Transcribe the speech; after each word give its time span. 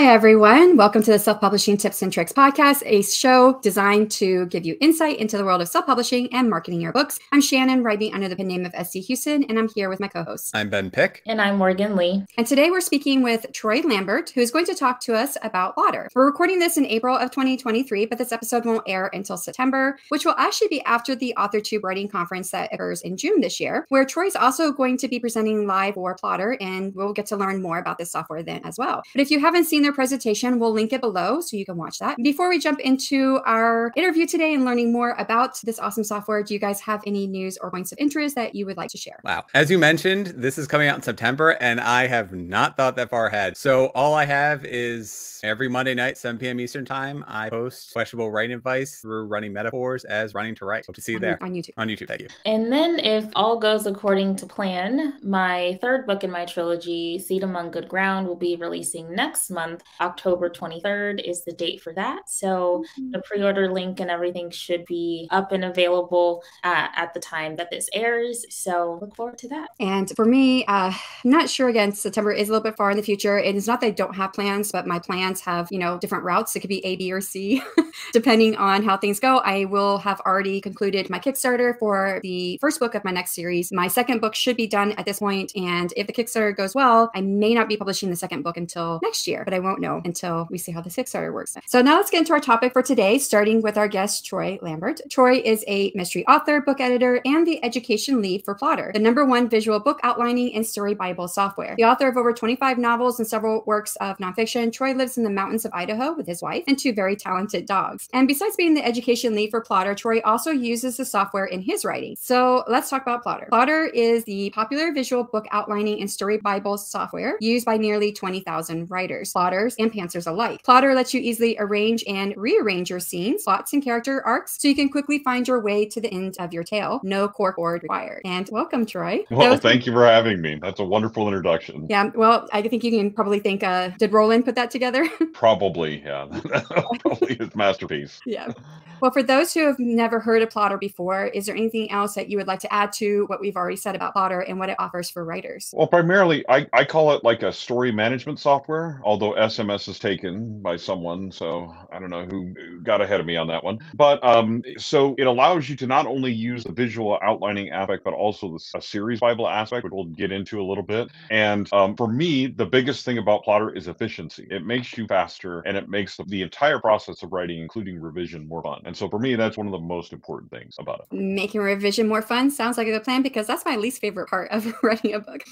Hi, 0.00 0.06
everyone. 0.14 0.78
Welcome 0.78 1.02
to 1.02 1.10
the 1.10 1.18
Self 1.18 1.42
Publishing 1.42 1.76
Tips 1.76 2.00
and 2.00 2.10
Tricks 2.10 2.32
podcast, 2.32 2.82
a 2.86 3.02
show 3.02 3.60
designed 3.60 4.10
to 4.12 4.46
give 4.46 4.64
you 4.64 4.74
insight 4.80 5.18
into 5.18 5.36
the 5.36 5.44
world 5.44 5.60
of 5.60 5.68
self 5.68 5.84
publishing 5.84 6.32
and 6.32 6.48
marketing 6.48 6.80
your 6.80 6.90
books. 6.90 7.18
I'm 7.32 7.42
Shanon, 7.42 7.84
writing 7.84 8.14
under 8.14 8.26
the 8.26 8.34
pen 8.34 8.48
name 8.48 8.64
of 8.64 8.72
SD 8.72 9.06
Huston, 9.06 9.44
and 9.44 9.58
I'm 9.58 9.68
here 9.68 9.90
with 9.90 10.00
my 10.00 10.08
co 10.08 10.24
hosts. 10.24 10.52
I'm 10.54 10.70
Ben 10.70 10.90
Pick. 10.90 11.20
And 11.26 11.38
I'm 11.38 11.58
Morgan 11.58 11.96
Lee. 11.96 12.24
And 12.38 12.46
today 12.46 12.70
we're 12.70 12.80
speaking 12.80 13.22
with 13.22 13.44
Troy 13.52 13.82
Lambert, 13.82 14.30
who 14.30 14.40
is 14.40 14.50
going 14.50 14.64
to 14.64 14.74
talk 14.74 15.00
to 15.00 15.14
us 15.14 15.36
about 15.42 15.76
Plottr. 15.76 16.08
We're 16.14 16.24
recording 16.24 16.60
this 16.60 16.78
in 16.78 16.86
April 16.86 17.14
of 17.14 17.30
2023, 17.30 18.06
but 18.06 18.16
this 18.16 18.32
episode 18.32 18.64
won't 18.64 18.88
air 18.88 19.10
until 19.12 19.36
September, 19.36 19.98
which 20.08 20.24
will 20.24 20.34
actually 20.38 20.68
be 20.68 20.82
after 20.84 21.14
the 21.14 21.34
AuthorTube 21.36 21.82
Writing 21.82 22.08
Conference 22.08 22.50
that 22.52 22.72
occurs 22.72 23.02
in 23.02 23.18
June 23.18 23.42
this 23.42 23.60
year, 23.60 23.84
where 23.90 24.06
Troy's 24.06 24.34
also 24.34 24.72
going 24.72 24.96
to 24.96 25.08
be 25.08 25.20
presenting 25.20 25.66
live 25.66 25.92
for 25.92 26.16
Plottr, 26.16 26.56
and 26.58 26.94
we'll 26.94 27.12
get 27.12 27.26
to 27.26 27.36
learn 27.36 27.60
more 27.60 27.76
about 27.78 27.98
this 27.98 28.10
software 28.10 28.42
then 28.42 28.62
as 28.64 28.78
well. 28.78 29.02
But 29.12 29.20
if 29.20 29.30
you 29.30 29.38
haven't 29.38 29.66
seen 29.66 29.89
their 29.90 29.94
presentation, 29.94 30.58
We'll 30.60 30.72
link 30.72 30.92
it 30.92 31.00
below 31.00 31.40
so 31.40 31.56
you 31.56 31.64
can 31.64 31.76
watch 31.76 31.98
that. 31.98 32.16
Before 32.22 32.48
we 32.48 32.58
jump 32.58 32.80
into 32.80 33.40
our 33.46 33.92
interview 33.96 34.26
today 34.26 34.54
and 34.54 34.64
learning 34.64 34.92
more 34.92 35.14
about 35.18 35.60
this 35.62 35.78
awesome 35.78 36.04
software, 36.04 36.42
do 36.42 36.54
you 36.54 36.60
guys 36.60 36.80
have 36.80 37.02
any 37.06 37.26
news 37.26 37.58
or 37.58 37.70
points 37.70 37.92
of 37.92 37.98
interest 37.98 38.34
that 38.36 38.54
you 38.54 38.66
would 38.66 38.76
like 38.76 38.90
to 38.90 38.98
share? 38.98 39.18
Wow. 39.24 39.44
As 39.54 39.70
you 39.70 39.78
mentioned, 39.78 40.28
this 40.28 40.58
is 40.58 40.66
coming 40.66 40.88
out 40.88 40.96
in 40.96 41.02
September, 41.02 41.56
and 41.60 41.80
I 41.80 42.06
have 42.06 42.32
not 42.32 42.76
thought 42.76 42.96
that 42.96 43.10
far 43.10 43.26
ahead. 43.26 43.56
So 43.56 43.86
all 43.94 44.14
I 44.14 44.26
have 44.26 44.64
is 44.64 45.40
every 45.42 45.68
Monday 45.68 45.94
night, 45.94 46.18
7 46.18 46.38
p.m. 46.38 46.60
Eastern 46.60 46.84
Time, 46.84 47.24
I 47.26 47.48
post 47.48 47.92
questionable 47.92 48.30
writing 48.30 48.54
advice 48.54 49.00
through 49.00 49.24
running 49.26 49.52
metaphors 49.52 50.04
as 50.04 50.34
running 50.34 50.54
to 50.56 50.64
write. 50.64 50.86
Hope 50.86 50.96
to 50.96 51.02
see 51.02 51.12
you 51.12 51.18
on, 51.18 51.22
there 51.22 51.42
on 51.42 51.52
YouTube. 51.52 51.72
On 51.76 51.88
YouTube, 51.88 52.08
thank 52.08 52.20
you. 52.20 52.28
And 52.44 52.72
then, 52.72 52.98
if 53.00 53.26
all 53.34 53.58
goes 53.58 53.86
according 53.86 54.36
to 54.36 54.46
plan, 54.46 55.18
my 55.22 55.78
third 55.80 56.06
book 56.06 56.24
in 56.24 56.30
my 56.30 56.44
trilogy, 56.44 57.18
Seed 57.18 57.42
Among 57.42 57.70
Good 57.70 57.88
Ground, 57.88 58.26
will 58.26 58.36
be 58.36 58.56
releasing 58.56 59.14
next 59.14 59.50
month, 59.50 59.79
October 60.00 60.50
23rd 60.50 61.22
is 61.28 61.44
the 61.44 61.52
date 61.52 61.80
for 61.80 61.92
that. 61.94 62.28
So 62.28 62.84
mm-hmm. 62.98 63.12
the 63.12 63.20
pre-order 63.20 63.70
link 63.70 64.00
and 64.00 64.10
everything 64.10 64.50
should 64.50 64.84
be 64.84 65.28
up 65.30 65.52
and 65.52 65.64
available 65.64 66.42
uh, 66.64 66.88
at 66.94 67.14
the 67.14 67.20
time 67.20 67.56
that 67.56 67.70
this 67.70 67.88
airs. 67.92 68.44
So 68.50 68.98
look 69.00 69.14
forward 69.14 69.38
to 69.38 69.48
that. 69.48 69.70
And 69.78 70.10
for 70.16 70.24
me, 70.24 70.64
uh, 70.66 70.92
I'm 71.24 71.30
not 71.30 71.48
sure. 71.48 71.68
Again, 71.68 71.92
September 71.92 72.32
is 72.32 72.48
a 72.48 72.52
little 72.52 72.62
bit 72.62 72.76
far 72.76 72.90
in 72.90 72.96
the 72.96 73.02
future. 73.02 73.38
It 73.38 73.54
is 73.54 73.66
not 73.66 73.80
that 73.80 73.86
I 73.86 73.90
don't 73.90 74.14
have 74.16 74.32
plans, 74.32 74.72
but 74.72 74.86
my 74.86 74.98
plans 74.98 75.40
have 75.42 75.68
you 75.70 75.78
know 75.78 75.98
different 75.98 76.24
routes. 76.24 76.54
It 76.56 76.60
could 76.60 76.68
be 76.68 76.84
A, 76.84 76.96
B, 76.96 77.12
or 77.12 77.20
C, 77.20 77.62
depending 78.12 78.56
on 78.56 78.82
how 78.82 78.96
things 78.96 79.20
go. 79.20 79.38
I 79.38 79.66
will 79.66 79.98
have 79.98 80.20
already 80.20 80.60
concluded 80.60 81.08
my 81.10 81.18
Kickstarter 81.18 81.78
for 81.78 82.20
the 82.22 82.58
first 82.60 82.80
book 82.80 82.94
of 82.94 83.04
my 83.04 83.10
next 83.10 83.34
series. 83.34 83.72
My 83.72 83.88
second 83.88 84.20
book 84.20 84.34
should 84.34 84.56
be 84.56 84.66
done 84.66 84.92
at 84.92 85.06
this 85.06 85.20
point, 85.20 85.52
and 85.54 85.92
if 85.96 86.06
the 86.06 86.12
Kickstarter 86.12 86.56
goes 86.56 86.74
well, 86.74 87.10
I 87.14 87.20
may 87.20 87.54
not 87.54 87.68
be 87.68 87.76
publishing 87.76 88.10
the 88.10 88.16
second 88.16 88.42
book 88.42 88.56
until 88.56 89.00
next 89.02 89.26
year, 89.26 89.44
but 89.44 89.54
I 89.54 89.58
won't 89.58 89.69
know 89.78 90.00
until 90.04 90.48
we 90.50 90.58
see 90.58 90.72
how 90.72 90.80
the 90.80 90.90
Kickstarter 90.90 91.32
works. 91.32 91.56
So 91.66 91.82
now 91.82 91.96
let's 91.96 92.10
get 92.10 92.20
into 92.20 92.32
our 92.32 92.40
topic 92.40 92.72
for 92.72 92.82
today, 92.82 93.18
starting 93.18 93.62
with 93.62 93.76
our 93.76 93.88
guest, 93.88 94.24
Troy 94.24 94.58
Lambert. 94.62 95.00
Troy 95.10 95.40
is 95.44 95.64
a 95.68 95.92
mystery 95.94 96.26
author, 96.26 96.60
book 96.60 96.80
editor, 96.80 97.20
and 97.24 97.46
the 97.46 97.62
education 97.64 98.22
lead 98.22 98.44
for 98.44 98.54
Plottr, 98.54 98.92
the 98.92 98.98
number 98.98 99.24
one 99.24 99.48
visual 99.48 99.78
book 99.78 100.00
outlining 100.02 100.54
and 100.54 100.66
story 100.66 100.94
Bible 100.94 101.28
software. 101.28 101.74
The 101.76 101.84
author 101.84 102.08
of 102.08 102.16
over 102.16 102.32
25 102.32 102.78
novels 102.78 103.18
and 103.18 103.28
several 103.28 103.62
works 103.66 103.96
of 103.96 104.18
nonfiction, 104.18 104.72
Troy 104.72 104.92
lives 104.92 105.18
in 105.18 105.24
the 105.24 105.30
mountains 105.30 105.64
of 105.64 105.72
Idaho 105.74 106.14
with 106.14 106.26
his 106.26 106.42
wife 106.42 106.64
and 106.66 106.78
two 106.78 106.92
very 106.92 107.16
talented 107.16 107.66
dogs. 107.66 108.08
And 108.12 108.26
besides 108.26 108.56
being 108.56 108.74
the 108.74 108.84
education 108.84 109.34
lead 109.34 109.50
for 109.50 109.62
Plottr, 109.62 109.96
Troy 109.96 110.20
also 110.24 110.50
uses 110.50 110.96
the 110.96 111.04
software 111.04 111.46
in 111.46 111.60
his 111.60 111.84
writing. 111.84 112.16
So 112.18 112.64
let's 112.68 112.90
talk 112.90 113.02
about 113.02 113.24
Plottr. 113.24 113.48
Plottr 113.50 113.90
is 113.92 114.24
the 114.24 114.50
popular 114.50 114.92
visual 114.92 115.24
book 115.24 115.46
outlining 115.50 116.00
and 116.00 116.10
story 116.10 116.38
Bible 116.38 116.78
software 116.78 117.36
used 117.40 117.66
by 117.66 117.76
nearly 117.76 118.12
20,000 118.12 118.90
writers, 118.90 119.32
plotters, 119.60 119.76
and 119.78 119.92
pantsers 119.92 120.26
alike. 120.26 120.62
Plottr 120.62 120.94
lets 120.94 121.12
you 121.12 121.20
easily 121.20 121.56
arrange 121.58 122.04
and 122.06 122.34
rearrange 122.36 122.90
your 122.90 123.00
scenes, 123.00 123.44
plots, 123.44 123.72
and 123.72 123.82
character 123.82 124.22
arcs 124.26 124.56
so 124.60 124.68
you 124.68 124.74
can 124.74 124.88
quickly 124.88 125.18
find 125.20 125.46
your 125.46 125.60
way 125.60 125.84
to 125.86 126.00
the 126.00 126.08
end 126.08 126.36
of 126.38 126.52
your 126.52 126.64
tale. 126.64 127.00
No 127.02 127.28
cork 127.28 127.56
board 127.56 127.82
required. 127.82 128.22
And 128.24 128.48
welcome, 128.50 128.86
Troy. 128.86 129.24
Well, 129.30 129.52
was- 129.52 129.60
thank 129.60 129.86
you 129.86 129.92
for 129.92 130.04
having 130.04 130.40
me. 130.42 130.58
That's 130.60 130.80
a 130.80 130.84
wonderful 130.84 131.26
introduction. 131.26 131.86
Yeah, 131.88 132.10
well, 132.14 132.48
I 132.52 132.62
think 132.62 132.84
you 132.84 132.90
can 132.90 133.10
probably 133.10 133.38
think, 133.38 133.62
uh, 133.62 133.90
did 133.98 134.12
Roland 134.12 134.44
put 134.44 134.54
that 134.56 134.70
together? 134.70 135.08
probably, 135.32 136.02
yeah. 136.04 136.26
probably 137.00 137.36
his 137.36 137.54
masterpiece. 137.54 138.20
Yeah. 138.26 138.52
Well, 139.00 139.10
for 139.10 139.22
those 139.22 139.54
who 139.54 139.60
have 139.66 139.78
never 139.78 140.20
heard 140.20 140.42
of 140.42 140.50
Plottr 140.50 140.78
before, 140.78 141.26
is 141.26 141.46
there 141.46 141.56
anything 141.56 141.90
else 141.90 142.14
that 142.14 142.28
you 142.28 142.36
would 142.36 142.46
like 142.46 142.60
to 142.60 142.72
add 142.72 142.92
to 142.94 143.24
what 143.28 143.40
we've 143.40 143.56
already 143.56 143.76
said 143.76 143.94
about 143.96 144.14
Plottr 144.14 144.44
and 144.46 144.58
what 144.58 144.68
it 144.68 144.76
offers 144.78 145.08
for 145.08 145.24
writers? 145.24 145.72
Well, 145.74 145.86
primarily, 145.86 146.44
I, 146.50 146.66
I 146.74 146.84
call 146.84 147.12
it 147.12 147.24
like 147.24 147.42
a 147.42 147.50
story 147.52 147.92
management 147.92 148.38
software, 148.40 149.00
although 149.02 149.32
SMS 149.50 149.88
is 149.88 149.98
taken 149.98 150.60
by 150.62 150.76
someone. 150.76 151.32
So 151.32 151.74
I 151.92 151.98
don't 151.98 152.10
know 152.10 152.24
who 152.24 152.54
got 152.82 153.00
ahead 153.00 153.20
of 153.20 153.26
me 153.26 153.36
on 153.36 153.48
that 153.48 153.64
one. 153.64 153.78
But 153.94 154.22
um, 154.24 154.62
so 154.78 155.14
it 155.18 155.26
allows 155.26 155.68
you 155.68 155.76
to 155.76 155.86
not 155.86 156.06
only 156.06 156.32
use 156.32 156.64
the 156.64 156.72
visual 156.72 157.18
outlining 157.22 157.70
aspect, 157.70 158.04
but 158.04 158.14
also 158.14 158.58
the, 158.58 158.78
a 158.78 158.82
series 158.82 159.20
Bible 159.20 159.48
aspect, 159.48 159.84
which 159.84 159.92
we'll 159.92 160.04
get 160.04 160.32
into 160.32 160.60
a 160.60 160.64
little 160.64 160.82
bit. 160.82 161.10
And 161.30 161.70
um, 161.72 161.96
for 161.96 162.06
me, 162.06 162.46
the 162.46 162.66
biggest 162.66 163.04
thing 163.04 163.18
about 163.18 163.44
Plottr 163.44 163.76
is 163.76 163.88
efficiency. 163.88 164.46
It 164.50 164.64
makes 164.64 164.96
you 164.96 165.06
faster 165.06 165.60
and 165.60 165.76
it 165.76 165.88
makes 165.88 166.16
the, 166.16 166.24
the 166.24 166.42
entire 166.42 166.78
process 166.78 167.22
of 167.22 167.32
writing, 167.32 167.60
including 167.60 168.00
revision, 168.00 168.46
more 168.46 168.62
fun. 168.62 168.82
And 168.84 168.96
so 168.96 169.08
for 169.08 169.18
me, 169.18 169.34
that's 169.34 169.56
one 169.56 169.66
of 169.66 169.72
the 169.72 169.78
most 169.78 170.12
important 170.12 170.50
things 170.50 170.76
about 170.78 171.00
it. 171.00 171.16
Making 171.16 171.60
revision 171.60 172.08
more 172.08 172.22
fun 172.22 172.50
sounds 172.50 172.78
like 172.78 172.86
a 172.86 172.90
good 172.90 173.04
plan 173.04 173.22
because 173.22 173.46
that's 173.46 173.64
my 173.64 173.76
least 173.76 174.00
favorite 174.00 174.28
part 174.28 174.50
of 174.50 174.72
writing 174.82 175.14
a 175.14 175.20
book. 175.20 175.42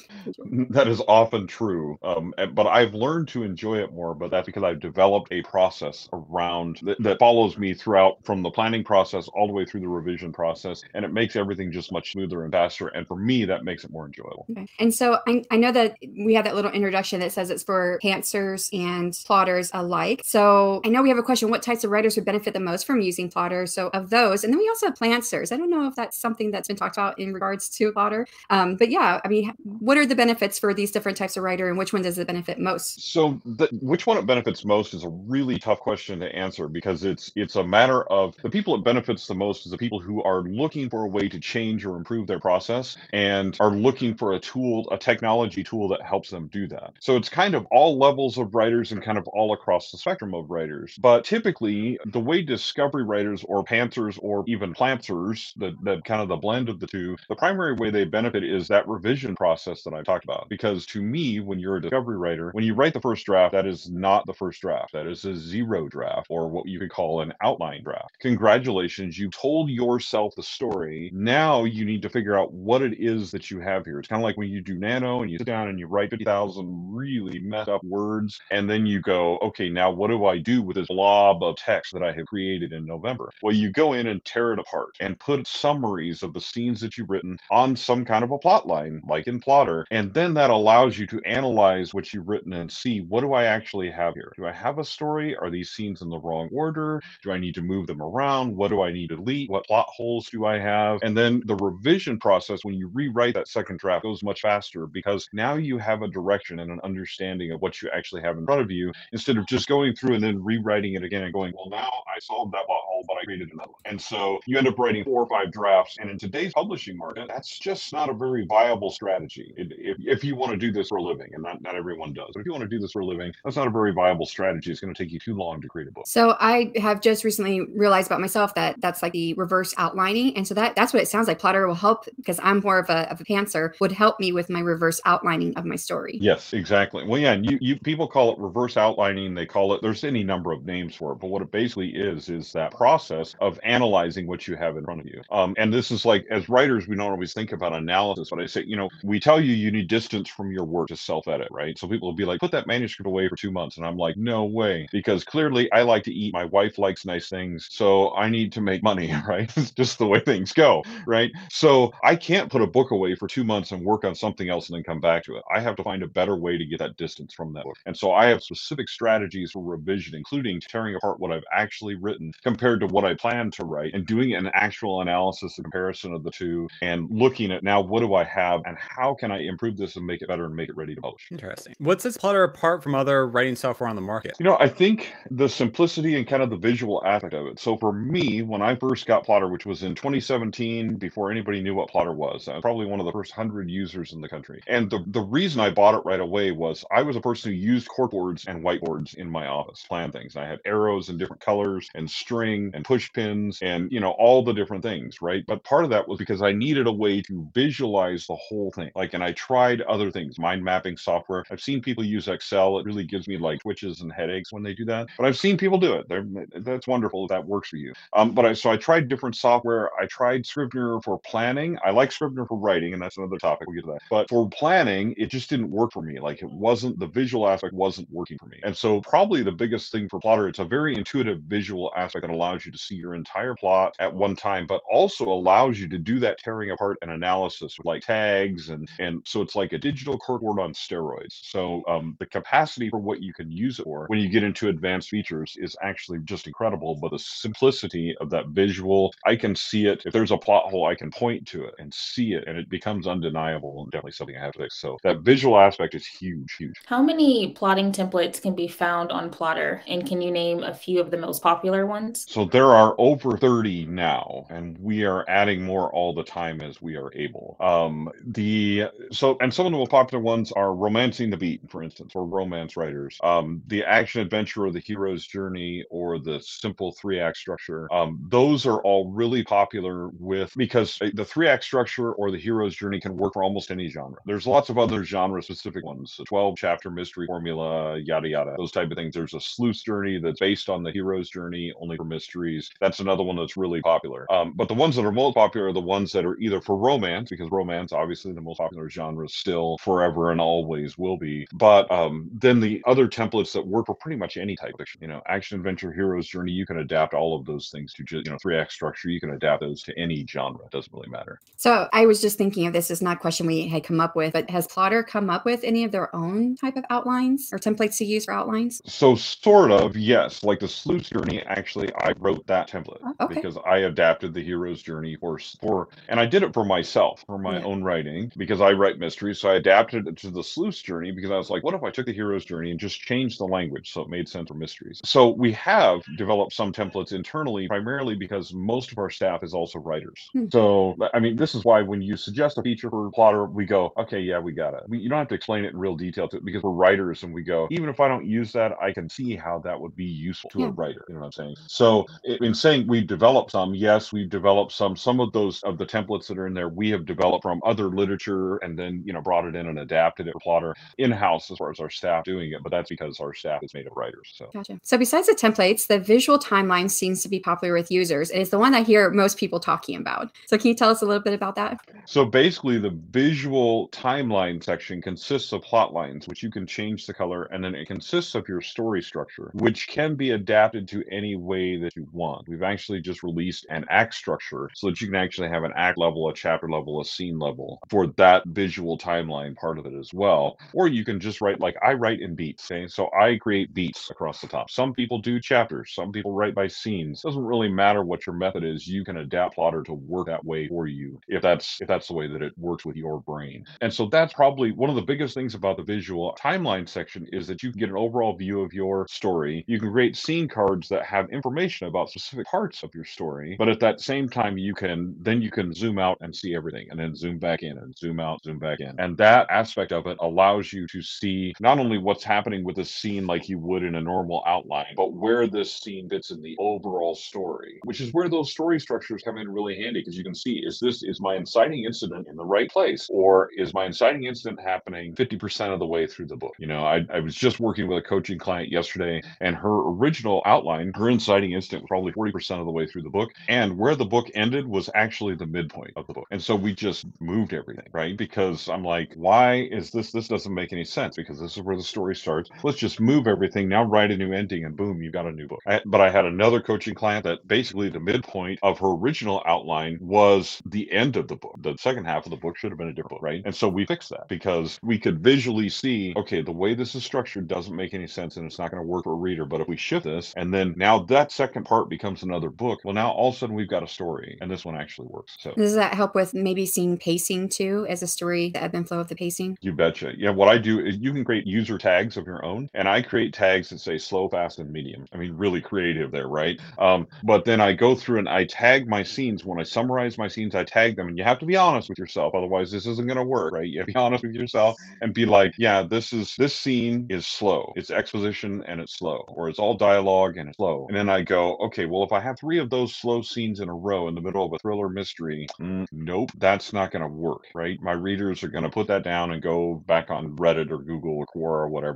that 0.71 0.89
is 0.89 1.01
often 1.09 1.47
true. 1.47 1.99
Um, 2.03 2.35
but 2.53 2.67
I've 2.67 2.95
learned 2.95 3.29
to 3.29 3.43
enjoy 3.43 3.78
it 3.79 3.93
more, 3.93 4.15
but 4.15 4.31
that's 4.31 4.47
because 4.47 4.63
I've 4.63 4.81
developed 4.81 5.33
a 5.33 5.43
process 5.43 6.09
around 6.13 6.81
that, 6.83 7.03
that 7.03 7.19
follows 7.19 7.59
me 7.59 7.75
throughout 7.75 8.25
from 8.25 8.43
the 8.43 8.51
planning 8.51 8.85
process 8.85 9.29
all 9.29 9.47
the 9.47 9.53
way 9.53 9.65
through 9.65 9.81
the 9.81 9.89
revision 9.89 10.33
process. 10.33 10.83
And 10.95 11.05
it 11.05 11.13
makes 11.13 11.37
everything 11.37 11.73
just 11.73 11.93
much 11.93 12.13
smoother 12.13 12.45
and 12.45 12.53
faster. 12.53 12.89
And 12.89 13.07
for 13.07 13.17
me, 13.17 13.45
that 13.45 13.65
makes 13.65 13.85
it 13.85 13.91
more 13.91 14.07
enjoyable. 14.07 14.47
Okay. 14.51 14.67
And 14.79 14.93
so 14.93 15.19
I, 15.27 15.45
I 15.51 15.57
know 15.57 15.73
that 15.73 15.97
we 16.03 16.35
have 16.35 16.45
that 16.45 16.55
little 16.55 16.71
introduction 16.71 17.21
that 17.21 17.33
says 17.33 17.51
it's 17.51 17.63
for 17.63 17.99
pantsers 18.03 18.69
and 18.73 19.19
plotters 19.27 19.71
alike. 19.75 20.23
So 20.25 20.81
I 20.85 20.89
know 20.89 21.03
we 21.03 21.09
have 21.09 21.19
a 21.19 21.23
question 21.23 21.51
what 21.51 21.63
types 21.63 21.85
of 21.85 21.91
writers 21.91 22.17
would 22.17 22.25
benefit 22.25 22.55
the 22.55 22.61
most 22.61 22.87
from 22.87 23.01
using 23.01 23.31
Plottr. 23.31 23.69
So 23.69 23.89
of 23.89 24.11
those, 24.11 24.45
and 24.45 24.53
then 24.53 24.59
we 24.59 24.69
also 24.69 24.87
have 24.87 24.95
Plantsers. 24.95 25.53
I 25.53 25.57
don't 25.57 25.71
know 25.71 25.87
if 25.87 25.95
that's 25.95 26.17
something 26.19 26.51
that's 26.51 26.69
been 26.69 26.77
talked 26.77 26.97
about 26.97 27.19
in 27.19 27.33
regards 27.33 27.69
to 27.71 27.93
Plottr. 27.93 28.27
Um, 28.51 28.77
but 28.77 28.91
yeah, 28.91 29.21
I 29.25 29.29
mean, 29.29 29.53
what 29.63 29.97
are 29.97 30.07
the 30.07 30.15
benefits 30.15 30.59
for 30.59 30.75
these 30.75 30.91
different 30.91 31.17
types 31.17 31.37
of 31.37 31.43
writer, 31.43 31.69
and 31.69 31.79
which 31.79 31.93
one 31.93 32.03
does 32.03 32.19
it 32.19 32.27
benefit 32.27 32.59
most? 32.59 33.13
So 33.13 33.41
the, 33.45 33.68
which 33.73 34.07
one 34.07 34.19
it 34.19 34.27
benefits 34.27 34.65
most 34.65 34.95
is 34.95 35.05
a 35.05 35.09
really 35.09 35.59
tough 35.59 35.81
question 35.81 36.21
to 36.21 36.35
answer 36.35 36.69
because 36.69 37.05
it's 37.05 37.33
it's 37.37 37.57
a 37.57 37.65
matter 37.65 38.05
of 38.05 38.35
the 38.43 38.51
people 38.51 38.75
it 38.75 38.85
benefits 38.85 39.27
the 39.27 39.35
most 39.35 39.67
is 39.67 39.73
the 39.73 39.79
people 39.79 40.01
who 40.01 40.23
are 40.25 40.43
looking 40.43 40.91
for 40.91 41.05
a 41.05 41.09
way 41.09 41.29
to 41.29 41.41
change 41.41 41.85
or 41.87 41.97
improve 41.97 42.27
their 42.27 42.41
process 42.41 42.97
and 43.13 43.57
are 43.61 43.71
looking 43.71 44.15
for 44.17 44.35
a 44.35 44.41
tool, 44.41 44.89
a 44.93 44.99
technology 44.99 45.65
tool 45.65 45.89
that 45.89 46.03
helps 46.03 46.31
them 46.31 46.49
do 46.53 46.67
that. 46.69 46.95
So 47.01 47.17
it's 47.17 47.29
kind 47.29 47.55
of 47.55 47.67
all 47.71 47.99
levels 47.99 48.39
of 48.39 48.55
writers 48.55 48.93
and 48.93 49.03
kind 49.03 49.19
of 49.19 49.27
all 49.29 49.53
across 49.53 49.91
the 49.91 49.99
spectrum 49.99 50.35
of 50.35 50.51
writers. 50.51 50.97
But 51.01 51.25
typically, 51.25 51.99
the 52.07 52.21
way 52.21 52.43
discovery 52.43 53.05
writers 53.05 53.45
or 53.45 53.65
pantsers 53.65 54.19
or 54.23 54.45
even 54.49 54.75
planters, 54.75 55.53
the, 55.57 55.77
the 55.83 56.01
kind 56.03 56.23
of 56.23 56.29
the 56.29 56.37
blend 56.37 56.69
of 56.69 56.81
the 56.81 56.87
two, 56.87 57.17
the 57.29 57.37
primary 57.37 57.75
way 57.75 57.91
they 57.91 58.05
benefit 58.05 58.45
is 58.45 58.69
that 58.69 58.89
revision 58.89 59.37
process 59.37 59.83
that 59.85 59.95
I 59.95 60.03
talked 60.03 60.25
about. 60.25 60.49
Because 60.49 60.87
to 60.87 61.03
me, 61.03 61.41
when 61.41 61.59
you're 61.59 61.77
a 61.77 61.83
discovery 61.83 62.19
writer, 62.19 62.51
when 62.53 62.65
you 62.65 62.75
write 62.75 62.95
the 62.95 63.01
first 63.01 63.27
draft, 63.27 63.55
that 63.59 63.67
is 63.67 63.91
not 63.91 64.25
the 64.27 64.35
first 64.35 64.61
draft. 64.61 64.93
That 64.93 65.09
is 65.09 65.25
a 65.25 65.35
zero 65.35 65.89
draft 65.89 66.29
or 66.31 66.49
what 66.49 66.69
you 66.69 66.79
could 66.79 66.93
call 66.93 67.23
an 67.23 67.35
outline 67.43 67.83
draft. 67.83 68.17
Congratulations, 68.21 69.19
you 69.19 69.31
told 69.31 69.69
yourself 69.69 70.35
the 70.37 70.43
story. 70.45 71.11
Now 71.13 71.65
you 71.65 71.85
need 71.85 72.03
to 72.03 72.09
figure 72.09 72.39
out 72.39 72.53
what 72.53 72.83
it 72.83 73.01
is 73.01 73.33
that 73.33 73.51
you 73.51 73.59
have 73.61 73.85
here. 73.85 73.99
It's 73.99 74.09
kind 74.09 74.23
of 74.23 74.25
like 74.25 74.37
when 74.37 74.49
you 74.49 74.61
do 74.61 74.75
nano 74.75 75.23
and 75.23 75.31
you 75.31 75.39
sit 75.39 75.47
down 75.47 75.67
and 75.67 75.79
you 75.79 75.89
write 75.89 76.11
50,000 76.11 76.95
really 76.95 77.41
messed 77.41 77.69
up 77.69 77.83
words, 77.83 78.41
and 78.53 78.71
then 78.71 78.87
you 78.87 79.01
go, 79.01 79.39
okay, 79.39 79.69
now 79.69 79.91
what 79.91 80.09
do 80.09 80.27
I 80.27 80.39
do 80.39 80.63
with 80.63 80.77
this 80.77 80.87
blob 80.87 81.43
of 81.43 81.57
text 81.57 81.93
that 81.95 82.03
I 82.05 82.13
have 82.13 82.27
created 82.27 82.73
in 82.73 82.87
November? 82.87 83.09
November. 83.09 83.31
Well, 83.43 83.55
you 83.55 83.71
go 83.71 83.93
in 83.95 84.07
and 84.07 84.25
tear 84.25 84.53
it 84.53 84.59
apart 84.59 84.97
and 85.01 85.19
put 85.19 85.47
summaries 85.47 86.23
of 86.23 86.33
the 86.33 86.41
scenes 86.41 86.81
that 86.81 86.97
you've 86.97 87.11
written 87.11 87.39
on 87.51 87.77
some 87.77 88.05
kind 88.05 88.25
of 88.25 88.31
a 88.31 88.39
plot 88.39 88.67
line, 88.67 89.01
like 89.09 89.27
in 89.27 89.41
Plottr. 89.41 89.85
And 89.91 90.13
then 90.13 90.35
that 90.35 90.51
allows 90.51 90.99
you 90.99 91.07
to 91.09 91.21
analyze 91.25 91.95
what 91.95 92.13
you've 92.13 92.29
written 92.29 92.53
and 92.53 92.71
see 92.71 93.01
what 93.01 93.21
do 93.21 93.33
I 93.33 93.45
actually 93.49 93.91
have 93.91 94.15
here? 94.15 94.33
Do 94.37 94.47
I 94.47 94.53
have 94.53 94.79
a 94.79 94.85
story? 94.85 95.37
Are 95.37 95.51
these 95.51 95.71
scenes 95.71 96.03
in 96.03 96.09
the 96.09 96.19
wrong 96.19 96.49
order? 96.53 97.03
Do 97.23 97.33
I 97.33 97.39
need 97.39 97.55
to 97.57 97.63
move 97.63 97.87
them 97.87 98.03
around? 98.03 98.55
What 98.55 98.69
do 98.69 98.83
I 98.83 98.93
need 98.93 99.09
to 99.09 99.17
delete? 99.17 99.51
What 99.51 99.67
plot 99.67 99.89
holes 99.89 100.29
do 100.31 100.47
I 100.47 100.59
have? 100.59 101.01
And 101.03 101.17
then 101.17 101.43
the 101.47 101.57
revision 101.57 102.19
process, 102.19 102.65
when 102.65 102.75
you 102.75 102.89
rewrite 102.89 103.35
that 103.35 103.49
second 103.49 103.79
draft, 103.79 104.05
goes 104.05 104.23
much 104.23 104.43
faster 104.43 104.87
because 104.87 105.29
now 105.33 105.55
you 105.55 105.79
have 105.79 106.03
a 106.03 106.09
direction 106.09 106.61
and 106.61 106.71
an 106.71 106.81
understanding 106.85 107.51
of 107.53 107.61
what 107.61 107.83
you 107.83 107.91
actually 107.93 108.23
have 108.23 108.39
in 108.39 108.45
front 108.45 108.61
of 108.61 108.71
you 108.71 108.93
instead 109.13 109.37
of 109.37 109.47
just 109.47 109.67
going 109.67 109.95
through 109.95 110.15
and 110.15 110.23
then 110.23 110.43
rewriting 110.43 110.95
it 110.95 111.03
again 111.03 111.25
and 111.25 111.33
going, 111.33 111.53
well, 111.57 111.71
now 111.71 111.91
I 112.07 112.19
solved 112.21 112.53
that 112.53 112.67
plot 112.67 112.83
hole 112.85 112.99
but 113.09 113.17
I 113.21 113.25
created 113.25 113.51
another 113.53 113.71
one. 113.71 113.81
And 113.87 114.01
so 114.01 114.39
you 114.47 114.59
end 114.59 114.69
up 114.69 114.79
writing 114.79 115.05
four 115.05 115.23
or 115.23 115.29
five 115.29 115.51
drafts. 115.51 115.97
And 115.99 116.11
in 116.11 116.19
today's 116.19 116.53
publishing 116.53 116.97
market, 116.97 117.27
that's 117.29 117.59
just 117.59 117.93
not 117.93 118.11
a 118.11 118.15
very 118.15 118.45
viable 118.47 118.91
strategy. 118.91 119.53
It, 119.57 119.73
if, 119.77 119.97
if 120.01 120.25
you 120.25 120.37
want 120.37 120.53
to 120.53 120.59
do 120.59 120.71
this 120.71 120.89
for 120.89 120.99
a 120.99 121.03
living, 121.03 121.31
and 121.33 121.43
not, 121.43 121.63
not 121.63 121.75
everyone 121.75 122.13
does, 122.13 122.31
but 122.35 122.41
if 122.41 122.47
you 122.47 122.53
want 122.53 122.63
to 122.63 122.69
do 122.69 122.79
this 122.79 122.93
for 122.93 123.01
a 123.01 123.07
living, 123.07 123.33
that's 123.45 123.57
not 123.57 123.67
a 123.67 123.71
very 123.71 123.93
viable 123.93 124.27
strategy. 124.27 124.71
It's 124.71 124.81
going 124.81 124.93
to 124.93 125.03
take 125.03 125.13
you 125.13 125.19
too 125.19 125.35
long 125.35 125.61
to 125.61 125.69
create 125.69 125.89
a 125.89 125.93
book. 125.93 126.07
So 126.07 126.37
I 126.41 126.73
have 126.77 127.01
just 127.01 127.25
recently 127.25 127.61
realized 127.61 128.09
about 128.09 128.21
myself 128.21 128.55
that 128.55 128.81
that's 128.81 129.03
like 129.03 129.13
the 129.13 129.35
reverse 129.35 129.75
outlining. 129.79 130.37
And 130.37 130.47
so 130.47 130.55
that 130.55 130.77
that's 130.77 130.93
what 130.93 131.03
it 131.03 131.07
sounds 131.07 131.29
like. 131.29 131.41
Plottr 131.41 131.67
will 131.67 131.75
help 131.75 132.07
because 132.17 132.39
I'm 132.43 132.61
more 132.61 132.79
of 132.79 132.91
a, 132.91 133.11
of 133.11 133.21
a 133.21 133.25
pantser, 133.25 133.79
would 133.81 133.93
help 133.93 134.19
me 134.21 134.33
with 134.33 134.51
my 134.51 134.61
reverse 134.61 135.01
outlining 135.05 135.57
of 135.57 135.65
my 135.65 135.77
story. 135.77 136.19
Yes, 136.21 136.53
exactly. 136.53 137.05
Well, 137.07 137.19
yeah, 137.19 137.33
and 137.33 137.49
you, 137.49 137.59
you 137.61 137.77
people 137.77 138.09
call 138.09 138.33
it 138.33 138.39
reverse 138.39 138.77
outlining. 138.77 139.35
They 139.35 139.47
call 139.47 139.73
it, 139.75 139.83
there's 139.83 140.05
any 140.05 140.25
number 140.25 140.53
of 140.53 140.65
names 140.65 140.95
for 140.95 141.13
it, 141.13 141.17
but 141.17 141.29
what 141.29 141.43
it 141.43 141.51
basically 141.51 141.91
is, 141.91 142.29
is 142.29 142.53
that 142.53 142.73
process 142.73 143.35
of 143.41 143.59
analyzing 143.63 144.27
what 144.27 144.47
you 144.47 144.57
have 144.57 144.77
in 144.77 144.85
front 144.85 145.01
of 145.01 145.07
you. 145.07 145.23
Um, 145.31 145.55
and 145.59 145.73
this 145.73 145.91
is 145.91 146.05
like, 146.05 146.27
as 146.31 146.49
writers, 146.49 146.89
we 146.89 146.97
don't 146.97 147.11
always 147.11 147.33
think 147.33 147.53
about 147.53 147.73
analysis, 147.73 148.31
but 148.31 148.41
I 148.41 148.47
say, 148.47 148.65
you 148.67 148.77
know, 148.77 148.89
we 149.03 149.21
tell 149.21 149.41
you 149.41 149.55
you 149.55 149.71
need 149.71 149.89
distance 149.89 150.29
from 150.29 150.51
your 150.51 150.65
work 150.65 150.89
to 150.89 150.97
self 150.97 151.29
edit, 151.29 151.49
right? 151.51 151.79
So 151.79 151.87
people 151.89 152.09
will 152.09 152.17
be 152.17 152.25
like, 152.25 152.41
put 152.41 152.51
that 152.53 152.67
manuscript 152.67 153.07
away 153.07 153.28
for 153.29 153.37
two 153.37 153.51
months. 153.51 153.77
And 153.77 153.87
I'm 153.87 153.97
like, 153.97 154.17
no 154.17 154.45
way, 154.45 154.87
because 154.93 155.25
clearly 155.25 155.71
I 155.73 155.83
like 155.83 156.05
to 156.05 156.13
eat. 156.13 156.33
My 156.33 156.45
wife 156.45 156.79
likes 156.79 157.05
nice 157.05 157.29
things. 157.29 157.69
So 157.71 158.15
I 158.15 158.29
need 158.29 158.53
to 158.53 158.61
make 158.61 158.83
money, 158.83 159.13
right? 159.29 159.51
it's 159.57 159.71
just 159.71 159.99
the 159.99 160.07
way 160.07 160.21
things 160.21 160.53
go, 160.53 160.83
right? 161.07 161.31
So 161.51 161.93
I 162.03 162.17
can't 162.17 162.51
put 162.51 162.63
a 162.63 162.67
book 162.67 162.91
away 162.91 163.15
for 163.15 163.29
two 163.29 163.45
months 163.45 163.73
and 163.73 163.85
work 163.85 164.05
on 164.05 164.15
something 164.15 164.49
else 164.49 164.69
and 164.69 164.77
then 164.77 164.85
come 164.85 165.01
back 165.01 165.25
to 165.25 165.37
it. 165.37 165.43
I 165.53 165.61
have 165.61 165.77
to 165.77 165.83
find 165.83 166.03
a 166.03 166.09
better 166.09 166.37
way 166.37 166.59
to 166.59 166.65
get 166.65 166.79
that 166.79 166.97
distance 166.97 167.35
from 167.35 167.53
that 167.55 167.65
book. 167.65 167.77
And 167.87 167.97
so 167.97 168.13
I 168.13 168.27
have 168.27 168.43
specific 168.43 168.89
strategies 168.89 169.53
for 169.53 169.63
revision, 169.63 170.15
including 170.15 170.61
tearing 170.61 170.97
apart 170.97 171.21
what 171.21 171.33
I've 171.33 171.45
actually 171.53 171.95
written 171.95 172.33
compared 172.43 172.81
to 172.81 172.87
what 172.87 173.05
I 173.05 173.15
plan 173.15 173.51
to 173.53 173.65
write 173.65 173.95
and 173.95 174.07
doing 174.07 174.35
an 174.35 174.51
actual 174.55 175.01
analysis 175.01 175.59
and 175.59 175.65
comparison 175.65 176.13
of 176.13 176.23
the 176.23 176.31
two 176.31 176.69
and 176.83 177.09
looking 177.11 177.53
at 177.53 177.63
now 177.63 177.81
what 177.81 178.01
do 178.01 178.15
I 178.15 178.25
have 178.25 178.61
and 178.67 178.77
how 178.79 179.15
can 179.15 179.31
I 179.31 179.41
improve 179.41 179.77
this 179.77 179.97
and 179.97 180.07
make 180.07 180.23
it 180.23 180.29
better 180.29 180.45
and 180.45 180.55
make 180.55 180.69
it 180.69 180.77
ready 180.77 180.95
to 180.95 181.01
publish. 181.01 181.27
Interesting. 181.31 181.75
What 181.79 182.01
sets 182.01 182.17
Plottr 182.17 182.45
apart 182.45 182.83
from 182.83 182.95
other 182.95 183.18
writing 183.27 183.57
software 183.57 183.89
on 183.89 183.97
the 183.97 184.03
market? 184.03 184.37
You 184.39 184.45
know, 184.45 184.57
I 184.59 184.69
think 184.69 185.13
the 185.31 185.49
simplicity 185.49 186.17
and 186.17 186.27
kind 186.27 186.43
of 186.43 186.51
the 186.51 186.57
visual 186.57 187.03
aspect 187.05 187.35
of 187.35 187.47
it. 187.47 187.59
So 187.59 187.77
for 187.77 187.93
me, 187.93 188.43
when 188.43 188.63
I 188.63 188.77
first 188.77 189.07
got 189.07 189.27
Plottr, 189.27 189.51
which 189.51 189.67
was 189.67 189.83
in 189.83 189.95
2017, 189.95 190.97
before 190.97 191.31
anybody 191.31 191.61
knew 191.61 191.75
what 191.75 191.91
Plottr 191.91 192.15
was, 192.15 192.49
I 192.49 192.55
was 192.55 192.63
probably 192.63 192.87
one 192.87 193.01
of 193.01 193.07
the 193.07 193.13
first 193.13 193.33
hundred 193.33 193.71
users 193.71 194.13
in 194.13 194.21
the 194.21 194.29
country. 194.29 194.63
And 194.67 194.91
the, 194.91 195.05
the 195.09 195.21
reason 195.21 195.61
I 195.61 195.71
bought 195.71 195.95
it 195.95 196.03
right 196.05 196.21
away 196.21 196.53
was 196.53 196.85
I 196.91 197.03
was 197.03 197.17
a 197.17 197.21
person 197.21 197.51
who 197.51 197.59
used 197.59 197.89
corkboards 197.89 198.47
and 198.47 198.63
whiteboards 198.63 199.15
in 199.15 199.31
my 199.31 199.47
office, 199.47 199.85
plan 199.87 200.13
things. 200.13 200.37
I 200.37 200.47
had 200.47 200.61
arrows 200.65 201.09
in 201.09 201.19
different 201.19 201.43
colors 201.43 201.89
and 201.95 202.11
string 202.11 202.71
and 202.75 202.85
push 202.85 203.13
pins 203.13 203.59
and, 203.63 203.91
you 203.91 204.01
know, 204.01 204.11
all 204.13 204.43
the 204.43 204.53
different 204.53 204.83
things, 204.83 205.21
right? 205.21 205.45
But 205.47 205.65
part 205.65 205.85
of 205.85 205.91
that 205.91 206.09
was 206.09 206.19
because 206.19 206.43
I 206.43 206.53
needed 206.53 206.87
a 206.87 206.93
way 206.93 207.23
to 207.23 207.49
visualize 207.55 208.27
the 208.27 208.37
whole 208.37 208.71
thing. 208.71 208.91
Like, 208.95 209.15
and 209.15 209.23
I 209.23 209.33
tried 209.33 209.81
other 209.83 210.11
things, 210.11 210.39
mind 210.39 210.65
mapping 210.65 210.97
software. 210.97 211.45
I've 211.51 211.61
seen 211.61 211.81
people 211.81 212.05
use 212.05 212.29
Excel. 212.29 212.79
It 212.79 212.87
really 212.87 213.05
gives 213.09 213.29
me 213.29 213.39
like 213.39 213.61
twitches 213.61 214.01
and 214.01 214.13
headaches 214.13 214.53
when 214.53 214.63
they 214.63 214.75
do 214.75 214.85
that. 214.87 215.09
But 215.17 215.27
I've 215.27 215.39
seen 215.39 215.57
people 215.57 215.79
do 215.79 215.95
it. 215.95 216.09
They're, 216.09 216.27
that's 216.57 216.87
wonderful 216.87 217.25
if 217.25 217.29
that 217.31 217.47
works 217.47 217.69
for 217.69 217.77
you. 217.77 217.93
Um, 218.13 218.33
but 218.33 218.47
I, 218.47 218.53
so 218.53 218.71
I 218.71 218.77
tried 218.77 219.09
different 219.09 219.37
software. 219.37 219.91
I 220.01 220.07
tried 220.07 220.47
Scrivener 220.47 221.01
for 221.03 221.19
planning. 221.21 221.79
I 221.85 221.91
like 221.91 222.13
Scrivener 222.13 222.47
for 222.47 222.59
writing, 222.59 222.93
and 222.93 223.03
that's 223.03 223.17
another 223.17 223.39
topic. 223.39 223.69
We'll 223.69 223.77
get 223.77 223.87
to 223.87 223.93
that. 223.93 224.03
But 224.11 224.29
for 224.29 224.49
planning, 224.49 225.15
it 225.17 225.27
just 225.27 225.51
didn't 225.51 225.71
work 225.71 225.93
for 225.93 226.03
me. 226.03 226.21
Like 226.21 226.43
it 226.43 226.51
wasn't 226.51 226.99
the 226.99 227.07
visual 227.07 227.49
aspect 227.49 227.75
wasn't 227.75 228.11
working 228.11 228.39
for 228.39 228.47
me. 228.47 228.61
And 228.65 228.77
so 228.77 229.01
probably 229.01 229.43
the 229.43 229.53
biggest 229.53 229.93
thing 229.93 230.09
for 230.09 230.21
Plottr, 230.21 230.49
it's 230.49 230.59
a 230.59 230.65
very 230.65 230.97
intuitive 230.97 231.41
visual 231.43 231.93
aspect 231.97 232.27
that 232.27 232.33
allows 232.33 232.65
you 232.67 232.73
to 232.73 232.79
see 232.79 232.95
your 232.95 233.15
entire 233.15 233.55
plot 233.55 233.95
at 233.99 234.13
one 234.13 234.37
time, 234.37 234.67
but 234.67 234.83
also 234.91 235.25
allows 235.25 235.79
you 235.79 235.89
to 235.89 235.99
do 235.99 236.19
that 236.21 236.39
tearing 236.39 236.71
apart 236.71 236.99
and 237.03 237.11
analysis 237.11 237.79
with 237.79 237.87
like 237.87 238.03
tags 238.03 238.69
and 238.71 238.89
and 238.99 239.23
so 239.27 239.43
it's 239.43 239.55
like 239.55 239.73
a 239.73 239.79
digital 239.79 240.19
corkboard 240.19 240.63
on 240.63 240.73
steroids. 240.73 241.41
So 241.43 241.83
um, 241.89 242.17
the 242.19 242.27
capacity 242.27 242.88
for 242.91 242.99
what 242.99 243.23
you 243.23 243.33
can 243.33 243.51
use 243.51 243.79
it 243.79 243.85
for 243.85 244.07
when 244.07 244.19
you 244.19 244.29
get 244.29 244.43
into 244.43 244.69
advanced 244.69 245.09
features 245.09 245.57
is 245.59 245.77
actually 245.83 246.19
just 246.25 246.47
incredible. 246.47 246.97
But 246.97 247.11
the 247.11 247.19
simplicity 247.19 248.15
of 248.21 248.31
that 248.31 248.49
visual, 248.49 249.13
I 249.25 249.37
can 249.37 249.55
see 249.55 249.87
it. 249.87 250.03
If 250.07 250.13
there's 250.13 250.31
a 250.31 250.39
plot 250.39 250.65
hole, 250.71 250.87
I 250.87 250.95
can 250.95 251.11
point 251.11 251.47
to 251.49 251.65
it 251.65 251.75
and 251.79 251.93
see 251.93 252.33
it, 252.33 252.45
and 252.47 252.59
it 252.59 252.69
becomes 252.69 253.07
undeniable 253.07 253.83
and 253.83 253.91
definitely 253.91 254.13
something 254.13 254.37
I 254.37 254.45
have 254.45 254.53
to 254.53 254.61
fix. 254.61 254.81
So 254.81 254.99
that 255.03 255.21
visual 255.21 255.59
aspect 255.59 255.95
is 255.95 256.07
huge, 256.07 256.55
huge. 256.59 256.75
How 256.87 257.03
many 257.03 257.53
plotting 257.53 257.93
templates 257.93 258.41
can 258.41 258.55
be 258.55 258.69
found 258.69 259.13
on 259.13 259.31
Plottr? 259.31 259.81
And 259.87 260.07
can 260.07 260.21
you 260.21 260.31
name 260.31 260.63
a 260.63 260.75
few 260.75 261.01
of 261.01 261.11
the 261.11 261.17
most 261.17 261.43
popular 261.43 261.87
ones? 261.87 262.27
So 262.29 262.45
there 262.45 262.75
are 262.75 262.95
over 262.99 263.37
30 263.37 263.87
now, 263.87 264.47
and 264.51 264.79
we 264.79 265.05
are 265.05 265.25
adding 265.29 265.63
more 265.63 265.93
all 265.93 266.15
the 266.15 266.25
time 266.25 266.61
as 266.61 266.81
we 266.81 266.97
are 266.97 267.13
able. 267.15 267.57
Um, 267.61 268.11
the 268.27 268.89
so 269.13 269.37
and 269.41 269.53
some 269.53 269.67
of 269.67 269.73
the 269.73 269.79
most 269.79 269.91
popular 269.91 270.23
ones 270.23 270.53
are 270.53 270.75
romancing 270.75 271.31
the 271.31 271.37
beat, 271.37 271.61
for 271.71 271.83
instance, 271.83 272.13
or 272.15 272.25
romance 272.25 272.77
writers. 272.79 273.19
Um, 273.23 273.63
the 273.67 273.85
action 273.85 274.21
adventure 274.21 274.65
or 274.65 274.71
the 274.71 274.81
hero's 274.81 275.27
journey 275.27 275.85
or 275.91 276.19
the 276.19 276.41
simple 276.41 276.93
three 276.93 277.21
act 277.21 277.37
structure. 277.37 277.93
Um, 277.93 278.25
those 278.29 278.65
are 278.67 278.81
all 278.83 279.11
really 279.11 279.43
popular 279.43 280.09
with 280.19 280.53
because 280.57 280.99
the 281.15 281.25
three 281.25 281.49
act 281.49 281.65
structure 281.65 282.13
or 282.13 282.31
the 282.31 282.39
hero's 282.39 282.75
journey 282.75 283.01
can 283.01 283.17
work 283.17 283.35
for 283.35 283.43
almost 283.43 283.71
any 283.71 283.89
genre. 283.89 284.19
There's 284.25 284.47
lots 284.47 284.71
of 284.71 284.79
other 284.79 285.05
genre 285.05 285.43
specific 285.43 285.85
ones, 285.85 286.15
the 286.17 286.25
12 286.25 286.57
chapter 286.57 286.91
mystery 286.91 287.27
formula, 287.27 287.99
yada 287.99 288.29
yada, 288.29 288.55
those 288.57 288.73
type 288.73 288.91
of 288.91 288.97
things. 288.97 289.15
There's 289.15 289.35
a 289.35 289.41
sleuth 289.41 289.83
journey 289.85 290.19
that's 290.19 290.41
based 290.41 290.69
on 290.69 290.83
the 290.83 290.93
hero's 290.93 291.29
journey 291.29 291.73
only 291.81 291.97
for 291.97 292.05
mysteries. 292.05 292.71
That's 292.81 293.01
another 293.01 293.23
one 293.23 293.37
that's 293.37 293.57
really 293.57 293.81
popular. 293.83 294.31
Um, 294.33 294.53
but 294.55 294.69
the 294.69 294.75
ones 294.75 294.97
that 294.97 295.05
are 295.05 295.13
most 295.13 295.35
popular 295.35 295.69
are 295.69 295.73
the 295.73 295.81
ones 295.81 296.13
that 296.13 296.25
are 296.25 296.39
either 296.39 296.61
for 296.61 296.77
romance, 296.77 297.31
because 297.31 297.51
romance, 297.51 297.93
obviously, 297.93 298.33
the 298.33 298.41
most 298.41 298.59
popular 298.59 298.89
genre 298.89 299.29
still 299.29 299.77
forever 299.79 300.31
and 300.31 300.41
always 300.41 300.97
will 300.97 301.17
be. 301.17 301.47
But 301.53 301.91
um, 301.91 302.29
then 302.33 302.61
the 302.61 302.68
other 302.87 303.09
templates 303.09 303.53
that 303.53 303.67
work 303.67 303.87
for 303.87 303.95
pretty 303.95 304.17
much 304.17 304.37
any 304.37 304.57
type 304.57 304.73
of 304.75 304.79
fiction, 304.79 305.01
you 305.03 305.09
know, 305.09 305.21
action 305.27 305.59
adventure, 305.59 305.93
hero's 305.93 306.27
journey, 306.27 306.53
you 306.53 306.67
can 306.67 306.79
adapt 306.79 307.15
all 307.15 307.39
of 307.39 307.45
those 307.47 307.71
things 307.71 307.93
to 307.95 308.05
just, 308.05 308.27
you 308.27 308.33
know, 308.33 308.39
three 308.41 308.57
act 308.57 308.73
structure. 308.73 309.09
You 309.09 309.21
can 309.21 309.31
adapt 309.31 309.63
those 309.63 309.83
to 309.83 309.99
any 309.99 310.27
genre. 310.29 310.65
It 310.65 310.71
doesn't 310.71 310.93
really 310.93 311.09
matter. 311.09 311.41
So 311.57 311.89
I 311.93 312.07
was 312.07 312.21
just 312.21 312.39
thinking 312.39 312.67
of 312.67 312.73
this 312.73 312.91
is 312.91 313.03
not 313.03 313.17
a 313.17 313.21
question 313.21 313.47
we 313.47 313.67
had 313.67 313.85
come 313.85 314.01
up 314.01 314.15
with, 314.17 314.33
but 314.33 314.49
has 314.51 314.67
Plottr 314.69 315.07
come 315.07 315.29
up 315.31 315.45
with 315.45 315.65
any 315.65 315.85
of 315.85 315.93
their 315.93 316.15
own 316.15 316.57
type 316.57 316.77
of 316.77 316.85
outlines 316.91 317.51
or 317.53 317.59
templates 317.59 317.97
to 317.99 318.05
use 318.05 318.25
for 318.25 318.35
outlines? 318.35 318.81
So 318.87 319.15
sort 319.15 319.71
of, 319.71 319.97
yes. 319.97 320.43
Like 320.45 320.61
the 320.61 320.69
sleuth 320.69 321.11
journey, 321.11 321.43
actually, 321.43 321.93
I 321.95 322.13
wrote 322.19 322.47
that 322.47 322.69
template 322.71 322.99
Oh, 323.05 323.15
okay. 323.23 323.35
because 323.35 323.57
I 323.67 323.79
adapted 323.79 324.35
the 324.35 324.43
hero's 324.43 324.83
journey 324.83 325.17
for 325.21 325.39
for, 325.61 325.89
and 326.09 326.19
I 326.19 326.27
did 326.27 326.43
it 326.43 326.53
for 326.53 326.65
myself 326.65 327.23
for 327.27 327.39
my 327.39 327.59
Yeah. 327.59 327.65
own 327.65 327.83
writing 327.83 328.31
because 328.37 328.61
I 328.61 328.73
write 328.73 328.99
mysteries. 328.99 329.39
So 329.41 329.51
I 329.51 329.55
adapted 329.55 330.07
it 330.09 330.17
to 330.19 330.31
the 330.31 330.43
sleuth's 330.43 330.83
journey 330.83 331.11
because 331.11 331.31
I 331.31 331.37
was 331.37 331.51
like, 331.51 331.63
what 331.63 331.75
if 331.75 331.83
I 331.83 331.91
took 331.91 332.07
the 332.07 332.13
hero's 332.13 332.45
journey 332.45 332.58
and 332.65 332.79
just 332.79 333.01
changed 333.01 333.39
the 333.41 333.45
language 333.45 333.93
so 333.93 334.03
it 334.03 334.09
made 334.09 334.29
sense 334.29 334.49
for 334.49 334.55
mysteries? 334.55 335.01
So 335.05 335.29
we 335.29 335.53
have 335.53 336.03
developed 336.17 336.53
some 336.53 336.73
templates 336.73 337.13
internally, 337.13 337.69
primarily 337.69 338.15
because 338.15 338.53
most 338.53 338.93
of 338.93 338.99
our 338.99 339.11
staff 339.11 339.43
is 339.43 339.55
also 339.55 339.79
writers. 339.79 340.29
Hmm. 340.33 340.47
So 340.51 340.97
I 341.15 341.21
mean, 341.21 341.37
this 341.37 341.55
is 341.55 341.65
why 341.65 341.83
when 341.83 342.03
you 342.03 342.17
suggest 342.17 342.59
a 342.59 342.63
feature 342.63 342.91
for 342.91 343.11
Plottr, 343.11 343.51
we 343.51 343.65
go, 343.65 343.93
okay, 343.97 344.21
yeah, 344.21 344.39
we 344.39 344.53
got 344.53 344.75
it. 344.75 344.83
We, 344.89 344.99
you 344.99 345.09
don't 345.09 345.19
have 345.19 345.29
to 345.29 345.35
explain 345.35 345.65
it 345.65 345.73
in 345.73 345.79
real 345.79 345.97
detail 345.97 346.29
to, 346.29 346.37
it 346.37 346.45
because 346.45 346.63
we're 346.63 346.71
writers, 346.71 347.23
and 347.23 347.33
we 347.33 347.43
go, 347.43 347.69
even 347.71 347.89
if 347.89 348.01
I 348.01 348.09
don't 348.09 348.27
use 348.27 348.53
that, 348.53 348.73
I 348.81 348.93
can 348.93 349.09
see 349.09 349.37
how 349.37 349.59
that 349.61 349.81
would 349.81 349.95
be 349.97 350.05
useful 350.05 350.51
to 350.51 350.65
a 350.65 350.71
writer. 350.71 351.05
You 351.09 351.15
know 351.15 351.21
what 351.21 351.27
I'm 351.27 351.33
saying? 351.33 351.57
So 351.67 352.07
in 352.25 352.55
saying 352.55 352.87
we've 352.87 353.07
developed 353.07 353.53
some, 353.53 353.75
yes, 353.75 354.13
we've 354.13 354.31
developed 354.31 354.73
some. 354.73 354.97
Some 354.97 355.21
of 355.21 355.33
those 355.33 355.63
of 355.63 355.79
the 355.79 355.87
templates 355.87 356.27
that 356.29 356.39
are 356.39 356.47
in 356.47 356.55
there, 356.55 356.69
we 356.69 356.91
have 356.91 357.07
developed 357.07 357.43
from 357.43 357.61
other 357.65 357.85
literature, 357.85 358.57
and 358.59 358.79
then 358.79 359.03
you 359.05 359.13
know 359.13 359.21
brought 359.21 359.45
it 359.45 359.55
in 359.55 359.67
and 359.67 359.79
adapted 359.79 360.29
it 360.29 360.35
for 360.35 360.41
Plottr 360.61 360.75
in 360.99 361.11
house 361.11 361.51
as 361.51 361.59
far 361.59 361.71
as 361.71 361.81
our 361.81 361.91
staff 361.91 362.25
doing 362.25 362.48
it. 362.53 362.63
But 362.63 362.71
that's 362.71 362.89
because 362.89 363.21
our 363.21 363.35
staff 363.35 363.63
is 363.63 363.75
made 363.75 363.87
of 363.87 363.97
writers. 363.97 364.33
So. 364.35 364.51
Gotcha. 364.53 364.79
So 364.83 364.99
besides 364.99 365.27
the 365.27 365.35
templates, 365.35 365.87
the 365.87 365.99
visual 365.99 366.39
timeline 366.39 366.91
seems 366.91 367.23
to 367.23 367.29
be 367.29 367.41
popular 367.41 367.75
with 367.75 367.91
users. 367.91 368.31
It's 368.31 368.51
the 368.51 368.59
one 368.59 368.75
I 368.75 368.83
hear 368.83 369.11
most 369.11 369.39
people 369.39 369.61
talking 369.61 369.97
about. 369.97 370.33
So 370.47 370.59
can 370.59 370.69
you 370.69 370.75
tell 370.75 370.91
us 370.91 371.03
a 371.03 371.07
little 371.07 371.23
bit 371.23 371.35
about 371.35 371.55
that? 371.57 371.81
So 372.05 372.25
basically, 372.25 372.79
the 372.79 372.99
visual 373.11 373.89
timeline 373.91 374.63
section 374.63 375.03
consists 375.03 375.53
of 375.53 375.63
plot 375.63 375.93
lines, 375.93 376.27
which 376.27 376.43
you 376.43 376.51
can 376.51 376.67
change 376.67 377.07
the 377.07 377.15
color, 377.15 377.45
and 377.45 377.63
then 377.63 377.75
it 377.75 377.87
consists 377.87 378.35
of 378.35 378.49
your 378.49 378.61
story 378.61 379.03
structure, 379.03 379.51
which 379.55 379.89
can 379.89 380.15
be 380.15 380.31
adapted 380.31 380.89
to 380.89 381.05
any 381.11 381.37
way 381.37 381.77
that 381.77 381.95
you 381.97 382.07
want. 382.13 382.49
We've 382.49 382.63
actually 382.63 383.01
just 383.01 383.23
released 383.23 383.67
an 383.71 383.85
act 383.91 384.15
structure 384.15 384.71
so 384.75 384.89
that 384.89 385.01
you 385.01 385.09
can 385.09 385.17
actually 385.17 385.49
have 385.49 385.65
an 385.65 385.73
act 385.77 385.99
level, 385.99 386.29
a 386.29 386.35
chapter 386.35 386.69
level, 386.69 387.01
a 387.01 387.05
scene 387.05 387.39
level 387.39 387.81
for 387.89 388.07
that 388.17 388.45
visual 388.47 388.99
timeline 388.99 389.57
part 389.57 389.79
of 389.79 389.87
it 389.87 389.95
as 389.95 390.13
well. 390.15 390.59
Or 390.73 390.89
you 390.89 391.05
can 391.05 391.21
just 391.21 391.41
write 391.41 391.61
like 391.61 391.77
I 391.83 391.93
write 391.93 392.21
in 392.21 392.35
beats. 392.39 392.71
Okay, 392.71 392.87
so 392.89 393.11
I 393.13 393.37
create 393.37 393.75
beats 393.75 394.11
across 394.11 394.41
the 394.41 394.47
top. 394.47 394.71
Some 394.71 394.95
people 394.95 395.19
do 395.19 395.41
chapters, 395.41 395.93
some 395.95 396.13
people 396.13 396.33
write 396.33 396.55
by 396.55 396.69
scenes. 396.69 397.21
Doesn't 397.21 397.45
really 397.45 397.69
matter 397.69 398.05
what 398.05 398.27
your 398.27 398.37
method 398.37 398.65
is. 398.65 398.87
You 398.87 399.05
can 399.05 399.19
adapt 399.19 399.57
Plottr 399.57 399.85
to 399.87 399.95
work 399.95 400.29
that 400.29 400.45
way 400.45 400.69
for 400.69 400.87
you 400.87 401.21
if 401.29 401.43
that's 401.43 401.81
if 401.81 401.89
that's 401.89 402.09
the 402.09 402.15
way 402.15 402.29
that 402.29 402.43
it 402.43 402.53
works 402.57 402.85
with 402.87 402.97
your 402.97 403.21
brain. 403.21 403.65
And 403.81 403.93
so 403.93 404.07
that's 404.07 404.33
probably 404.33 404.73
one 404.73 404.89
of 404.89 404.97
the 404.97 405.03
biggest 405.03 405.35
things 405.35 405.55
about 405.55 405.77
the 405.77 405.83
visual 405.83 406.37
timeline 406.41 406.89
section 406.89 407.27
is 407.33 407.47
that 407.49 407.63
you 407.63 407.71
can 407.71 407.81
get 407.81 407.89
an 407.91 407.97
overall 407.97 408.37
view 408.37 408.63
of 408.63 408.73
your 408.73 409.07
story. 409.11 409.65
You 409.67 409.81
can 409.81 409.91
create 409.91 410.17
scene 410.17 410.49
cards 410.49 410.89
that 410.89 411.05
have 411.05 411.29
information 411.31 411.89
about 411.89 412.11
specific 412.11 412.47
parts 412.47 412.83
of 412.83 412.95
your 412.95 413.05
story, 413.05 413.57
but 413.59 413.69
at 413.69 413.81
that 413.81 414.01
same 414.01 414.29
time, 414.29 414.57
you 414.57 414.75
can 414.75 415.17
then 415.21 415.43
you 415.43 415.51
can 415.51 415.73
zoom 415.75 415.99
out 415.99 416.19
and 416.21 416.35
see 416.35 416.55
everything 416.55 416.87
and 416.91 416.99
then 417.01 417.17
zoom 417.17 417.39
back 417.39 417.63
in 417.63 417.79
and 417.79 417.97
zoom 417.97 418.21
out, 418.21 418.43
zoom 418.45 418.59
back 418.59 418.81
in. 418.81 418.95
And 418.99 419.17
that 419.19 419.47
aspect 419.51 419.93
of 419.93 420.07
it 420.07 420.17
allows 420.21 420.73
you 420.73 420.87
to 420.89 421.03
see 421.03 421.55
not 421.61 421.79
only 421.79 421.99
what's 421.99 422.25
happening 422.29 422.63
with 422.63 422.79
a 422.79 422.85
scene 422.85 423.27
like 423.27 423.49
you 423.49 423.59
would 423.59 423.83
in 423.83 423.95
a 423.95 424.01
normal 424.01 424.43
outline, 424.47 424.93
but 424.95 425.15
where 425.15 425.47
this 425.47 425.73
scene 425.73 426.09
fits 426.11 426.31
in 426.31 426.43
the 426.43 426.55
overall 426.59 427.15
story, 427.15 427.81
which 427.85 428.03
is 428.03 428.13
where 428.13 428.29
those 428.29 428.53
story 428.53 428.79
structures 428.79 429.23
come 429.25 429.39
in 429.39 429.49
really 429.51 429.75
handy 429.83 430.01
because 430.01 430.17
you 430.17 430.23
can 430.23 430.35
see 430.35 430.63
is 430.65 430.79
this 430.79 431.03
is 431.03 431.23
my 431.23 431.37
inciting 431.37 431.85
incident 431.85 432.29
in 432.29 432.37
the 432.37 432.45
right 432.45 432.71
place 432.71 433.09
or 433.11 433.49
is 433.57 433.73
my 433.73 433.87
inciting 433.87 434.25
incident 434.25 434.61
happening 434.61 435.15
50% 435.15 435.73
of 435.73 435.79
the 435.79 435.87
way 435.87 436.07
through 436.07 436.27
the 436.27 436.37
book? 436.37 436.55
You 436.59 436.67
know, 436.67 436.85
I, 436.85 437.07
I 437.13 437.21
was 437.21 437.35
just 437.35 437.61
working 437.61 437.89
with 437.89 437.99
a 437.99 438.07
coaching 438.07 438.39
client 438.39 438.71
yesterday 438.71 439.23
and 439.41 439.57
her 439.57 439.89
original 439.89 440.43
outline, 440.45 440.93
her 440.97 441.09
inciting 441.09 441.53
incident 441.53 441.83
was 441.83 441.89
probably 441.89 442.13
40% 442.13 442.61
of 442.61 442.67
the 442.67 442.73
way 442.73 442.87
through 442.87 443.03
the 443.03 443.11
book. 443.11 443.31
And 443.49 443.79
where 443.79 443.97
the 443.97 444.05
book 444.05 444.31
ended 444.35 444.69
was 444.69 444.91
actually 444.95 445.35
the 445.35 445.47
midpoint 445.47 445.93
of 445.97 446.07
the 446.07 446.13
book. 446.13 446.27
And 446.31 446.43
so 446.43 446.55
we 446.55 446.75
just 446.75 447.07
moved 447.21 447.55
everything, 447.55 447.89
right? 447.93 448.17
Because 448.17 448.69
I'm 448.69 448.85
like, 448.85 449.15
why 449.15 449.69
is 449.71 449.91
this? 449.91 450.13
This 450.13 450.29
doesn't 450.29 450.53
make 450.53 450.73
any 450.75 450.85
sense 450.85 451.17
because 451.17 451.41
this 451.41 451.57
is 451.57 451.63
where 451.63 451.77
the 451.77 451.83
story 451.83 452.15
starts. 452.19 452.51
Let's 452.63 452.79
just 452.79 453.01
move 453.01 453.27
everything 453.27 453.69
now, 453.69 453.85
write 453.85 454.11
a 454.11 454.17
new 454.17 454.33
ending, 454.33 454.65
and 454.65 454.77
boom, 454.77 455.03
you've 455.03 455.13
got 455.13 455.27
a 455.27 455.33
new 455.33 455.47
book. 455.47 455.61
I, 455.67 455.81
but 455.87 456.01
I 456.01 456.11
had 456.11 456.25
another 456.25 456.61
coaching 456.61 456.95
client 456.95 457.25
that 457.25 457.47
basically 457.47 457.89
the 457.89 458.01
midpoint 458.01 458.59
of 458.63 458.79
her 458.81 458.89
original 458.89 459.43
outline 459.47 459.99
was 460.01 460.61
the 460.67 460.91
end 460.93 461.17
of 461.17 461.29
the 461.29 461.37
book. 461.37 461.57
The 461.61 461.77
second 461.79 462.05
half 462.05 462.27
of 462.27 462.31
the 462.31 462.37
book 462.37 462.57
should 462.57 462.71
have 462.71 462.79
been 462.79 462.89
a 462.89 462.93
different 462.93 463.11
book, 463.11 463.23
right? 463.23 463.43
And 463.45 463.55
so 463.55 463.69
we 463.69 463.87
fixed 463.87 464.11
that 464.11 464.29
because 464.29 464.79
we 464.83 464.99
could 464.99 465.23
visually 465.23 465.69
see, 465.69 466.15
okay, 466.17 466.43
the 466.43 466.53
way 466.53 466.75
this 466.75 466.95
is 466.95 467.05
structured 467.05 467.49
doesn't 467.49 467.75
make 467.75 467.95
any 467.95 468.07
sense 468.07 468.37
and 468.37 468.47
it's 468.47 468.59
not 468.59 468.71
going 468.71 468.83
to 468.83 468.87
work 468.87 469.05
for 469.05 469.13
a 469.13 469.17
reader. 469.17 469.45
But 469.45 469.61
if 469.61 469.69
we 469.69 469.77
shift 469.77 470.05
this 470.05 470.33
and 470.37 470.53
then 470.53 470.75
now 470.77 471.01
that 471.05 471.33
second 471.33 471.65
part 471.65 471.89
becomes 471.89 472.23
another 472.23 472.51
book, 472.51 472.81
well, 472.85 472.95
now 472.95 473.11
all 473.11 473.31
of 473.31 473.35
a 473.35 473.39
sudden 473.39 473.55
we've 473.55 473.69
got 473.69 473.83
a 473.83 473.89
story 473.89 474.39
and 474.41 474.51
this 474.51 474.65
one 474.65 474.77
actually 474.77 475.09
works. 475.09 475.37
So 475.39 475.53
does 475.57 475.75
that 475.75 475.95
help 475.95 476.15
with 476.15 476.35
maybe 476.35 476.67
seeing 476.67 476.99
pacing 476.99 477.49
too 477.49 477.87
as 477.89 478.03
a 478.03 478.07
story, 478.07 478.51
the 478.51 478.63
ebb 478.63 478.75
and 478.75 478.87
flow 478.87 479.01
of 479.01 479.09
the 479.09 479.17
pacing? 479.17 479.59
You 479.61 479.73
betcha. 479.73 480.13
Yeah, 480.17 480.31
what 480.31 480.49
I 480.49 480.59
do 480.59 480.81
is 480.81 480.97
you 480.99 481.13
can 481.13 481.25
create 481.25 481.47
user 481.47 481.79
tags 481.79 481.98
of 482.07 482.27
your 482.27 482.45
own, 482.45 482.69
and 482.75 482.89
I 482.89 483.03
create 483.03 483.33
tags 483.33 483.71
that 483.71 483.81
say 483.81 483.99
slow, 483.99 484.29
fast, 484.29 484.59
and 484.59 484.71
medium. 484.71 485.07
I 485.13 485.17
mean, 485.17 485.33
really 485.37 485.61
creative 485.61 486.11
there, 486.11 486.29
right? 486.29 486.61
Um, 486.79 487.07
but 487.25 487.45
then 487.45 487.61
I 487.61 487.73
go 487.73 487.95
through 487.95 488.19
and 488.21 488.29
I 488.29 488.45
tag 488.45 488.89
my 488.89 489.03
scenes. 489.03 489.45
When 489.45 489.61
I 489.61 489.65
summarize 489.65 490.19
my 490.19 490.29
scenes, 490.29 490.55
I 490.55 490.65
tag 490.65 490.97
them, 490.97 491.09
and 491.09 491.19
you 491.19 491.25
have 491.25 491.39
to 491.41 491.47
be 491.47 491.57
honest 491.57 491.89
with 491.89 491.99
yourself, 491.99 492.35
otherwise 492.35 492.71
this 492.71 492.87
isn't 492.87 493.07
going 493.07 493.19
to 493.19 493.25
work, 493.25 493.53
right? 493.53 493.67
You 493.67 493.81
have 493.81 493.87
to 493.87 493.93
be 493.93 493.99
honest 493.99 494.25
with 494.25 494.35
yourself 494.35 494.77
and 495.01 495.15
be 495.15 495.27
like, 495.27 495.53
yeah, 495.59 495.83
this 495.83 496.13
is 496.13 496.35
this 496.37 496.57
scene 496.57 497.07
is 497.11 497.27
slow. 497.27 497.73
It's 497.77 497.91
exposition 497.91 498.63
and 498.67 498.81
it's 498.81 498.97
slow, 498.99 499.25
or 499.29 499.49
it's 499.49 499.59
all 499.59 499.75
dialogue 499.75 500.37
and 500.37 500.49
it's 500.49 500.57
slow. 500.57 500.87
And 500.89 500.97
then 500.97 501.09
I 501.09 501.23
go, 501.23 501.57
okay, 501.57 501.87
well, 501.87 502.03
if 502.05 502.13
I 502.13 502.21
have 502.21 502.39
three 502.39 502.59
of 502.59 502.71
those 502.71 502.95
slow 502.95 503.23
scenes 503.23 503.61
in 503.61 503.69
a 503.69 503.75
row 503.75 504.09
in 504.09 504.15
the 504.15 504.21
middle 504.21 504.45
of 504.45 504.53
a 504.53 504.59
thriller 504.59 504.89
mystery, 504.89 505.47
mm, 505.61 505.87
nope, 505.93 506.31
that's 506.39 506.73
not 506.73 506.91
going 506.91 507.03
to 507.03 507.09
work, 507.09 507.45
right? 507.55 507.81
My 507.83 507.93
readers 507.93 508.43
are 508.43 508.49
going 508.49 508.65
to 508.65 508.71
put 508.71 508.87
that 508.89 509.05
down 509.05 509.33
and 509.33 509.43
go 509.43 509.83
back 509.87 510.11
on 510.11 510.37
Reddit 510.37 510.71
or 510.71 510.79
Google 510.79 511.17
or 511.19 511.27
Quora 511.27 511.65
or 511.65 511.69
whatever, 511.69 511.88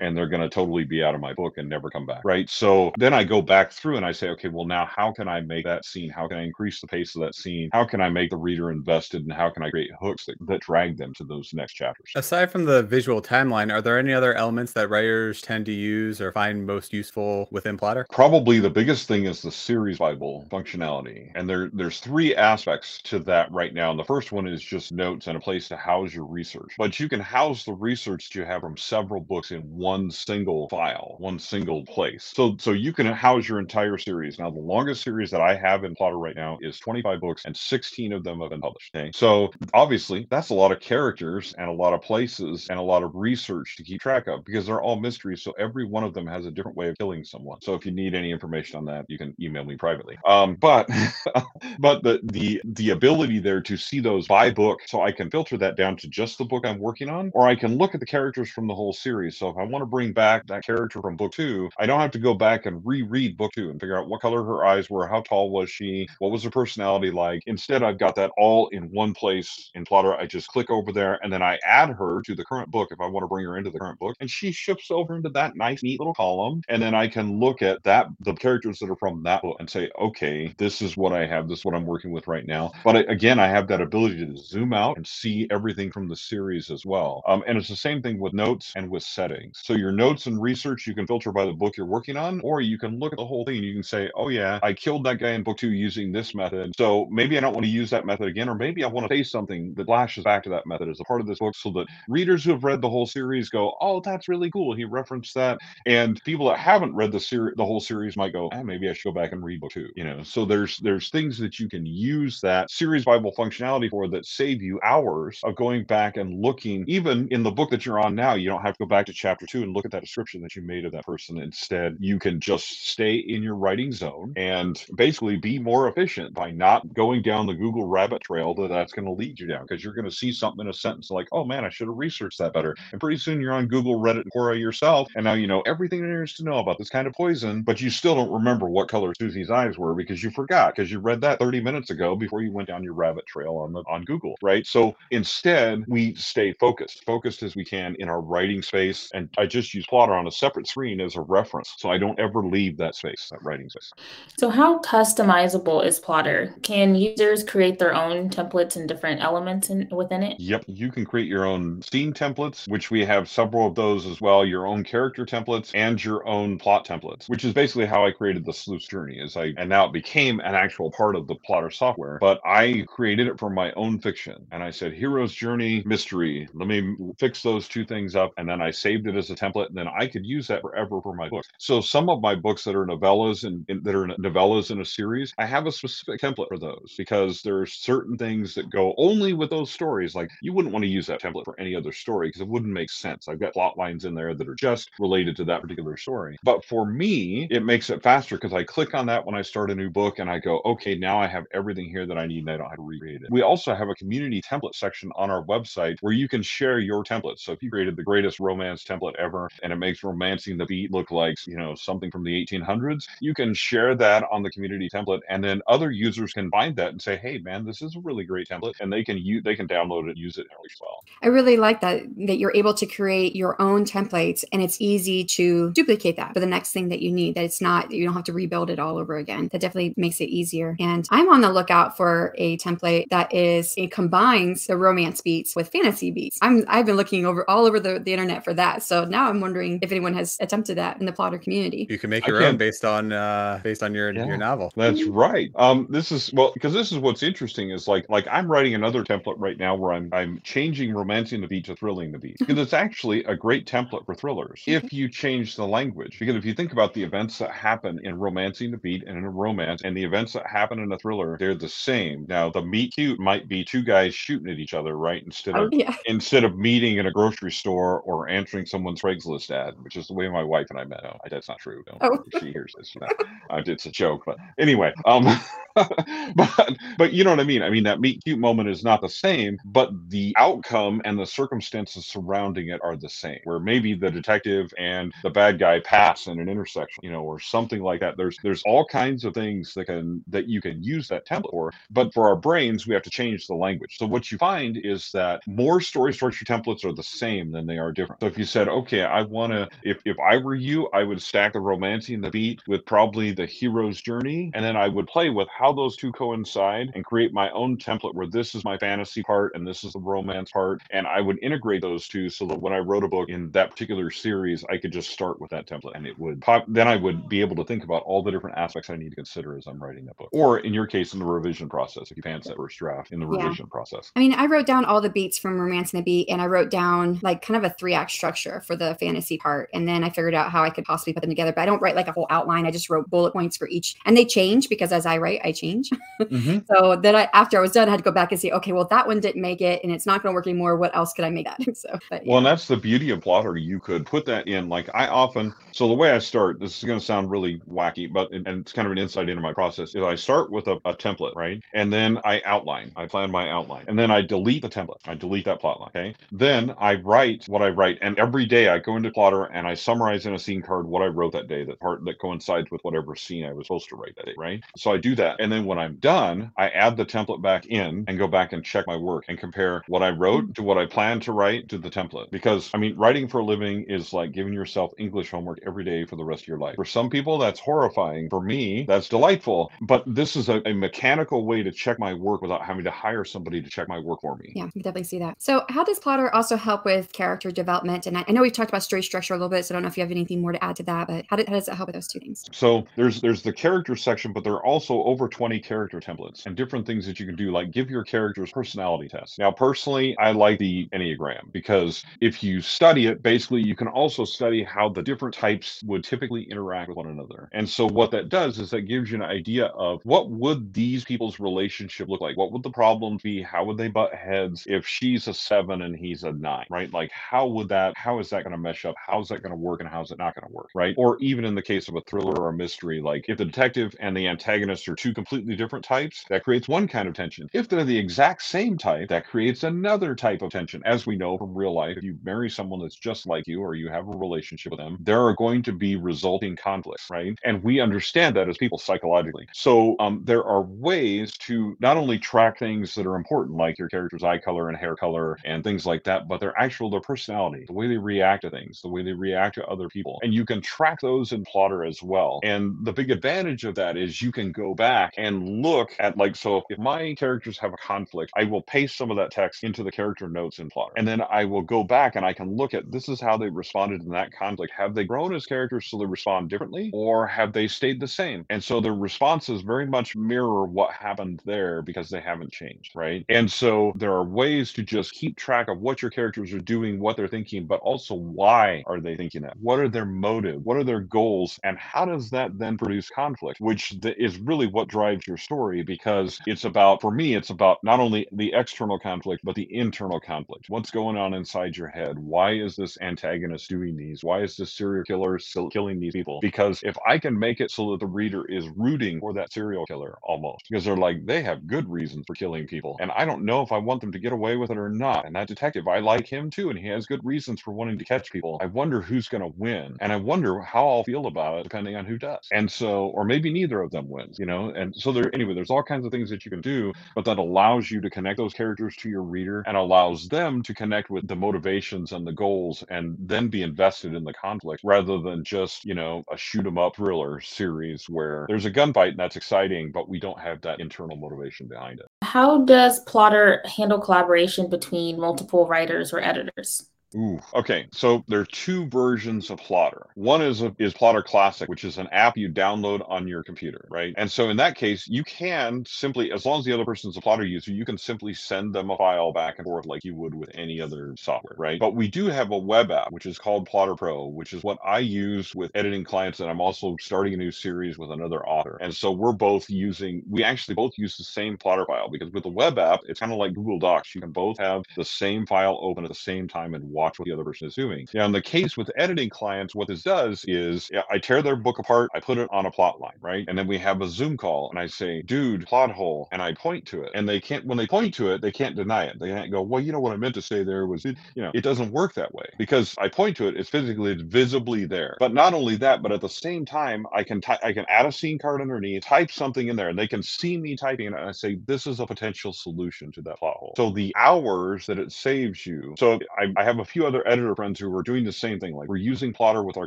and 0.00 0.16
they're 0.16 0.28
going 0.28 0.42
to 0.42 0.48
totally 0.48 0.84
be 0.84 1.02
out 1.02 1.14
of 1.14 1.20
my 1.20 1.32
book 1.32 1.58
and 1.58 1.68
never 1.68 1.90
come 1.90 2.06
back, 2.06 2.22
right? 2.24 2.48
So 2.48 2.92
then 2.98 3.14
I 3.14 3.24
go 3.24 3.42
back 3.42 3.72
through 3.72 3.96
and 3.96 4.06
I 4.06 4.12
say, 4.12 4.28
okay, 4.30 4.48
well, 4.48 4.66
now 4.66 4.86
how 4.86 5.12
can 5.12 5.28
I 5.28 5.40
make 5.40 5.64
that 5.64 5.84
scene? 5.84 6.10
How 6.10 6.28
can 6.28 6.38
I 6.38 6.44
increase 6.44 6.80
the 6.80 6.86
pace 6.86 7.14
of 7.14 7.22
that 7.22 7.34
scene? 7.34 7.70
How 7.72 7.84
can 7.84 8.00
I 8.00 8.08
make 8.08 8.30
the 8.30 8.36
reader 8.36 8.70
invested? 8.70 9.22
And 9.22 9.32
how 9.32 9.50
can 9.50 9.62
I 9.62 9.70
create 9.70 9.90
hooks 10.00 10.26
that, 10.26 10.36
that 10.46 10.60
drag 10.60 10.96
them 10.96 11.12
to 11.14 11.24
those 11.24 11.50
next 11.52 11.74
chapters? 11.74 12.10
Aside 12.14 12.50
from 12.50 12.64
the 12.64 12.82
visual 12.82 13.22
timeline, 13.22 13.72
are 13.72 13.82
there 13.82 13.98
any 13.98 14.12
other 14.12 14.34
elements 14.34 14.72
that 14.72 14.90
writers 14.90 15.40
tend 15.40 15.66
to 15.66 15.72
use 15.72 16.20
or 16.20 16.32
find 16.32 16.66
most 16.66 16.92
useful 16.92 17.48
within 17.50 17.76
Plottr? 17.76 18.04
Probably 18.10 18.58
the 18.58 18.70
biggest 18.70 19.06
thing 19.08 19.26
is 19.26 19.42
the 19.42 19.52
series 19.52 19.98
Bible 19.98 20.46
functionality. 20.50 21.30
And 21.34 21.48
there, 21.48 21.70
there's 21.72 22.00
three 22.00 22.34
aspects 22.34 23.00
to 23.02 23.18
that 23.20 23.50
right 23.52 23.74
now. 23.74 23.90
And 23.90 23.98
the 23.98 24.04
first 24.04 24.32
one 24.32 24.46
is 24.46 24.62
just 24.62 24.92
notes 24.92 25.26
and 25.26 25.36
a 25.36 25.40
place 25.40 25.68
to 25.68 25.76
house 25.76 26.14
your 26.14 26.26
research. 26.26 26.74
But 26.78 26.98
you 26.98 27.08
can 27.08 27.20
house 27.20 27.64
the 27.64 27.72
research 27.72 28.28
that 28.28 28.38
you 28.38 28.44
have 28.44 28.60
from 28.60 28.76
several 28.76 29.20
books 29.20 29.37
in 29.46 29.60
one 29.62 30.10
single 30.10 30.68
file, 30.68 31.16
one 31.18 31.38
single 31.38 31.84
place. 31.86 32.32
So 32.34 32.56
so 32.58 32.72
you 32.72 32.92
can 32.92 33.06
house 33.06 33.48
your 33.48 33.58
entire 33.58 33.98
series. 33.98 34.38
Now 34.38 34.50
the 34.50 34.58
longest 34.58 35.02
series 35.02 35.30
that 35.30 35.40
I 35.40 35.54
have 35.56 35.84
in 35.84 35.94
Plottr 35.94 36.20
right 36.20 36.36
now 36.36 36.58
is 36.60 36.78
25 36.78 37.20
books 37.20 37.44
and 37.44 37.56
16 37.56 38.12
of 38.12 38.24
them 38.24 38.40
have 38.40 38.50
been 38.50 38.60
published. 38.60 38.90
Okay. 38.94 39.10
So 39.14 39.50
obviously 39.74 40.26
that's 40.30 40.50
a 40.50 40.54
lot 40.54 40.72
of 40.72 40.80
characters 40.80 41.54
and 41.58 41.68
a 41.68 41.72
lot 41.72 41.94
of 41.94 42.02
places 42.02 42.66
and 42.68 42.78
a 42.78 42.82
lot 42.82 43.02
of 43.02 43.14
research 43.14 43.76
to 43.76 43.82
keep 43.82 44.00
track 44.00 44.26
of 44.26 44.44
because 44.44 44.66
they're 44.66 44.80
all 44.80 44.98
mysteries. 45.00 45.42
So 45.42 45.52
every 45.58 45.84
one 45.86 46.04
of 46.04 46.14
them 46.14 46.26
has 46.26 46.46
a 46.46 46.50
different 46.50 46.76
way 46.76 46.88
of 46.88 46.98
killing 46.98 47.24
someone. 47.24 47.60
So 47.62 47.74
if 47.74 47.84
you 47.86 47.92
need 47.92 48.14
any 48.14 48.30
information 48.30 48.78
on 48.78 48.84
that, 48.86 49.06
you 49.08 49.18
can 49.18 49.34
email 49.40 49.64
me 49.64 49.76
privately. 49.76 50.18
Um, 50.24 50.56
but 50.56 50.88
but 51.78 52.02
the 52.02 52.20
the 52.24 52.60
the 52.64 52.90
ability 52.90 53.38
there 53.40 53.60
to 53.62 53.76
see 53.76 54.00
those 54.00 54.26
by 54.26 54.50
book, 54.50 54.80
so 54.86 55.02
I 55.02 55.12
can 55.12 55.30
filter 55.30 55.56
that 55.58 55.76
down 55.76 55.96
to 55.98 56.08
just 56.08 56.38
the 56.38 56.44
book 56.44 56.66
I'm 56.66 56.78
working 56.78 57.08
on, 57.08 57.30
or 57.34 57.46
I 57.46 57.54
can 57.54 57.76
look 57.76 57.94
at 57.94 58.00
the 58.00 58.06
characters 58.06 58.50
from 58.50 58.66
the 58.66 58.74
whole 58.74 58.92
series. 58.92 59.27
So 59.30 59.48
if 59.48 59.56
I 59.56 59.64
want 59.64 59.82
to 59.82 59.86
bring 59.86 60.12
back 60.12 60.46
that 60.46 60.64
character 60.64 61.00
from 61.00 61.16
book 61.16 61.32
two, 61.32 61.70
I 61.78 61.86
don't 61.86 62.00
have 62.00 62.10
to 62.12 62.18
go 62.18 62.34
back 62.34 62.66
and 62.66 62.84
reread 62.84 63.36
book 63.36 63.52
two 63.54 63.70
and 63.70 63.80
figure 63.80 63.98
out 63.98 64.08
what 64.08 64.20
color 64.20 64.42
her 64.44 64.64
eyes 64.64 64.90
were, 64.90 65.06
how 65.06 65.22
tall 65.22 65.50
was 65.50 65.70
she, 65.70 66.08
what 66.18 66.30
was 66.30 66.42
her 66.44 66.50
personality 66.50 67.10
like. 67.10 67.42
Instead, 67.46 67.82
I've 67.82 67.98
got 67.98 68.14
that 68.16 68.32
all 68.36 68.68
in 68.68 68.84
one 68.90 69.14
place 69.14 69.70
in 69.74 69.84
Plottr. 69.84 70.18
I 70.18 70.26
just 70.26 70.48
click 70.48 70.70
over 70.70 70.92
there 70.92 71.18
and 71.22 71.32
then 71.32 71.42
I 71.42 71.58
add 71.64 71.90
her 71.90 72.22
to 72.22 72.34
the 72.34 72.44
current 72.44 72.70
book 72.70 72.88
if 72.90 73.00
I 73.00 73.06
want 73.06 73.24
to 73.24 73.28
bring 73.28 73.46
her 73.46 73.56
into 73.56 73.70
the 73.70 73.78
current 73.78 73.98
book, 73.98 74.16
and 74.20 74.30
she 74.30 74.52
shifts 74.52 74.90
over 74.90 75.16
into 75.16 75.30
that 75.30 75.56
nice, 75.56 75.82
neat 75.82 76.00
little 76.00 76.14
column. 76.14 76.62
And 76.68 76.82
then 76.82 76.94
I 76.94 77.08
can 77.08 77.38
look 77.38 77.62
at 77.62 77.82
that 77.84 78.08
the 78.20 78.34
characters 78.34 78.78
that 78.78 78.90
are 78.90 78.96
from 78.96 79.22
that 79.24 79.42
book 79.42 79.56
and 79.60 79.68
say, 79.68 79.90
okay, 80.00 80.54
this 80.58 80.82
is 80.82 80.96
what 80.96 81.12
I 81.12 81.26
have, 81.26 81.48
this 81.48 81.60
is 81.60 81.64
what 81.64 81.74
I'm 81.74 81.86
working 81.86 82.10
with 82.12 82.28
right 82.28 82.46
now. 82.46 82.72
But 82.84 83.08
again, 83.10 83.38
I 83.38 83.48
have 83.48 83.68
that 83.68 83.80
ability 83.80 84.24
to 84.26 84.36
zoom 84.36 84.72
out 84.72 84.96
and 84.96 85.06
see 85.06 85.46
everything 85.50 85.90
from 85.90 86.08
the 86.08 86.16
series 86.16 86.70
as 86.70 86.84
well. 86.86 87.22
Um, 87.26 87.42
and 87.46 87.58
it's 87.58 87.68
the 87.68 87.76
same 87.76 88.02
thing 88.02 88.18
with 88.18 88.32
notes 88.32 88.72
and 88.76 88.90
with 88.90 89.02
settings. 89.18 89.58
So 89.64 89.72
your 89.72 89.90
notes 89.90 90.26
and 90.26 90.40
research 90.40 90.86
you 90.86 90.94
can 90.94 91.04
filter 91.04 91.32
by 91.32 91.44
the 91.44 91.52
book 91.52 91.76
you're 91.76 91.86
working 91.86 92.16
on, 92.16 92.40
or 92.42 92.60
you 92.60 92.78
can 92.78 93.00
look 93.00 93.12
at 93.12 93.18
the 93.18 93.26
whole 93.26 93.44
thing 93.44 93.56
and 93.56 93.64
you 93.64 93.74
can 93.74 93.82
say, 93.82 94.08
oh 94.14 94.28
yeah, 94.28 94.60
I 94.62 94.72
killed 94.72 95.04
that 95.06 95.18
guy 95.18 95.30
in 95.30 95.42
book 95.42 95.56
two 95.58 95.72
using 95.72 96.12
this 96.12 96.36
method. 96.36 96.72
So 96.78 97.08
maybe 97.10 97.36
I 97.36 97.40
don't 97.40 97.52
want 97.52 97.64
to 97.64 97.70
use 97.70 97.90
that 97.90 98.06
method 98.06 98.28
again, 98.28 98.48
or 98.48 98.54
maybe 98.54 98.84
I 98.84 98.86
want 98.86 99.08
to 99.08 99.16
say 99.16 99.24
something 99.24 99.74
that 99.74 99.86
flashes 99.86 100.22
back 100.22 100.44
to 100.44 100.50
that 100.50 100.66
method 100.66 100.88
as 100.88 101.00
a 101.00 101.04
part 101.04 101.20
of 101.20 101.26
this 101.26 101.40
book 101.40 101.56
so 101.56 101.70
that 101.72 101.86
readers 102.08 102.44
who 102.44 102.52
have 102.52 102.62
read 102.62 102.80
the 102.80 102.88
whole 102.88 103.06
series 103.06 103.48
go, 103.48 103.74
oh, 103.80 104.00
that's 104.00 104.28
really 104.28 104.52
cool. 104.52 104.72
He 104.72 104.84
referenced 104.84 105.34
that. 105.34 105.58
And 105.84 106.22
people 106.24 106.46
that 106.48 106.58
haven't 106.58 106.94
read 106.94 107.10
the 107.10 107.18
series, 107.18 107.56
the 107.56 107.64
whole 107.64 107.80
series 107.80 108.16
might 108.16 108.32
go, 108.32 108.48
ah, 108.52 108.62
maybe 108.62 108.88
I 108.88 108.92
should 108.92 109.12
go 109.12 109.20
back 109.20 109.32
and 109.32 109.42
read 109.42 109.60
book 109.60 109.72
two. 109.72 109.88
You 109.96 110.04
know, 110.04 110.22
so 110.22 110.44
there's 110.44 110.78
there's 110.78 111.10
things 111.10 111.38
that 111.38 111.58
you 111.58 111.68
can 111.68 111.84
use 111.84 112.40
that 112.42 112.70
series 112.70 113.04
Bible 113.04 113.34
functionality 113.36 113.90
for 113.90 114.06
that 114.08 114.26
save 114.26 114.62
you 114.62 114.78
hours 114.84 115.40
of 115.42 115.56
going 115.56 115.84
back 115.84 116.16
and 116.16 116.40
looking. 116.40 116.84
Even 116.86 117.26
in 117.32 117.42
the 117.42 117.50
book 117.50 117.70
that 117.70 117.84
you're 117.84 117.98
on 117.98 118.14
now, 118.14 118.34
you 118.34 118.48
don't 118.48 118.62
have 118.62 118.74
to 118.74 118.84
go 118.84 118.88
back 118.88 119.07
to 119.08 119.12
chapter 119.14 119.46
two 119.46 119.62
and 119.62 119.74
look 119.74 119.84
at 119.84 119.90
that 119.90 120.02
description 120.02 120.40
that 120.42 120.54
you 120.54 120.62
made 120.62 120.84
of 120.84 120.92
that 120.92 121.04
person. 121.04 121.38
Instead, 121.38 121.96
you 121.98 122.18
can 122.18 122.40
just 122.40 122.88
stay 122.88 123.16
in 123.16 123.42
your 123.42 123.56
writing 123.56 123.90
zone 123.90 124.32
and 124.36 124.84
basically 124.96 125.36
be 125.36 125.58
more 125.58 125.88
efficient 125.88 126.34
by 126.34 126.50
not 126.50 126.92
going 126.94 127.22
down 127.22 127.46
the 127.46 127.54
Google 127.54 127.86
rabbit 127.86 128.22
trail 128.22 128.54
that 128.54 128.68
that's 128.68 128.92
going 128.92 129.06
to 129.06 129.12
lead 129.12 129.40
you 129.40 129.46
down 129.46 129.66
because 129.66 129.82
you're 129.82 129.94
going 129.94 130.04
to 130.04 130.10
see 130.10 130.32
something 130.32 130.64
in 130.64 130.70
a 130.70 130.74
sentence 130.74 131.10
like, 131.10 131.26
oh 131.32 131.44
man, 131.44 131.64
I 131.64 131.70
should 131.70 131.88
have 131.88 131.96
researched 131.96 132.38
that 132.38 132.52
better. 132.52 132.76
And 132.92 133.00
pretty 133.00 133.18
soon 133.18 133.40
you're 133.40 133.52
on 133.52 133.66
Google, 133.66 134.00
Reddit, 134.00 134.24
Quora 134.34 134.58
yourself. 134.58 135.08
And 135.16 135.24
now 135.24 135.32
you 135.32 135.46
know 135.46 135.62
everything 135.62 136.02
there 136.02 136.22
is 136.22 136.34
to 136.34 136.44
know 136.44 136.58
about 136.58 136.78
this 136.78 136.90
kind 136.90 137.06
of 137.06 137.14
poison, 137.14 137.62
but 137.62 137.80
you 137.80 137.90
still 137.90 138.14
don't 138.14 138.30
remember 138.30 138.68
what 138.68 138.88
color 138.88 139.12
Susie's 139.18 139.50
eyes 139.50 139.78
were 139.78 139.94
because 139.94 140.22
you 140.22 140.30
forgot 140.30 140.74
because 140.74 140.90
you 140.90 141.00
read 141.00 141.20
that 141.22 141.38
30 141.38 141.60
minutes 141.60 141.90
ago 141.90 142.14
before 142.14 142.42
you 142.42 142.52
went 142.52 142.68
down 142.68 142.84
your 142.84 142.94
rabbit 142.94 143.26
trail 143.26 143.56
on 143.56 143.72
the 143.72 143.82
on 143.88 144.04
Google, 144.04 144.36
right? 144.42 144.66
So 144.66 144.94
instead, 145.10 145.84
we 145.88 146.14
stay 146.14 146.52
focused, 146.60 147.04
focused 147.04 147.42
as 147.42 147.56
we 147.56 147.64
can 147.64 147.96
in 147.98 148.08
our 148.08 148.20
writing 148.20 148.62
space. 148.62 148.97
And 149.14 149.28
I 149.38 149.46
just 149.46 149.74
use 149.74 149.86
Plottr 149.86 150.18
on 150.18 150.26
a 150.26 150.30
separate 150.30 150.66
screen 150.66 151.00
as 151.00 151.16
a 151.16 151.20
reference. 151.20 151.74
So 151.78 151.90
I 151.90 151.98
don't 151.98 152.18
ever 152.18 152.42
leave 152.42 152.76
that 152.78 152.94
space, 152.94 153.28
that 153.30 153.42
writing 153.44 153.68
space. 153.68 153.92
So 154.38 154.50
how 154.50 154.80
customizable 154.80 155.84
is 155.84 156.00
Plottr? 156.00 156.60
Can 156.62 156.94
users 156.94 157.44
create 157.44 157.78
their 157.78 157.94
own 157.94 158.30
templates 158.30 158.76
and 158.76 158.88
different 158.88 159.22
elements 159.22 159.70
in, 159.70 159.88
within 159.90 160.22
it? 160.22 160.38
Yep. 160.40 160.64
You 160.66 160.90
can 160.90 161.04
create 161.04 161.28
your 161.28 161.44
own 161.44 161.82
scene 161.82 162.12
templates, 162.12 162.68
which 162.68 162.90
we 162.90 163.04
have 163.04 163.28
several 163.28 163.66
of 163.66 163.74
those 163.74 164.06
as 164.06 164.20
well, 164.20 164.44
your 164.44 164.66
own 164.66 164.84
character 164.84 165.24
templates 165.24 165.70
and 165.74 166.02
your 166.02 166.26
own 166.26 166.58
plot 166.58 166.86
templates, 166.86 167.28
which 167.28 167.44
is 167.44 167.52
basically 167.52 167.86
how 167.86 168.06
I 168.06 168.10
created 168.10 168.44
the 168.44 168.52
sleuth's 168.52 168.86
journey 168.86 169.18
is 169.18 169.36
I 169.36 169.52
and 169.56 169.68
now 169.68 169.86
it 169.86 169.92
became 169.92 170.40
an 170.40 170.54
actual 170.54 170.90
part 170.90 171.16
of 171.16 171.26
the 171.26 171.36
Plottr 171.36 171.72
software, 171.72 172.18
but 172.20 172.40
I 172.44 172.84
created 172.88 173.26
it 173.26 173.38
for 173.38 173.50
my 173.50 173.72
own 173.72 173.98
fiction. 174.00 174.46
And 174.50 174.62
I 174.62 174.70
said, 174.70 174.92
hero's 174.92 175.32
journey, 175.32 175.82
mystery. 175.84 176.48
Let 176.52 176.68
me 176.68 176.96
fix 177.18 177.42
those 177.42 177.68
two 177.68 177.84
things 177.84 178.16
up. 178.16 178.32
And 178.36 178.48
then 178.48 178.60
I 178.60 178.70
saved 178.70 178.87
it 178.96 179.16
as 179.16 179.30
a 179.30 179.34
template. 179.34 179.68
And 179.68 179.76
then 179.76 179.88
I 179.88 180.06
could 180.06 180.26
use 180.26 180.46
that 180.48 180.62
forever 180.62 181.00
for 181.02 181.14
my 181.14 181.28
book. 181.28 181.44
So 181.58 181.80
some 181.80 182.08
of 182.08 182.20
my 182.20 182.34
books 182.34 182.64
that 182.64 182.74
are 182.74 182.86
novellas 182.86 183.44
and 183.44 183.66
that 183.84 183.94
are 183.94 184.06
novellas 184.06 184.70
in 184.70 184.80
a 184.80 184.84
series, 184.84 185.32
I 185.38 185.46
have 185.46 185.66
a 185.66 185.72
specific 185.72 186.20
template 186.20 186.48
for 186.48 186.58
those 186.58 186.94
because 186.96 187.42
there 187.42 187.58
are 187.58 187.66
certain 187.66 188.16
things 188.16 188.54
that 188.54 188.70
go 188.70 188.94
only 188.96 189.32
with 189.32 189.50
those 189.50 189.70
stories. 189.70 190.14
Like 190.14 190.30
you 190.42 190.52
wouldn't 190.52 190.72
want 190.72 190.84
to 190.84 190.90
use 190.90 191.06
that 191.06 191.20
template 191.20 191.44
for 191.44 191.58
any 191.60 191.74
other 191.74 191.92
story 191.92 192.28
because 192.28 192.40
it 192.40 192.48
wouldn't 192.48 192.72
make 192.72 192.90
sense. 192.90 193.28
I've 193.28 193.40
got 193.40 193.52
plot 193.52 193.78
lines 193.78 194.04
in 194.04 194.14
there 194.14 194.34
that 194.34 194.48
are 194.48 194.54
just 194.54 194.90
related 194.98 195.36
to 195.36 195.44
that 195.44 195.62
particular 195.62 195.96
story. 195.96 196.38
But 196.42 196.64
for 196.64 196.86
me, 196.86 197.48
it 197.50 197.64
makes 197.64 197.90
it 197.90 198.02
faster 198.02 198.36
because 198.36 198.52
I 198.52 198.64
click 198.64 198.94
on 198.94 199.06
that 199.06 199.24
when 199.24 199.34
I 199.34 199.42
start 199.42 199.70
a 199.70 199.74
new 199.74 199.90
book 199.90 200.18
and 200.18 200.30
I 200.30 200.38
go, 200.38 200.60
okay, 200.64 200.94
now 200.94 201.20
I 201.20 201.26
have 201.26 201.44
everything 201.52 201.88
here 201.88 202.06
that 202.06 202.18
I 202.18 202.26
need 202.26 202.40
and 202.40 202.50
I 202.50 202.56
don't 202.56 202.68
have 202.68 202.76
to 202.76 202.82
recreate 202.82 203.22
it. 203.22 203.28
We 203.30 203.42
also 203.42 203.74
have 203.74 203.88
a 203.88 203.94
community 203.94 204.40
template 204.42 204.74
section 204.74 205.10
on 205.16 205.30
our 205.30 205.44
website 205.44 205.96
where 206.00 206.12
you 206.12 206.28
can 206.28 206.42
share 206.42 206.78
your 206.78 207.04
templates. 207.04 207.40
So 207.40 207.52
if 207.52 207.62
you 207.62 207.70
created 207.70 207.96
the 207.96 208.02
greatest 208.02 208.40
romance 208.40 208.77
template 208.84 209.14
ever 209.16 209.48
and 209.62 209.72
it 209.72 209.76
makes 209.76 210.02
romancing 210.02 210.56
the 210.56 210.66
beat 210.66 210.90
look 210.90 211.10
like, 211.10 211.36
you 211.46 211.56
know, 211.56 211.74
something 211.74 212.10
from 212.10 212.24
the 212.24 212.46
1800s, 212.46 213.06
you 213.20 213.34
can 213.34 213.54
share 213.54 213.94
that 213.94 214.24
on 214.30 214.42
the 214.42 214.50
community 214.50 214.88
template 214.88 215.20
and 215.28 215.42
then 215.42 215.60
other 215.66 215.90
users 215.90 216.32
can 216.32 216.50
find 216.50 216.76
that 216.76 216.90
and 216.90 217.00
say, 217.00 217.16
hey 217.16 217.38
man, 217.38 217.64
this 217.64 217.82
is 217.82 217.96
a 217.96 218.00
really 218.00 218.24
great 218.24 218.48
template 218.48 218.74
and 218.80 218.92
they 218.92 219.04
can 219.04 219.18
use 219.18 219.42
they 219.44 219.56
can 219.56 219.68
download 219.68 220.04
it 220.04 220.10
and 220.10 220.18
use 220.18 220.38
it 220.38 220.46
as 220.46 220.80
well. 220.80 221.02
I 221.22 221.28
really 221.28 221.56
like 221.56 221.80
that 221.80 222.02
that 222.26 222.38
you're 222.38 222.54
able 222.54 222.74
to 222.74 222.86
create 222.86 223.34
your 223.34 223.60
own 223.60 223.84
templates 223.84 224.44
and 224.52 224.62
it's 224.62 224.80
easy 224.80 225.24
to 225.24 225.70
duplicate 225.72 226.16
that 226.16 226.34
for 226.34 226.40
the 226.40 226.46
next 226.46 226.72
thing 226.72 226.88
that 226.88 227.00
you 227.00 227.12
need. 227.12 227.34
That 227.34 227.44
it's 227.44 227.60
not 227.60 227.90
you 227.90 228.04
don't 228.04 228.14
have 228.14 228.24
to 228.24 228.32
rebuild 228.32 228.70
it 228.70 228.78
all 228.78 228.98
over 228.98 229.16
again. 229.16 229.48
That 229.52 229.60
definitely 229.60 229.94
makes 229.96 230.20
it 230.20 230.28
easier. 230.28 230.76
And 230.78 231.06
I'm 231.10 231.28
on 231.28 231.40
the 231.40 231.52
lookout 231.52 231.96
for 231.96 232.34
a 232.36 232.56
template 232.58 233.08
that 233.10 233.32
is 233.34 233.74
it 233.76 233.90
combines 233.90 234.66
the 234.66 234.76
romance 234.76 235.20
beats 235.20 235.56
with 235.56 235.68
fantasy 235.68 236.10
beats. 236.10 236.38
I'm 236.42 236.64
I've 236.68 236.86
been 236.86 236.96
looking 236.96 237.26
over 237.26 237.48
all 237.48 237.66
over 237.66 237.80
the, 237.80 237.98
the 237.98 238.12
internet 238.12 238.44
for 238.44 238.54
that. 238.58 238.82
So 238.82 239.04
now 239.04 239.28
I'm 239.28 239.40
wondering 239.40 239.78
if 239.82 239.90
anyone 239.90 240.14
has 240.14 240.36
attempted 240.40 240.76
that 240.76 241.00
in 241.00 241.06
the 241.06 241.12
Plottr 241.12 241.40
community. 241.40 241.86
You 241.88 241.98
can 241.98 242.10
make 242.10 242.26
your 242.26 242.42
own 242.44 242.56
based 242.56 242.84
on 242.84 243.12
uh 243.12 243.60
based 243.64 243.82
on 243.82 243.94
your 243.94 244.12
yeah, 244.12 244.26
your 244.26 244.36
novel. 244.36 244.72
That's 244.76 245.04
right. 245.04 245.50
Um 245.56 245.86
this 245.88 246.12
is 246.12 246.32
well 246.32 246.52
because 246.52 246.72
this 246.72 246.92
is 246.92 246.98
what's 246.98 247.22
interesting 247.22 247.70
is 247.70 247.88
like 247.88 248.08
like 248.08 248.26
I'm 248.30 248.50
writing 248.50 248.74
another 248.74 249.02
template 249.02 249.36
right 249.38 249.58
now 249.58 249.74
where 249.74 249.92
I'm 249.92 250.08
I'm 250.12 250.40
changing 250.42 250.92
romancing 250.92 251.40
the 251.40 251.48
beat 251.48 251.64
to 251.66 251.76
thrilling 251.76 252.12
the 252.12 252.18
beat 252.18 252.36
because 252.38 252.58
it's 252.58 252.72
actually 252.72 253.24
a 253.24 253.36
great 253.36 253.66
template 253.66 254.04
for 254.04 254.14
thrillers 254.14 254.62
if 254.66 254.92
you 254.92 255.08
change 255.08 255.56
the 255.56 255.66
language. 255.66 256.18
Because 256.18 256.36
if 256.36 256.44
you 256.44 256.54
think 256.54 256.72
about 256.72 256.94
the 256.94 257.02
events 257.02 257.38
that 257.38 257.52
happen 257.52 257.98
in 258.04 258.18
romancing 258.18 258.70
the 258.70 258.76
beat 258.76 259.04
and 259.06 259.16
in 259.16 259.24
a 259.24 259.30
romance 259.30 259.82
and 259.82 259.96
the 259.96 260.04
events 260.04 260.32
that 260.34 260.46
happen 260.46 260.78
in 260.78 260.92
a 260.92 260.98
thriller, 260.98 261.36
they're 261.38 261.54
the 261.54 261.68
same. 261.68 262.26
Now 262.28 262.50
the 262.50 262.62
meet 262.62 262.94
cute 262.94 263.18
might 263.18 263.48
be 263.48 263.64
two 263.64 263.82
guys 263.82 264.14
shooting 264.14 264.50
at 264.50 264.58
each 264.58 264.74
other, 264.74 264.96
right? 264.96 265.22
Instead 265.24 265.56
of 265.56 265.70
oh, 265.72 265.76
yeah. 265.76 265.94
instead 266.06 266.44
of 266.44 266.58
meeting 266.58 266.98
in 266.98 267.06
a 267.06 267.12
grocery 267.12 267.52
store 267.52 268.00
or 268.00 268.28
answering 268.48 268.64
someone's 268.64 269.02
Craigslist 269.02 269.50
ad, 269.50 269.74
which 269.82 269.96
is 269.96 270.06
the 270.06 270.14
way 270.14 270.26
my 270.28 270.42
wife 270.42 270.68
and 270.70 270.78
I 270.78 270.84
met. 270.84 271.02
No, 271.02 271.18
that's 271.30 271.48
not 271.48 271.58
true. 271.58 271.82
Don't 271.84 271.98
oh. 272.00 272.38
she 272.40 272.50
hears 272.50 272.72
this. 272.78 272.96
No, 272.98 273.06
it's 273.50 273.84
a 273.84 273.90
joke, 273.90 274.22
but 274.24 274.38
anyway. 274.58 274.90
Um, 275.04 275.26
but 275.74 276.76
but 276.96 277.12
you 277.12 277.24
know 277.24 277.30
what 277.30 277.40
I 277.40 277.44
mean. 277.44 277.62
I 277.62 277.68
mean 277.68 277.84
that 277.84 278.00
meet 278.00 278.24
cute 278.24 278.38
moment 278.38 278.70
is 278.70 278.82
not 278.82 279.02
the 279.02 279.08
same, 279.08 279.58
but 279.66 279.90
the 280.08 280.34
outcome 280.38 281.02
and 281.04 281.18
the 281.18 281.26
circumstances 281.26 282.06
surrounding 282.06 282.68
it 282.68 282.80
are 282.82 282.96
the 282.96 283.08
same. 283.08 283.38
Where 283.44 283.60
maybe 283.60 283.92
the 283.94 284.10
detective 284.10 284.72
and 284.78 285.12
the 285.22 285.30
bad 285.30 285.58
guy 285.58 285.80
pass 285.80 286.26
in 286.26 286.40
an 286.40 286.48
intersection, 286.48 287.04
you 287.04 287.12
know, 287.12 287.22
or 287.22 287.38
something 287.38 287.82
like 287.82 288.00
that. 288.00 288.16
There's 288.16 288.38
there's 288.42 288.62
all 288.64 288.86
kinds 288.86 289.26
of 289.26 289.34
things 289.34 289.74
that 289.74 289.84
can 289.84 290.24
that 290.28 290.48
you 290.48 290.62
can 290.62 290.82
use 290.82 291.06
that 291.08 291.26
template 291.26 291.50
for. 291.50 291.72
But 291.90 292.14
for 292.14 292.28
our 292.28 292.36
brains, 292.36 292.86
we 292.86 292.94
have 292.94 293.02
to 293.02 293.10
change 293.10 293.46
the 293.46 293.54
language. 293.54 293.98
So 293.98 294.06
what 294.06 294.32
you 294.32 294.38
find 294.38 294.78
is 294.82 295.10
that 295.12 295.42
more 295.46 295.82
story 295.82 296.14
structure 296.14 296.46
templates 296.46 296.84
are 296.86 296.94
the 296.94 297.02
same 297.02 297.52
than 297.52 297.66
they 297.66 297.76
are 297.76 297.92
different. 297.92 298.20
So 298.20 298.26
if 298.26 298.37
you 298.38 298.44
said, 298.44 298.68
okay, 298.68 299.02
I 299.02 299.22
want 299.22 299.52
to, 299.52 299.68
if 299.82 300.00
if 300.04 300.16
I 300.20 300.36
were 300.36 300.54
you, 300.54 300.88
I 300.92 301.02
would 301.02 301.20
stack 301.20 301.52
the 301.52 301.60
romancing 301.60 302.20
the 302.20 302.30
beat 302.30 302.60
with 302.66 302.84
probably 302.86 303.32
the 303.32 303.46
hero's 303.46 304.00
journey, 304.00 304.50
and 304.54 304.64
then 304.64 304.76
I 304.76 304.88
would 304.88 305.06
play 305.06 305.30
with 305.30 305.48
how 305.48 305.72
those 305.72 305.96
two 305.96 306.12
coincide 306.12 306.92
and 306.94 307.04
create 307.04 307.32
my 307.32 307.50
own 307.50 307.76
template 307.76 308.14
where 308.14 308.26
this 308.26 308.54
is 308.54 308.64
my 308.64 308.78
fantasy 308.78 309.22
part 309.22 309.54
and 309.54 309.66
this 309.66 309.84
is 309.84 309.92
the 309.92 309.98
romance 309.98 310.52
part, 310.52 310.80
and 310.90 311.06
I 311.06 311.20
would 311.20 311.38
integrate 311.42 311.82
those 311.82 312.06
two 312.06 312.30
so 312.30 312.46
that 312.46 312.60
when 312.60 312.72
I 312.72 312.78
wrote 312.78 313.04
a 313.04 313.08
book 313.08 313.28
in 313.28 313.50
that 313.50 313.70
particular 313.70 314.10
series, 314.10 314.64
I 314.70 314.78
could 314.78 314.92
just 314.92 315.10
start 315.10 315.40
with 315.40 315.50
that 315.50 315.66
template, 315.66 315.96
and 315.96 316.06
it 316.06 316.18
would 316.18 316.40
pop. 316.40 316.64
Then 316.68 316.86
I 316.86 316.96
would 316.96 317.28
be 317.28 317.40
able 317.40 317.56
to 317.56 317.64
think 317.64 317.82
about 317.82 318.02
all 318.04 318.22
the 318.22 318.30
different 318.30 318.56
aspects 318.56 318.88
I 318.88 318.96
need 318.96 319.10
to 319.10 319.16
consider 319.16 319.56
as 319.56 319.66
I'm 319.66 319.82
writing 319.82 320.06
that 320.06 320.16
book, 320.16 320.28
or 320.32 320.60
in 320.60 320.72
your 320.72 320.86
case, 320.86 321.12
in 321.12 321.18
the 321.18 321.24
revision 321.24 321.68
process, 321.68 322.10
if 322.10 322.16
you 322.16 322.22
fancy 322.22 322.50
that 322.50 322.56
first 322.56 322.78
draft 322.78 323.12
in 323.12 323.18
the 323.18 323.26
revision 323.26 323.66
yeah. 323.66 323.72
process. 323.72 324.12
I 324.14 324.20
mean, 324.20 324.34
I 324.34 324.46
wrote 324.46 324.66
down 324.66 324.84
all 324.84 325.00
the 325.00 325.10
beats 325.10 325.38
from 325.38 325.60
Romancing 325.60 325.98
the 325.98 326.04
Beat, 326.04 326.28
and 326.30 326.40
I 326.40 326.46
wrote 326.46 326.70
down 326.70 327.18
like 327.22 327.42
kind 327.42 327.56
of 327.56 327.64
a 327.64 327.74
three 327.74 327.94
act 327.94 328.12
structure 328.12 328.27
for 328.36 328.76
the 328.76 328.94
fantasy 329.00 329.38
part, 329.38 329.70
and 329.72 329.86
then 329.86 330.04
I 330.04 330.10
figured 330.10 330.34
out 330.34 330.50
how 330.50 330.62
I 330.62 330.70
could 330.70 330.84
possibly 330.84 331.12
put 331.12 331.20
them 331.20 331.30
together. 331.30 331.52
But 331.52 331.62
I 331.62 331.66
don't 331.66 331.80
write 331.80 331.96
like 331.96 332.08
a 332.08 332.12
whole 332.12 332.26
outline. 332.30 332.66
I 332.66 332.70
just 332.70 332.90
wrote 332.90 333.08
bullet 333.10 333.32
points 333.32 333.56
for 333.56 333.68
each, 333.68 333.96
and 334.04 334.16
they 334.16 334.24
change 334.24 334.68
because 334.68 334.92
as 334.92 335.06
I 335.06 335.18
write, 335.18 335.40
I 335.44 335.52
change. 335.52 335.90
Mm-hmm. 336.18 336.58
so 336.68 336.96
then 336.96 337.14
I, 337.14 337.28
after 337.32 337.58
I 337.58 337.60
was 337.60 337.70
done, 337.70 337.86
I 337.86 337.92
had 337.92 337.98
to 337.98 338.02
go 338.02 338.10
back 338.10 338.32
and 338.32 338.40
say, 338.40 338.50
okay, 338.50 338.72
well 338.72 338.86
that 338.86 339.06
one 339.06 339.20
didn't 339.20 339.40
make 339.40 339.60
it, 339.60 339.80
and 339.84 339.92
it's 339.92 340.04
not 340.04 340.20
going 340.22 340.32
to 340.32 340.34
work 340.34 340.46
anymore. 340.46 340.76
What 340.76 340.94
else 340.96 341.12
could 341.12 341.24
I 341.24 341.30
make 341.30 341.46
that? 341.46 341.76
so, 341.76 341.96
but, 342.10 342.24
yeah. 342.24 342.28
well, 342.28 342.38
and 342.38 342.46
that's 342.46 342.66
the 342.66 342.76
beauty 342.76 343.10
of 343.10 343.20
Plottr. 343.20 343.60
You 343.60 343.78
could 343.78 344.04
put 344.04 344.26
that 344.26 344.48
in. 344.48 344.68
Like 344.68 344.88
I 344.94 345.06
often, 345.06 345.54
so 345.72 345.86
the 345.86 345.94
way 345.94 346.10
I 346.10 346.18
start, 346.18 346.58
this 346.58 346.76
is 346.76 346.84
going 346.84 346.98
to 346.98 347.04
sound 347.04 347.30
really 347.30 347.60
wacky, 347.70 348.12
but 348.12 348.32
and 348.32 348.46
it's 348.46 348.72
kind 348.72 348.86
of 348.86 348.92
an 348.92 348.98
insight 348.98 349.28
into 349.28 349.40
my 349.40 349.52
process. 349.52 349.94
Is 349.94 350.02
I 350.02 350.16
start 350.16 350.50
with 350.50 350.66
a, 350.66 350.74
a 350.84 350.94
template, 350.94 351.34
right, 351.36 351.62
and 351.74 351.92
then 351.92 352.18
I 352.24 352.42
outline. 352.44 352.92
I 352.96 353.06
plan 353.06 353.30
my 353.30 353.48
outline, 353.48 353.84
and 353.88 353.98
then 353.98 354.10
I 354.10 354.22
delete 354.22 354.62
the 354.62 354.68
template. 354.68 355.00
I 355.06 355.14
delete 355.14 355.44
that 355.44 355.60
plot 355.60 355.80
line. 355.80 355.90
Okay, 355.94 356.14
then 356.32 356.74
I 356.78 356.96
write 356.96 357.44
what 357.48 357.62
I 357.62 357.68
write, 357.68 357.98
and 358.02 358.17
every 358.18 358.46
day 358.46 358.68
I 358.68 358.78
go 358.78 358.96
into 358.96 359.10
Plottr 359.10 359.48
and 359.52 359.66
I 359.66 359.74
summarize 359.74 360.26
in 360.26 360.34
a 360.34 360.38
scene 360.38 360.60
card 360.60 360.86
what 360.86 361.02
I 361.02 361.06
wrote 361.06 361.32
that 361.32 361.48
day, 361.48 361.64
that 361.64 361.80
part 361.80 362.04
that 362.04 362.18
coincides 362.18 362.70
with 362.70 362.82
whatever 362.82 363.14
scene 363.14 363.44
I 363.44 363.52
was 363.52 363.66
supposed 363.66 363.88
to 363.90 363.96
write 363.96 364.16
that 364.16 364.26
day, 364.26 364.34
right? 364.36 364.62
So 364.76 364.92
I 364.92 364.96
do 364.98 365.14
that, 365.16 365.40
and 365.40 365.50
then 365.50 365.64
when 365.64 365.78
I'm 365.78 365.96
done, 365.96 366.50
I 366.56 366.68
add 366.70 366.96
the 366.96 367.06
template 367.06 367.40
back 367.40 367.66
in 367.66 368.04
and 368.08 368.18
go 368.18 368.26
back 368.26 368.52
and 368.52 368.64
check 368.64 368.86
my 368.86 368.96
work 368.96 369.24
and 369.28 369.38
compare 369.38 369.82
what 369.86 370.02
I 370.02 370.10
wrote 370.10 370.44
mm-hmm. 370.44 370.52
to 370.54 370.62
what 370.62 370.78
I 370.78 370.86
plan 370.86 371.20
to 371.20 371.32
write 371.32 371.68
to 371.68 371.78
the 371.78 371.90
template. 371.90 372.30
Because 372.30 372.70
I 372.74 372.78
mean, 372.78 372.96
writing 372.96 373.28
for 373.28 373.38
a 373.38 373.44
living 373.44 373.84
is 373.84 374.12
like 374.12 374.32
giving 374.32 374.52
yourself 374.52 374.92
English 374.98 375.30
homework 375.30 375.60
every 375.66 375.84
day 375.84 376.04
for 376.04 376.16
the 376.16 376.24
rest 376.24 376.42
of 376.42 376.48
your 376.48 376.58
life. 376.58 376.74
For 376.74 376.84
some 376.84 377.08
people, 377.08 377.38
that's 377.38 377.60
horrifying. 377.60 378.28
For 378.28 378.40
me, 378.40 378.84
that's 378.84 379.08
delightful. 379.08 379.70
But 379.82 380.02
this 380.06 380.34
is 380.36 380.48
a, 380.48 380.60
a 380.68 380.74
mechanical 380.74 381.44
way 381.44 381.62
to 381.62 381.70
check 381.70 381.98
my 381.98 382.14
work 382.14 382.42
without 382.42 382.62
having 382.62 382.84
to 382.84 382.90
hire 382.90 383.24
somebody 383.24 383.62
to 383.62 383.68
check 383.68 383.88
my 383.88 383.98
work 383.98 384.20
for 384.22 384.36
me. 384.36 384.52
Yeah, 384.54 384.68
you 384.74 384.82
definitely 384.82 385.04
see 385.04 385.18
that. 385.20 385.40
So, 385.40 385.64
how 385.68 385.84
does 385.84 386.00
Plottr 386.00 386.30
also 386.32 386.56
help 386.56 386.84
with 386.84 387.12
character 387.12 387.50
development? 387.50 388.07
And 388.08 388.18
I, 388.18 388.24
I 388.28 388.32
know 388.32 388.42
we've 388.42 388.52
talked 388.52 388.70
about 388.70 388.82
story 388.82 389.02
structure 389.02 389.34
a 389.34 389.36
little 389.36 389.48
bit, 389.48 389.64
so 389.64 389.74
I 389.74 389.76
don't 389.76 389.82
know 389.82 389.88
if 389.88 389.96
you 389.96 390.02
have 390.02 390.10
anything 390.10 390.40
more 390.40 390.52
to 390.52 390.62
add 390.62 390.76
to 390.76 390.82
that. 390.84 391.06
But 391.06 391.24
how, 391.28 391.36
did, 391.36 391.48
how 391.48 391.54
does 391.54 391.68
it 391.68 391.74
help 391.74 391.88
with 391.88 391.94
those 391.94 392.08
two 392.08 392.20
things? 392.20 392.44
So 392.52 392.86
there's 392.96 393.20
there's 393.20 393.42
the 393.42 393.52
character 393.52 393.96
section, 393.96 394.32
but 394.32 394.44
there 394.44 394.54
are 394.54 394.64
also 394.64 395.02
over 395.04 395.28
20 395.28 395.58
character 395.60 396.00
templates 396.00 396.46
and 396.46 396.56
different 396.56 396.86
things 396.86 397.06
that 397.06 397.20
you 397.20 397.26
can 397.26 397.36
do, 397.36 397.50
like 397.50 397.70
give 397.70 397.90
your 397.90 398.04
characters 398.04 398.50
personality 398.50 399.08
tests. 399.08 399.38
Now, 399.38 399.50
personally, 399.50 400.16
I 400.18 400.32
like 400.32 400.58
the 400.58 400.88
Enneagram 400.92 401.52
because 401.52 402.04
if 402.20 402.42
you 402.42 402.60
study 402.60 403.06
it, 403.06 403.22
basically 403.22 403.62
you 403.62 403.76
can 403.76 403.88
also 403.88 404.24
study 404.24 404.62
how 404.64 404.88
the 404.88 405.02
different 405.02 405.34
types 405.34 405.82
would 405.84 406.04
typically 406.04 406.42
interact 406.44 406.88
with 406.88 406.96
one 406.96 407.08
another. 407.08 407.48
And 407.52 407.68
so 407.68 407.86
what 407.86 408.10
that 408.12 408.28
does 408.28 408.58
is 408.58 408.70
that 408.70 408.82
gives 408.82 409.10
you 409.10 409.16
an 409.16 409.22
idea 409.22 409.66
of 409.66 410.00
what 410.04 410.30
would 410.30 410.72
these 410.72 411.04
people's 411.04 411.40
relationship 411.40 412.08
look 412.08 412.20
like? 412.20 412.36
What 412.36 412.52
would 412.52 412.62
the 412.62 412.70
problems 412.70 413.22
be? 413.22 413.42
How 413.42 413.64
would 413.64 413.76
they 413.76 413.88
butt 413.88 414.14
heads 414.14 414.64
if 414.66 414.86
she's 414.86 415.28
a 415.28 415.34
seven 415.34 415.82
and 415.82 415.94
he's 415.94 416.22
a 416.22 416.32
nine, 416.32 416.66
right? 416.70 416.92
Like 416.92 417.10
how 417.12 417.46
would 417.46 417.68
that, 417.68 417.94
how 417.98 418.20
is 418.20 418.30
that 418.30 418.44
going 418.44 418.52
to 418.52 418.58
mesh 418.58 418.84
up? 418.84 418.94
How's 418.96 419.28
that 419.28 419.42
going 419.42 419.50
to 419.50 419.56
work 419.56 419.80
and 419.80 419.88
how's 419.88 420.12
it 420.12 420.18
not 420.18 420.34
going 420.34 420.46
to 420.46 420.54
work, 420.54 420.68
right? 420.74 420.94
Or 420.96 421.18
even 421.20 421.44
in 421.44 421.54
the 421.54 421.62
case 421.62 421.88
of 421.88 421.96
a 421.96 422.00
thriller 422.02 422.40
or 422.40 422.50
a 422.50 422.52
mystery, 422.52 423.00
like 423.00 423.24
if 423.28 423.38
the 423.38 423.44
detective 423.44 423.94
and 423.98 424.16
the 424.16 424.28
antagonist 424.28 424.88
are 424.88 424.94
two 424.94 425.12
completely 425.12 425.56
different 425.56 425.84
types, 425.84 426.24
that 426.30 426.44
creates 426.44 426.68
one 426.68 426.86
kind 426.86 427.08
of 427.08 427.14
tension. 427.14 427.48
If 427.52 427.68
they're 427.68 427.84
the 427.84 427.98
exact 427.98 428.42
same 428.42 428.78
type, 428.78 429.08
that 429.08 429.26
creates 429.26 429.64
another 429.64 430.14
type 430.14 430.42
of 430.42 430.50
tension. 430.50 430.80
As 430.84 431.06
we 431.06 431.16
know 431.16 431.36
from 431.36 431.54
real 431.54 431.74
life, 431.74 431.96
if 431.96 432.04
you 432.04 432.16
marry 432.22 432.48
someone 432.48 432.80
that's 432.80 432.96
just 432.96 433.26
like 433.26 433.46
you 433.48 433.62
or 433.62 433.74
you 433.74 433.88
have 433.88 434.06
a 434.06 434.16
relationship 434.16 434.70
with 434.70 434.80
them, 434.80 434.96
there 435.00 435.24
are 435.24 435.34
going 435.34 435.62
to 435.64 435.72
be 435.72 435.96
resulting 435.96 436.56
conflicts, 436.56 437.10
right? 437.10 437.36
And 437.44 437.62
we 437.64 437.80
understand 437.80 438.36
that 438.36 438.48
as 438.48 438.58
people 438.58 438.78
psychologically. 438.78 439.48
So 439.52 439.96
um, 439.98 440.22
there 440.24 440.44
are 440.44 440.62
ways 440.62 441.36
to 441.38 441.76
not 441.80 441.96
only 441.96 442.18
track 442.18 442.60
things 442.60 442.94
that 442.94 443.06
are 443.06 443.16
important, 443.16 443.56
like 443.56 443.78
your 443.78 443.88
character's 443.88 444.22
eye 444.22 444.38
color 444.38 444.68
and 444.68 444.78
hair 444.78 444.94
color 444.94 445.36
and 445.44 445.64
things 445.64 445.84
like 445.84 446.04
that, 446.04 446.28
but 446.28 446.38
their 446.38 446.56
actual 446.58 446.90
their 446.90 447.00
personality, 447.00 447.64
the 447.66 447.72
way 447.72 447.87
they 447.88 447.98
react 447.98 448.42
to 448.42 448.50
things, 448.50 448.80
the 448.82 448.88
way 448.88 449.02
they 449.02 449.12
react 449.12 449.56
to 449.56 449.66
other 449.66 449.88
people. 449.88 450.18
And 450.22 450.32
you 450.32 450.44
can 450.44 450.60
track 450.60 451.00
those 451.00 451.32
in 451.32 451.44
Plottr 451.44 451.88
as 451.88 452.02
well. 452.02 452.40
And 452.44 452.76
the 452.82 452.92
big 452.92 453.10
advantage 453.10 453.64
of 453.64 453.74
that 453.76 453.96
is 453.96 454.22
you 454.22 454.32
can 454.32 454.52
go 454.52 454.74
back 454.74 455.14
and 455.16 455.62
look 455.62 455.94
at 455.98 456.16
like 456.16 456.36
so 456.36 456.62
if 456.68 456.78
my 456.78 457.14
characters 457.14 457.58
have 457.58 457.72
a 457.72 457.76
conflict, 457.76 458.32
I 458.36 458.44
will 458.44 458.62
paste 458.62 458.96
some 458.96 459.10
of 459.10 459.16
that 459.16 459.30
text 459.30 459.64
into 459.64 459.82
the 459.82 459.92
character 459.92 460.28
notes 460.28 460.58
in 460.58 460.70
Plottr. 460.70 460.92
And 460.96 461.06
then 461.06 461.22
I 461.22 461.44
will 461.44 461.62
go 461.62 461.82
back 461.84 462.16
and 462.16 462.24
I 462.24 462.32
can 462.32 462.56
look 462.56 462.74
at 462.74 462.90
this 462.90 463.08
is 463.08 463.20
how 463.20 463.36
they 463.36 463.48
responded 463.48 464.02
in 464.02 464.10
that 464.10 464.32
conflict. 464.32 464.72
Have 464.76 464.94
they 464.94 465.04
grown 465.04 465.34
as 465.34 465.46
characters 465.46 465.86
so 465.86 465.98
they 465.98 466.06
respond 466.06 466.50
differently 466.50 466.90
or 466.92 467.26
have 467.26 467.52
they 467.52 467.68
stayed 467.68 468.00
the 468.00 468.08
same? 468.08 468.44
And 468.50 468.62
so 468.62 468.80
their 468.80 468.94
responses 468.94 469.62
very 469.62 469.86
much 469.86 470.16
mirror 470.16 470.64
what 470.64 470.92
happened 470.92 471.40
there 471.44 471.82
because 471.82 472.10
they 472.10 472.20
haven't 472.20 472.52
changed, 472.52 472.94
right? 472.94 473.24
And 473.28 473.50
so 473.50 473.92
there 473.96 474.12
are 474.12 474.24
ways 474.24 474.72
to 474.74 474.82
just 474.82 475.12
keep 475.12 475.36
track 475.36 475.68
of 475.68 475.80
what 475.80 476.02
your 476.02 476.10
characters 476.10 476.52
are 476.52 476.60
doing, 476.60 477.00
what 477.00 477.16
they're 477.16 477.28
thinking, 477.28 477.66
but 477.68 477.80
also 477.80 478.14
why 478.14 478.84
are 478.86 479.00
they 479.00 479.16
thinking 479.16 479.42
that? 479.42 479.56
What 479.60 479.80
are 479.80 479.88
their 479.90 480.06
motive? 480.06 480.64
What 480.64 480.78
are 480.78 480.84
their 480.84 481.00
goals? 481.00 481.60
And 481.64 481.78
how 481.78 482.06
does 482.06 482.30
that 482.30 482.58
then 482.58 482.78
produce 482.78 483.10
conflict, 483.10 483.60
which 483.60 483.94
is 484.18 484.38
really 484.38 484.66
what 484.66 484.88
drives 484.88 485.26
your 485.28 485.38
story 485.38 485.82
because 485.82 486.40
it's 486.46 486.64
about 486.64 487.00
for 487.02 487.10
me 487.12 487.34
it's 487.34 487.50
about 487.50 487.78
not 487.84 488.00
only 488.00 488.26
the 488.32 488.52
external 488.54 488.98
conflict 488.98 489.42
but 489.44 489.54
the 489.56 489.68
internal 489.74 490.20
conflict 490.20 490.66
what's 490.68 490.90
going 490.90 491.16
on 491.16 491.34
inside 491.34 491.76
your 491.76 491.88
head 491.88 492.18
why 492.18 492.52
is 492.52 492.76
this 492.76 492.98
antagonist 493.00 493.68
doing 493.68 493.96
these 493.96 494.24
why 494.24 494.42
is 494.42 494.56
this 494.56 494.72
serial 494.72 495.04
killer 495.04 495.38
killing 495.70 496.00
these 496.00 496.12
people 496.14 496.40
because 496.42 496.82
if 496.84 496.96
i 497.06 497.18
can 497.18 497.38
make 497.38 497.60
it 497.60 497.70
so 497.70 497.92
that 497.92 498.00
the 498.00 498.06
reader 498.06 498.44
is 498.46 498.68
rooting 498.76 499.20
for 499.20 499.32
that 499.34 499.52
serial 499.52 499.86
killer 499.86 500.18
almost 500.22 500.64
because 500.70 500.84
they're 500.84 500.96
like 500.96 501.24
they 501.26 501.42
have 501.42 501.66
good 501.66 501.88
reasons 501.90 502.24
for 502.26 502.34
killing 502.34 502.66
people 502.66 502.96
and 503.00 503.10
i 503.12 503.24
don't 503.24 503.44
know 503.44 503.62
if 503.62 503.72
i 503.72 503.78
want 503.78 504.00
them 504.00 504.12
to 504.12 504.18
get 504.18 504.32
away 504.32 504.56
with 504.56 504.70
it 504.70 504.78
or 504.78 504.88
not 504.88 505.26
and 505.26 505.36
that 505.36 505.48
detective 505.48 505.88
i 505.88 505.98
like 505.98 506.26
him 506.26 506.50
too 506.50 506.70
and 506.70 506.78
he 506.78 506.88
has 506.88 507.06
good 507.06 507.24
reasons 507.24 507.57
for 507.60 507.72
wanting 507.72 507.98
to 507.98 508.04
catch 508.04 508.30
people 508.30 508.58
i 508.62 508.66
wonder 508.66 509.00
who's 509.00 509.28
going 509.28 509.42
to 509.42 509.52
win 509.56 509.96
and 510.00 510.12
i 510.12 510.16
wonder 510.16 510.60
how 510.60 510.88
i'll 510.88 511.04
feel 511.04 511.26
about 511.26 511.58
it 511.60 511.62
depending 511.64 511.96
on 511.96 512.04
who 512.04 512.18
does. 512.18 512.46
And 512.52 512.70
so 512.70 513.06
or 513.08 513.24
maybe 513.24 513.52
neither 513.52 513.80
of 513.80 513.90
them 513.90 514.08
wins 514.08 514.38
you 514.38 514.46
know? 514.46 514.70
And 514.70 514.94
so 514.94 515.12
there 515.12 515.34
anyway 515.34 515.54
there's 515.54 515.70
all 515.70 515.82
kinds 515.82 516.04
of 516.04 516.12
things 516.12 516.30
that 516.30 516.44
you 516.44 516.50
can 516.50 516.60
do 516.60 516.92
but 517.14 517.24
that 517.24 517.38
allows 517.38 517.90
you 517.90 518.00
to 518.00 518.10
connect 518.10 518.38
those 518.38 518.54
characters 518.54 518.96
to 518.96 519.08
your 519.08 519.22
reader 519.22 519.62
and 519.66 519.76
allows 519.76 520.28
them 520.28 520.62
to 520.62 520.74
connect 520.74 521.10
with 521.10 521.26
the 521.26 521.36
motivations 521.36 522.12
and 522.12 522.26
the 522.26 522.32
goals 522.32 522.84
and 522.88 523.16
then 523.18 523.48
be 523.48 523.62
invested 523.62 524.14
in 524.14 524.24
the 524.24 524.32
conflict 524.32 524.82
rather 524.84 525.18
than 525.18 525.44
just 525.44 525.84
you 525.84 525.94
know 525.94 526.24
a 526.32 526.36
shoot 526.36 526.66
'em 526.66 526.78
up 526.78 526.96
thriller 526.96 527.40
series 527.40 528.08
where 528.08 528.44
there's 528.48 528.66
a 528.66 528.70
gunfight 528.70 529.10
and 529.10 529.18
that's 529.18 529.36
exciting 529.36 529.90
but 529.92 530.08
we 530.08 530.18
don't 530.18 530.40
have 530.40 530.60
that 530.62 530.80
internal 530.80 531.16
motivation 531.16 531.66
behind 531.66 532.00
it. 532.00 532.06
How 532.22 532.64
does 532.64 533.04
Plottr 533.04 533.64
handle 533.66 534.00
collaboration 534.00 534.68
between 534.68 535.18
multiple 535.20 535.66
writers 535.66 536.12
or 536.12 536.20
editors? 536.20 536.88
Ooh. 537.16 537.40
Okay, 537.54 537.86
so 537.90 538.22
there 538.28 538.40
are 538.40 538.44
two 538.44 538.86
versions 538.88 539.48
of 539.48 539.58
Plottr. 539.58 540.02
One 540.14 540.42
is 540.42 540.60
a, 540.60 540.74
is 540.78 540.92
Plottr 540.92 541.24
Classic, 541.24 541.66
which 541.66 541.84
is 541.84 541.96
an 541.96 542.06
app 542.12 542.36
you 542.36 542.50
download 542.50 543.02
on 543.08 543.26
your 543.26 543.42
computer, 543.42 543.86
right? 543.90 544.12
And 544.18 544.30
so 544.30 544.50
in 544.50 544.58
that 544.58 544.76
case, 544.76 545.08
you 545.08 545.24
can 545.24 545.84
simply, 545.86 546.30
as 546.32 546.44
long 546.44 546.58
as 546.58 546.66
the 546.66 546.72
other 546.74 546.84
person's 546.84 547.16
a 547.16 547.22
Plottr 547.22 547.48
user, 547.48 547.72
you 547.72 547.86
can 547.86 547.96
simply 547.96 548.34
send 548.34 548.74
them 548.74 548.90
a 548.90 548.96
file 548.98 549.32
back 549.32 549.54
and 549.56 549.64
forth 549.64 549.86
like 549.86 550.04
you 550.04 550.14
would 550.16 550.34
with 550.34 550.50
any 550.54 550.82
other 550.82 551.14
software, 551.18 551.54
right? 551.56 551.80
But 551.80 551.94
we 551.94 552.08
do 552.08 552.26
have 552.26 552.50
a 552.50 552.58
web 552.58 552.90
app 552.90 553.10
which 553.10 553.24
is 553.24 553.38
called 553.38 553.66
Plottr 553.66 553.96
Pro, 553.96 554.26
which 554.26 554.52
is 554.52 554.62
what 554.62 554.76
I 554.84 554.98
use 554.98 555.54
with 555.54 555.70
editing 555.74 556.04
clients, 556.04 556.40
and 556.40 556.50
I'm 556.50 556.60
also 556.60 556.94
starting 557.00 557.32
a 557.32 557.38
new 557.38 557.50
series 557.52 557.96
with 557.96 558.10
another 558.10 558.46
author. 558.46 558.76
And 558.82 558.94
so 558.94 559.12
we're 559.12 559.32
both 559.32 559.70
using, 559.70 560.22
we 560.28 560.44
actually 560.44 560.74
both 560.74 560.92
use 560.98 561.16
the 561.16 561.24
same 561.24 561.56
Plottr 561.56 561.86
file 561.86 562.10
because 562.10 562.30
with 562.32 562.42
the 562.42 562.50
web 562.50 562.78
app, 562.78 563.00
it's 563.08 563.18
kind 563.18 563.32
of 563.32 563.38
like 563.38 563.54
Google 563.54 563.78
Docs. 563.78 564.14
You 564.14 564.20
can 564.20 564.32
both 564.32 564.58
have 564.58 564.82
the 564.94 565.06
same 565.06 565.46
file 565.46 565.78
open 565.80 566.04
at 566.04 566.10
the 566.10 566.14
same 566.14 566.48
time 566.48 566.74
and 566.74 566.97
watch 566.98 567.18
what 567.18 567.26
the 567.26 567.32
other 567.32 567.44
person 567.44 567.68
is 567.68 567.74
doing. 567.74 568.06
Now, 568.12 568.26
in 568.26 568.32
the 568.32 568.42
case 568.42 568.76
with 568.76 568.90
editing 568.96 569.30
clients, 569.30 569.74
what 569.74 569.88
this 569.88 570.02
does 570.02 570.44
is 570.48 570.90
yeah, 570.92 571.02
I 571.10 571.18
tear 571.18 571.42
their 571.42 571.56
book 571.56 571.78
apart, 571.78 572.10
I 572.14 572.20
put 572.20 572.38
it 572.38 572.48
on 572.50 572.66
a 572.66 572.70
plot 572.70 573.00
line, 573.00 573.18
right? 573.20 573.44
And 573.48 573.56
then 573.56 573.68
we 573.68 573.78
have 573.78 574.02
a 574.02 574.08
Zoom 574.08 574.36
call 574.36 574.70
and 574.70 574.78
I 574.78 574.86
say, 574.86 575.22
dude, 575.22 575.66
plot 575.66 575.92
hole, 575.92 576.28
and 576.32 576.42
I 576.42 576.54
point 576.54 576.84
to 576.86 577.02
it. 577.02 577.12
And 577.14 577.28
they 577.28 577.40
can't, 577.40 577.64
when 577.64 577.78
they 577.78 577.86
point 577.86 578.14
to 578.14 578.32
it, 578.32 578.42
they 578.42 578.50
can't 578.50 578.76
deny 578.76 579.04
it. 579.04 579.18
They 579.20 579.28
can't 579.28 579.50
go, 579.50 579.62
well, 579.62 579.80
you 579.80 579.92
know 579.92 580.00
what 580.00 580.12
I 580.12 580.16
meant 580.16 580.34
to 580.34 580.42
say 580.42 580.64
there 580.64 580.86
was, 580.86 581.04
it, 581.04 581.16
you 581.34 581.42
know, 581.42 581.52
it 581.54 581.62
doesn't 581.62 581.92
work 581.92 582.14
that 582.14 582.34
way 582.34 582.46
because 582.58 582.94
I 582.98 583.08
point 583.08 583.36
to 583.38 583.48
it, 583.48 583.56
it's 583.56 583.70
physically, 583.70 584.12
it's 584.12 584.22
visibly 584.22 584.84
there. 584.84 585.16
But 585.20 585.32
not 585.32 585.54
only 585.54 585.76
that, 585.76 586.02
but 586.02 586.12
at 586.12 586.20
the 586.20 586.28
same 586.28 586.66
time, 586.66 587.06
I 587.14 587.22
can, 587.22 587.40
I 587.62 587.72
can 587.72 587.86
add 587.88 588.06
a 588.06 588.12
scene 588.12 588.38
card 588.38 588.60
underneath, 588.60 589.04
type 589.04 589.30
something 589.30 589.68
in 589.68 589.76
there, 589.76 589.90
and 589.90 589.98
they 589.98 590.08
can 590.08 590.22
see 590.22 590.58
me 590.58 590.76
typing. 590.76 591.08
And 591.08 591.16
I 591.16 591.32
say, 591.32 591.58
this 591.66 591.86
is 591.86 592.00
a 592.00 592.06
potential 592.06 592.52
solution 592.52 593.12
to 593.12 593.22
that 593.22 593.38
plot 593.38 593.56
hole. 593.56 593.74
So 593.76 593.90
the 593.90 594.12
hours 594.16 594.86
that 594.86 594.98
it 594.98 595.12
saves 595.12 595.64
you. 595.64 595.94
So 595.98 596.18
I, 596.36 596.52
I 596.56 596.64
have 596.64 596.78
a 596.80 596.84
few 596.88 597.06
other 597.06 597.26
editor 597.26 597.54
friends 597.54 597.80
who 597.80 597.94
are 597.96 598.02
doing 598.02 598.24
the 598.24 598.32
same 598.32 598.58
thing. 598.58 598.74
Like 598.74 598.88
we're 598.88 598.96
using 598.96 599.32
Plottr 599.32 599.64
with 599.64 599.76
our 599.76 599.86